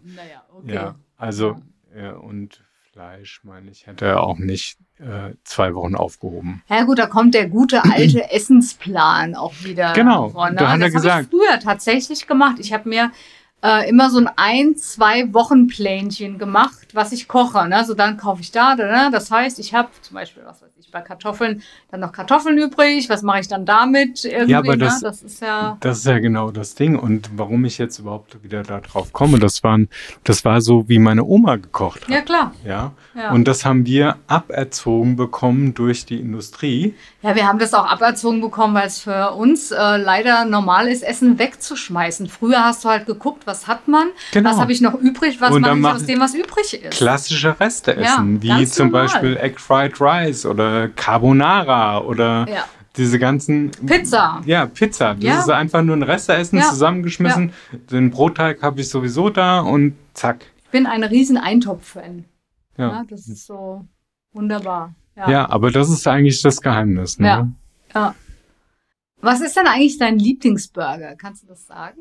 okay. 0.53 0.73
Ja, 0.73 0.95
also 1.17 1.55
ja, 1.97 2.13
und 2.13 2.61
Fleisch, 2.91 3.39
meine 3.43 3.71
ich, 3.71 3.87
hätte 3.87 4.05
er 4.05 4.21
auch 4.23 4.37
nicht 4.37 4.77
äh, 4.99 5.33
zwei 5.45 5.73
Wochen 5.73 5.95
aufgehoben. 5.95 6.61
Ja 6.69 6.83
gut, 6.83 6.99
da 6.99 7.07
kommt 7.07 7.33
der 7.33 7.47
gute 7.47 7.83
alte 7.85 8.29
Essensplan 8.31 9.33
auch 9.35 9.53
wieder. 9.63 9.93
Genau, 9.93 10.29
vor, 10.29 10.49
ne? 10.49 10.57
da 10.57 10.69
hat 10.71 10.81
er 10.81 10.87
das 10.89 10.95
habe 10.95 11.01
gesagt. 11.01 11.23
ich 11.23 11.29
früher 11.39 11.59
tatsächlich 11.61 12.27
gemacht. 12.27 12.57
Ich 12.59 12.73
habe 12.73 12.89
mir 12.89 13.11
äh, 13.63 13.89
immer 13.89 14.09
so 14.09 14.19
ein 14.19 14.29
ein, 14.35 14.75
zwei 14.75 15.33
Wochen 15.33 15.67
Plänchen 15.67 16.37
gemacht, 16.37 16.87
was 16.93 17.11
ich 17.11 17.27
koche. 17.27 17.67
Ne? 17.67 17.83
So 17.85 17.93
dann 17.93 18.17
kaufe 18.17 18.41
ich 18.41 18.51
da, 18.51 18.75
da, 18.75 19.05
ne? 19.05 19.09
das 19.11 19.29
heißt, 19.31 19.59
ich 19.59 19.73
habe 19.73 19.89
zum 20.01 20.15
Beispiel, 20.15 20.43
was 20.45 20.61
weiß 20.61 20.69
ich, 20.79 20.89
bei 20.91 21.01
Kartoffeln 21.01 21.61
dann 21.89 21.99
noch 22.01 22.11
Kartoffeln 22.11 22.57
übrig. 22.57 23.07
Was 23.09 23.21
mache 23.21 23.39
ich 23.41 23.47
dann 23.47 23.65
damit? 23.65 24.25
Irgendwie, 24.25 24.51
Ja, 24.51 24.59
aber 24.59 24.75
das- 24.77 25.01
ne? 25.01 25.07
das 25.09 25.23
ist 25.23 25.41
ja. 25.41 25.77
Das 25.79 25.99
ist 25.99 26.05
ja 26.05 26.19
genau 26.19 26.51
das 26.51 26.75
Ding. 26.75 26.97
Und 26.97 27.29
warum 27.37 27.63
ich 27.65 27.77
jetzt 27.77 27.99
überhaupt 27.99 28.43
wieder 28.43 28.63
da 28.63 28.79
drauf 28.81 29.13
komme, 29.13 29.39
das 29.39 29.63
waren, 29.63 29.87
das 30.23 30.43
war 30.43 30.59
so, 30.61 30.89
wie 30.89 30.99
meine 30.99 31.23
Oma 31.23 31.55
gekocht 31.57 32.01
hat. 32.03 32.09
Ja, 32.09 32.21
klar. 32.21 32.53
Ja. 32.65 32.91
Ja. 33.15 33.31
Und 33.31 33.47
das 33.47 33.63
haben 33.63 33.85
wir 33.85 34.17
aberzogen 34.27 35.15
bekommen 35.15 35.73
durch 35.73 36.05
die 36.05 36.19
Industrie. 36.19 36.95
Ja, 37.21 37.35
wir 37.35 37.47
haben 37.47 37.59
das 37.59 37.73
auch 37.73 37.85
aberzogen 37.85 38.41
bekommen, 38.41 38.73
weil 38.73 38.87
es 38.87 38.99
für 38.99 39.31
uns 39.31 39.71
äh, 39.71 39.97
leider 39.97 40.45
normal 40.45 40.87
ist, 40.87 41.03
Essen 41.03 41.37
wegzuschmeißen. 41.39 42.27
Früher 42.27 42.63
hast 42.63 42.83
du 42.83 42.89
halt 42.89 43.05
geguckt, 43.05 43.47
was 43.51 43.67
hat 43.67 43.87
man, 43.87 44.07
Genau. 44.31 44.49
was 44.51 44.57
habe 44.57 44.71
ich 44.71 44.81
noch 44.81 44.93
übrig, 44.95 45.39
was 45.41 45.51
mache 45.59 45.77
ich 45.77 45.85
aus 45.85 46.05
dem, 46.05 46.19
was 46.19 46.33
übrig 46.33 46.73
ist. 46.83 46.91
klassische 46.91 47.59
Reste 47.59 47.91
Ja, 47.91 47.97
essen, 48.15 48.41
wie 48.41 48.47
ganz 48.47 48.73
zum 48.73 48.87
normal. 48.87 49.07
Beispiel 49.07 49.37
Egg 49.37 49.55
Fried 49.59 49.99
Rice 49.99 50.45
oder 50.45 50.87
Carbonara 50.89 51.99
oder 51.99 52.47
Ja. 52.49 52.65
diese 52.97 53.19
ganzen 53.19 53.71
Pizza. 53.85 54.41
Ja, 54.45 54.65
Pizza. 54.65 55.15
Das 55.15 55.23
Ja. 55.23 55.39
ist 55.39 55.49
einfach 55.49 55.81
nur 55.83 55.95
ein 55.95 56.03
Resteessen 56.03 56.59
Ja. 56.59 56.69
zusammengeschmissen. 56.69 57.51
Den 57.91 58.09
Brotteig 58.11 58.61
habe 58.63 58.81
ich 58.81 58.89
sowieso 58.89 59.29
da 59.29 59.59
und 59.59 59.95
zack. 60.13 60.45
Ich 60.63 60.69
bin 60.71 60.85
ein 60.87 61.03
riesen 61.03 61.37
Eintopf-Fan. 61.37 62.25
Ja. 62.77 62.87
Ja, 62.89 63.03
das 63.09 63.27
ist 63.27 63.45
so 63.45 63.85
wunderbar. 64.33 64.95
Ja. 65.27 65.49
aber 65.49 65.69
das 65.71 65.89
ist 65.89 66.07
eigentlich 66.07 66.41
das 66.41 66.61
Geheimnis. 66.61 67.19
Ne? 67.19 67.27
Ja. 67.27 67.47
Ja. 67.93 68.15
Was 69.21 69.39
ist 69.41 69.55
denn 69.55 69.67
eigentlich 69.67 69.99
dein 69.99 70.17
Lieblingsburger? 70.17 71.15
Kannst 71.15 71.43
du 71.43 71.47
das 71.47 71.67
sagen? 71.67 71.99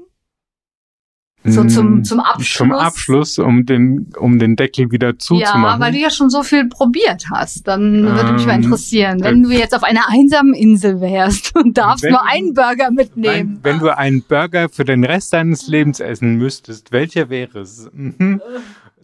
So 1.43 1.65
zum, 1.65 2.01
Mm, 2.01 2.05
zum 2.05 2.21
Abschluss. 2.21 2.57
Zum 2.59 2.73
Abschluss, 2.73 3.39
um 3.39 3.65
den, 3.65 4.13
um 4.19 4.39
den 4.39 4.57
Deckel 4.57 4.91
wieder 4.91 5.09
Ja, 5.13 5.19
zuzumachen. 5.19 5.81
weil 5.81 5.93
du 5.93 5.99
ja 5.99 6.11
schon 6.11 6.29
so 6.29 6.43
viel 6.43 6.69
probiert 6.69 7.25
hast. 7.31 7.67
Dann 7.67 8.03
würde 8.05 8.35
mich 8.35 8.45
mal 8.45 8.57
Ähm, 8.57 8.63
interessieren, 8.65 9.25
wenn 9.25 9.45
äh, 9.45 9.49
du 9.49 9.55
jetzt 9.59 9.75
auf 9.75 9.83
einer 9.83 10.07
einsamen 10.11 10.53
Insel 10.53 11.01
wärst 11.01 11.57
und 11.57 11.79
darfst 11.79 12.05
Wenn- 12.05 12.13
nur 12.13 12.27
einen 12.27 12.53
Burger 12.53 12.91
mitnehmen. 12.91 13.61
wenn, 13.63 13.73
wenn 13.75 13.79
du 13.81 13.97
einen 13.97 14.23
Burger 14.23 14.69
für 14.69 14.85
den 14.85 15.03
Rest 15.03 15.33
deines 15.33 15.67
Lebens 15.67 15.99
essen 16.01 16.37
müsstest, 16.37 16.93
welcher 16.93 17.31
wäre 17.31 17.61
es? 17.61 17.89
Mhm. 17.93 18.43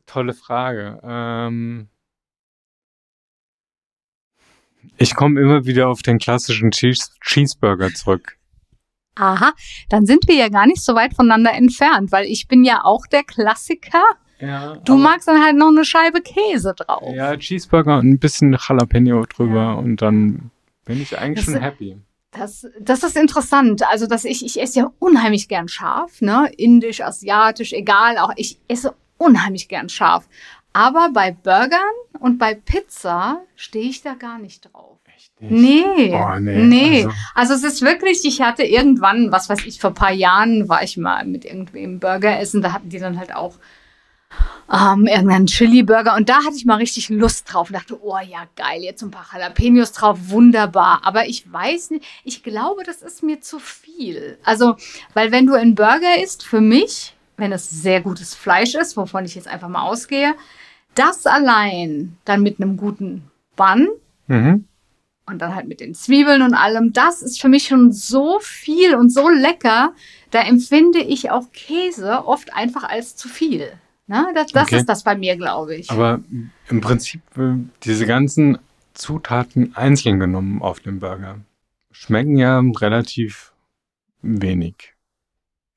Tolle 0.04 0.34
Frage. 0.34 1.00
Ähm, 1.02 1.88
ich 4.98 5.14
komme 5.14 5.40
immer 5.40 5.64
wieder 5.66 5.88
auf 5.88 6.02
den 6.02 6.18
klassischen 6.18 6.70
Cheese 6.70 7.08
Cheeseburger 7.22 7.92
zurück. 7.94 8.36
Aha, 9.16 9.52
dann 9.88 10.06
sind 10.06 10.28
wir 10.28 10.34
ja 10.36 10.48
gar 10.48 10.66
nicht 10.66 10.82
so 10.84 10.94
weit 10.94 11.14
voneinander 11.14 11.52
entfernt, 11.52 12.12
weil 12.12 12.26
ich 12.26 12.46
bin 12.48 12.64
ja 12.64 12.84
auch 12.84 13.06
der 13.06 13.24
Klassiker. 13.24 14.02
Ja, 14.38 14.76
Du 14.84 14.96
magst 14.96 15.26
dann 15.28 15.42
halt 15.42 15.56
noch 15.56 15.68
eine 15.68 15.84
Scheibe 15.84 16.20
Käse 16.20 16.74
drauf. 16.76 17.14
Ja, 17.14 17.36
Cheeseburger 17.36 17.98
und 17.98 18.10
ein 18.10 18.18
bisschen 18.18 18.52
Jalapeno 18.68 19.24
drüber 19.24 19.54
Ja. 19.54 19.72
und 19.74 20.02
dann 20.02 20.50
bin 20.84 21.00
ich 21.00 21.18
eigentlich 21.18 21.46
Das- 21.46 21.54
schon 21.54 21.62
happy. 21.62 21.96
Das, 22.32 22.66
das 22.78 23.02
ist 23.02 23.16
interessant. 23.16 23.82
Also, 23.88 24.06
dass 24.06 24.26
ich, 24.26 24.44
ich 24.44 24.60
esse 24.60 24.80
ja 24.80 24.92
unheimlich 24.98 25.48
gern 25.48 25.68
scharf, 25.68 26.20
ne? 26.20 26.50
Indisch, 26.58 27.00
asiatisch, 27.00 27.72
egal. 27.72 28.18
Auch 28.18 28.30
ich 28.36 28.58
esse 28.68 28.94
unheimlich 29.16 29.68
gern 29.68 29.88
scharf. 29.88 30.28
Aber 30.74 31.08
bei 31.14 31.30
Burgern 31.30 31.80
und 32.20 32.36
bei 32.36 32.52
Pizza 32.54 33.40
stehe 33.54 33.88
ich 33.88 34.02
da 34.02 34.12
gar 34.12 34.38
nicht 34.38 34.68
drauf. 34.70 34.98
Echt 35.16 35.40
nicht? 35.40 35.50
Nee. 35.96 36.12
Oh, 36.14 36.38
nee. 36.38 36.62
nee. 36.62 37.04
Also- 37.04 37.14
Also, 37.34 37.54
es 37.54 37.64
ist 37.74 37.82
wirklich, 37.82 38.24
ich 38.24 38.40
hatte 38.42 38.62
irgendwann, 38.64 39.32
was 39.32 39.48
weiß 39.48 39.64
ich, 39.66 39.80
vor 39.80 39.90
ein 39.90 39.94
paar 39.94 40.12
Jahren 40.12 40.68
war 40.68 40.82
ich 40.82 40.96
mal 40.96 41.24
mit 41.24 41.44
irgendwem 41.44 41.98
Burger 42.00 42.38
essen. 42.38 42.62
Da 42.62 42.72
hatten 42.72 42.88
die 42.90 42.98
dann 42.98 43.18
halt 43.18 43.34
auch 43.34 43.54
ähm, 44.72 45.06
irgendeinen 45.06 45.46
Chili-Burger. 45.46 46.16
Und 46.16 46.28
da 46.28 46.38
hatte 46.44 46.56
ich 46.56 46.64
mal 46.66 46.76
richtig 46.76 47.08
Lust 47.08 47.52
drauf 47.52 47.70
und 47.70 47.74
dachte, 47.74 47.98
oh 48.02 48.18
ja, 48.18 48.46
geil, 48.56 48.82
jetzt 48.82 49.02
ein 49.02 49.10
paar 49.10 49.26
Jalapenos 49.32 49.92
drauf, 49.92 50.18
wunderbar. 50.28 51.00
Aber 51.04 51.26
ich 51.26 51.50
weiß 51.50 51.90
nicht, 51.90 52.04
ich 52.24 52.42
glaube, 52.42 52.82
das 52.84 53.02
ist 53.02 53.22
mir 53.22 53.40
zu 53.40 53.58
viel. 53.58 54.38
Also, 54.44 54.76
weil 55.14 55.30
wenn 55.32 55.46
du 55.46 55.54
einen 55.54 55.74
Burger 55.76 56.20
isst, 56.22 56.42
für 56.44 56.60
mich, 56.60 57.14
wenn 57.36 57.52
es 57.52 57.70
sehr 57.70 58.00
gutes 58.00 58.34
Fleisch 58.34 58.74
ist, 58.74 58.96
wovon 58.96 59.24
ich 59.24 59.34
jetzt 59.36 59.48
einfach 59.48 59.68
mal 59.68 59.82
ausgehe, 59.82 60.34
das 60.94 61.26
allein 61.26 62.16
dann 62.24 62.42
mit 62.42 62.60
einem 62.60 62.76
guten 62.76 63.30
Bun 63.54 63.88
Mhm. 64.28 64.64
Und 65.26 65.38
dann 65.40 65.54
halt 65.54 65.68
mit 65.68 65.80
den 65.80 65.94
Zwiebeln 65.94 66.42
und 66.42 66.54
allem, 66.54 66.92
das 66.92 67.22
ist 67.22 67.40
für 67.40 67.48
mich 67.48 67.64
schon 67.64 67.92
so 67.92 68.38
viel 68.40 68.94
und 68.94 69.10
so 69.12 69.28
lecker. 69.28 69.92
Da 70.30 70.42
empfinde 70.42 71.00
ich 71.00 71.30
auch 71.30 71.50
Käse 71.52 72.24
oft 72.26 72.54
einfach 72.54 72.84
als 72.84 73.16
zu 73.16 73.28
viel. 73.28 73.72
Ne? 74.06 74.28
Das, 74.34 74.52
das 74.52 74.68
Okay. 74.68 74.76
ist 74.76 74.88
das 74.88 75.02
bei 75.02 75.16
mir, 75.16 75.36
glaube 75.36 75.74
ich. 75.74 75.90
Aber 75.90 76.20
im 76.68 76.80
Prinzip 76.80 77.20
diese 77.82 78.06
ganzen 78.06 78.58
Zutaten 78.94 79.74
einzeln 79.76 80.18
genommen 80.20 80.62
auf 80.62 80.80
dem 80.80 81.00
Burger 81.00 81.40
schmecken 81.92 82.36
ja 82.36 82.58
relativ 82.60 83.52
wenig. 84.22 84.94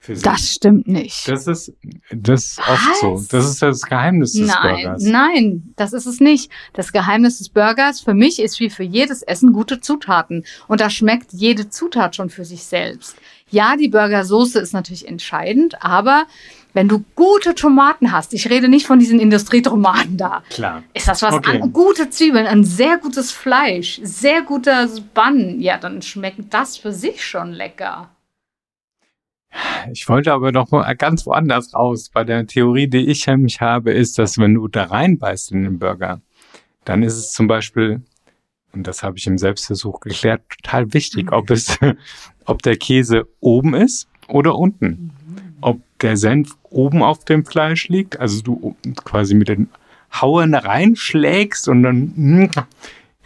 Für 0.02 0.16
sich. 0.16 0.24
das 0.24 0.50
stimmt 0.54 0.88
nicht. 0.88 1.28
Das 1.28 1.46
ist, 1.46 1.74
das 2.10 2.42
ist 2.46 2.60
oft 2.60 2.96
so. 3.02 3.22
Das 3.30 3.46
ist 3.50 3.62
das 3.62 3.82
Geheimnis 3.82 4.32
des 4.32 4.48
Nein, 4.48 4.84
Burgers. 4.84 5.04
nein, 5.04 5.74
das 5.76 5.92
ist 5.92 6.06
es 6.06 6.22
nicht. 6.22 6.50
Das 6.74 6.94
Geheimnis 6.94 7.40
des 7.40 7.50
Burgers 7.50 8.00
für 8.00 8.14
mich 8.14 8.40
ist 8.42 8.62
wie 8.62 8.70
für 8.70 8.84
jedes 8.84 9.24
Essen 9.24 9.52
gute 9.52 9.82
Zutaten. 9.82 10.46
Und 10.70 10.80
da 10.80 10.90
schmeckt 10.90 11.34
jede 11.34 11.70
Zutat 11.70 12.16
schon 12.16 12.30
für 12.30 12.46
sich 12.46 12.64
selbst. 12.64 13.18
Ja, 13.50 13.76
die 13.76 13.90
Burgersoße 13.90 14.60
ist 14.60 14.74
natürlich 14.74 15.06
entscheidend, 15.08 15.84
aber 15.84 16.26
wenn 16.74 16.88
du 16.88 17.04
gute 17.16 17.54
Tomaten 17.56 18.12
hast, 18.14 18.34
ich 18.34 18.50
rede 18.50 18.70
nicht 18.70 18.86
von 18.86 19.00
diesen 19.00 19.20
Industrietomaten 19.20 20.16
da, 20.18 20.44
Klar. 20.52 20.84
ist 20.94 21.08
das 21.10 21.24
was 21.24 21.34
Okay. 21.34 21.60
an 21.60 21.74
gute 21.74 22.10
Zwiebeln, 22.10 22.46
ein 22.48 22.64
sehr 22.64 23.00
gutes 23.00 23.32
Fleisch, 23.32 24.00
sehr 24.04 24.44
guter 24.44 24.88
Bun, 25.14 25.60
ja, 25.60 25.78
dann 25.78 26.02
schmeckt 26.04 26.54
das 26.54 26.78
für 26.78 26.94
sich 26.94 27.26
schon 27.26 27.52
lecker. 27.52 28.10
Ich 29.92 30.08
wollte 30.08 30.34
aber 30.34 30.52
noch 30.52 30.72
mal 30.72 30.94
ganz 30.96 31.26
woanders 31.26 31.74
raus. 31.74 32.10
Bei 32.10 32.24
der 32.24 32.46
Theorie, 32.46 32.88
die 32.88 33.08
ich 33.08 33.26
nämlich 33.28 33.62
habe, 33.62 33.92
ist, 33.92 34.18
dass 34.20 34.38
wenn 34.38 34.54
du 34.54 34.68
da 34.68 34.86
reinbeißt 34.86 35.52
in 35.52 35.64
den 35.64 35.80
Burger, 35.80 36.22
dann 36.86 37.04
ist 37.04 37.18
es 37.18 37.32
zum 37.32 37.48
Beispiel, 37.48 38.02
und 38.74 38.88
das 38.88 39.04
habe 39.04 39.18
ich 39.18 39.28
im 39.28 39.38
Selbstversuch 39.38 40.00
geklärt, 40.00 40.42
total 40.50 40.94
wichtig, 40.94 41.32
ob 41.32 41.50
es, 41.50 41.78
ob 42.46 42.62
der 42.62 42.78
Käse 42.78 43.28
oben 43.40 43.74
ist 43.74 44.08
oder 44.28 44.56
unten. 44.56 45.12
Ob 45.62 45.82
der 46.00 46.16
Senf 46.16 46.56
oben 46.70 47.04
auf 47.04 47.26
dem 47.26 47.46
Fleisch 47.46 47.90
liegt, 47.90 48.20
also 48.20 48.42
du 48.42 48.76
quasi 49.04 49.34
mit 49.34 49.50
den 49.50 49.70
Hauen 50.14 50.56
reinschlägst 50.56 51.68
und 51.68 51.84
dann, 51.84 52.14
mm, 52.16 52.50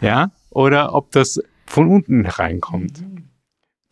ja, 0.00 0.32
oder 0.50 0.94
ob 0.94 1.12
das 1.12 1.40
von 1.66 1.88
unten 1.88 2.26
reinkommt. 2.26 3.02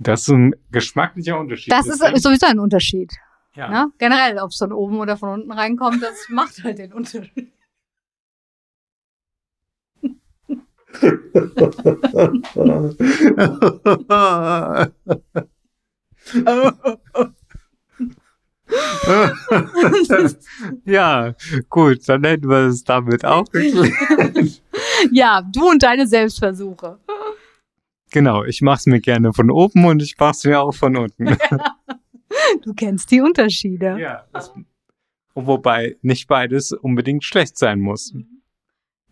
Das 0.02 0.22
ist 0.22 0.28
ein 0.28 0.54
geschmacklicher 0.70 1.38
Unterschied. 1.38 1.72
Das 1.72 1.86
ist 1.86 2.00
Deswegen- 2.02 2.20
sowieso 2.20 2.46
ein 2.46 2.58
Unterschied. 2.58 3.12
ja. 3.54 3.68
Ne? 3.68 3.92
Generell, 3.98 4.38
ob 4.38 4.50
es 4.50 4.58
von 4.58 4.72
oben 4.72 4.98
oder 5.00 5.16
von 5.16 5.30
unten 5.40 5.52
reinkommt, 5.52 6.02
das 6.02 6.16
macht 6.28 6.62
halt 6.64 6.78
den 6.78 6.92
Unterschied. 6.92 7.52
ja, 20.84 21.34
gut, 21.68 22.08
dann 22.08 22.24
hätten 22.24 22.48
wir 22.48 22.66
es 22.68 22.84
damit 22.84 23.24
auch 23.24 23.44
geklärt. 23.50 23.92
Ja, 25.10 25.42
du 25.42 25.68
und 25.68 25.82
deine 25.82 26.06
Selbstversuche. 26.06 26.96
Genau, 28.12 28.44
ich 28.44 28.62
mache 28.62 28.78
es 28.78 28.86
mir 28.86 29.00
gerne 29.00 29.32
von 29.32 29.50
oben 29.50 29.84
und 29.84 30.02
ich 30.02 30.16
mache 30.18 30.30
es 30.32 30.44
mir 30.44 30.60
auch 30.60 30.74
von 30.74 30.96
unten. 30.96 31.36
Du 32.62 32.72
kennst 32.74 33.10
die 33.10 33.20
Unterschiede. 33.20 33.98
ja, 34.00 34.24
das, 34.32 34.52
wobei 35.34 35.96
nicht 36.00 36.28
beides 36.28 36.72
unbedingt 36.72 37.24
schlecht 37.24 37.58
sein 37.58 37.78
muss. 37.78 38.14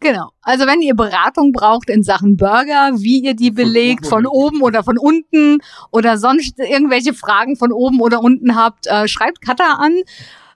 Genau. 0.00 0.30
Also 0.40 0.66
wenn 0.66 0.80
ihr 0.80 0.94
Beratung 0.94 1.52
braucht 1.52 1.90
in 1.90 2.02
Sachen 2.02 2.38
Burger, 2.38 2.92
wie 2.96 3.20
ihr 3.20 3.34
die 3.34 3.50
belegt, 3.50 4.06
von 4.06 4.26
oben 4.26 4.62
oder 4.62 4.82
von 4.82 4.96
unten 4.96 5.58
oder 5.90 6.16
sonst 6.16 6.58
irgendwelche 6.58 7.12
Fragen 7.12 7.56
von 7.56 7.70
oben 7.70 8.00
oder 8.00 8.22
unten 8.22 8.56
habt, 8.56 8.86
äh, 8.86 9.06
schreibt 9.06 9.42
Katha 9.42 9.74
an 9.74 9.94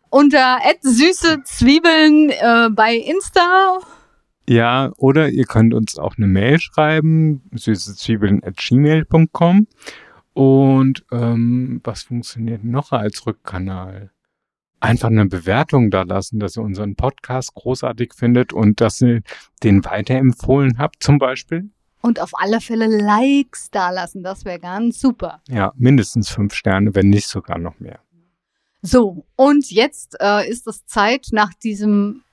unter 0.09 0.59
süße 0.80 1.42
Zwiebeln 1.45 2.30
äh, 2.30 2.70
bei 2.70 2.97
Insta. 2.97 3.80
Ja, 4.49 4.92
oder 4.97 5.30
ihr 5.30 5.45
könnt 5.45 5.72
uns 5.72 5.99
auch 5.99 6.16
eine 6.16 6.26
Mail 6.26 6.59
schreiben, 6.61 7.42
süßezwiebeln 7.53 8.45
at 8.45 8.57
gmail.com. 8.57 9.66
Und 10.34 11.05
ähm, 11.12 11.80
was 11.84 12.03
funktioniert 12.03 12.64
noch 12.64 12.92
als 12.92 13.26
Rückkanal? 13.26 14.11
Einfach 14.80 15.09
eine 15.09 15.26
Bewertung 15.26 15.90
da 15.90 16.03
lassen, 16.03 16.40
dass 16.40 16.57
ihr 16.59 16.62
unseren 16.62 16.95
Podcast 16.95 17.55
großartig 17.55 18.12
findet 18.14 18.53
und 18.53 18.80
dass 18.82 19.01
ihr 19.01 19.22
den 19.62 19.84
weiterempfohlen 19.84 20.76
habt, 20.78 21.03
zum 21.03 21.18
Beispiel. 21.18 21.70
Und 22.03 22.20
auf 22.20 22.32
alle 22.34 22.61
Fälle 22.61 22.86
Likes 22.86 23.70
da 23.70 23.88
lassen. 23.88 24.22
Das 24.22 24.45
wäre 24.45 24.59
ganz 24.59 25.01
super. 25.01 25.40
Ja, 25.49 25.72
mindestens 25.76 26.28
fünf 26.28 26.53
Sterne, 26.53 26.95
wenn 26.95 27.09
nicht 27.09 27.28
sogar 27.28 27.59
noch 27.59 27.78
mehr. 27.78 28.01
So, 28.82 29.24
und 29.36 29.70
jetzt 29.70 30.16
äh, 30.20 30.47
ist 30.47 30.66
es 30.66 30.84
Zeit, 30.84 31.28
nach 31.32 31.55
diesem 31.55 32.24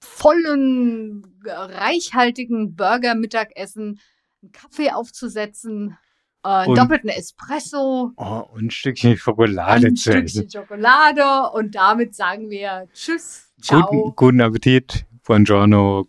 vollen, 0.00 1.22
reichhaltigen 1.44 2.74
Burger-Mittagessen 2.76 4.00
einen 4.42 4.52
Kaffee 4.52 4.90
aufzusetzen, 4.90 5.96
äh, 6.44 6.66
Und- 6.66 6.78
doppelten 6.78 7.10
Espresso, 7.10 8.12
Oh, 8.16 8.42
und 8.52 8.64
ein 8.66 8.70
Stückchen 8.70 9.16
Schokolade 9.16 9.88
ein 9.88 9.96
zu 9.96 10.10
essen. 10.10 10.28
Stückchen 10.28 10.50
Schokolade 10.62 11.50
und 11.52 11.74
damit 11.74 12.14
sagen 12.14 12.48
wir 12.50 12.88
Tschüss, 12.94 13.52
ciao. 13.60 13.86
Guten, 13.86 14.16
guten 14.16 14.40
Appetit, 14.40 15.04
buongiorno, 15.24 16.06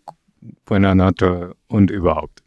buonanotte 0.65 1.55
und 1.67 1.91
überhaupt. 1.91 2.40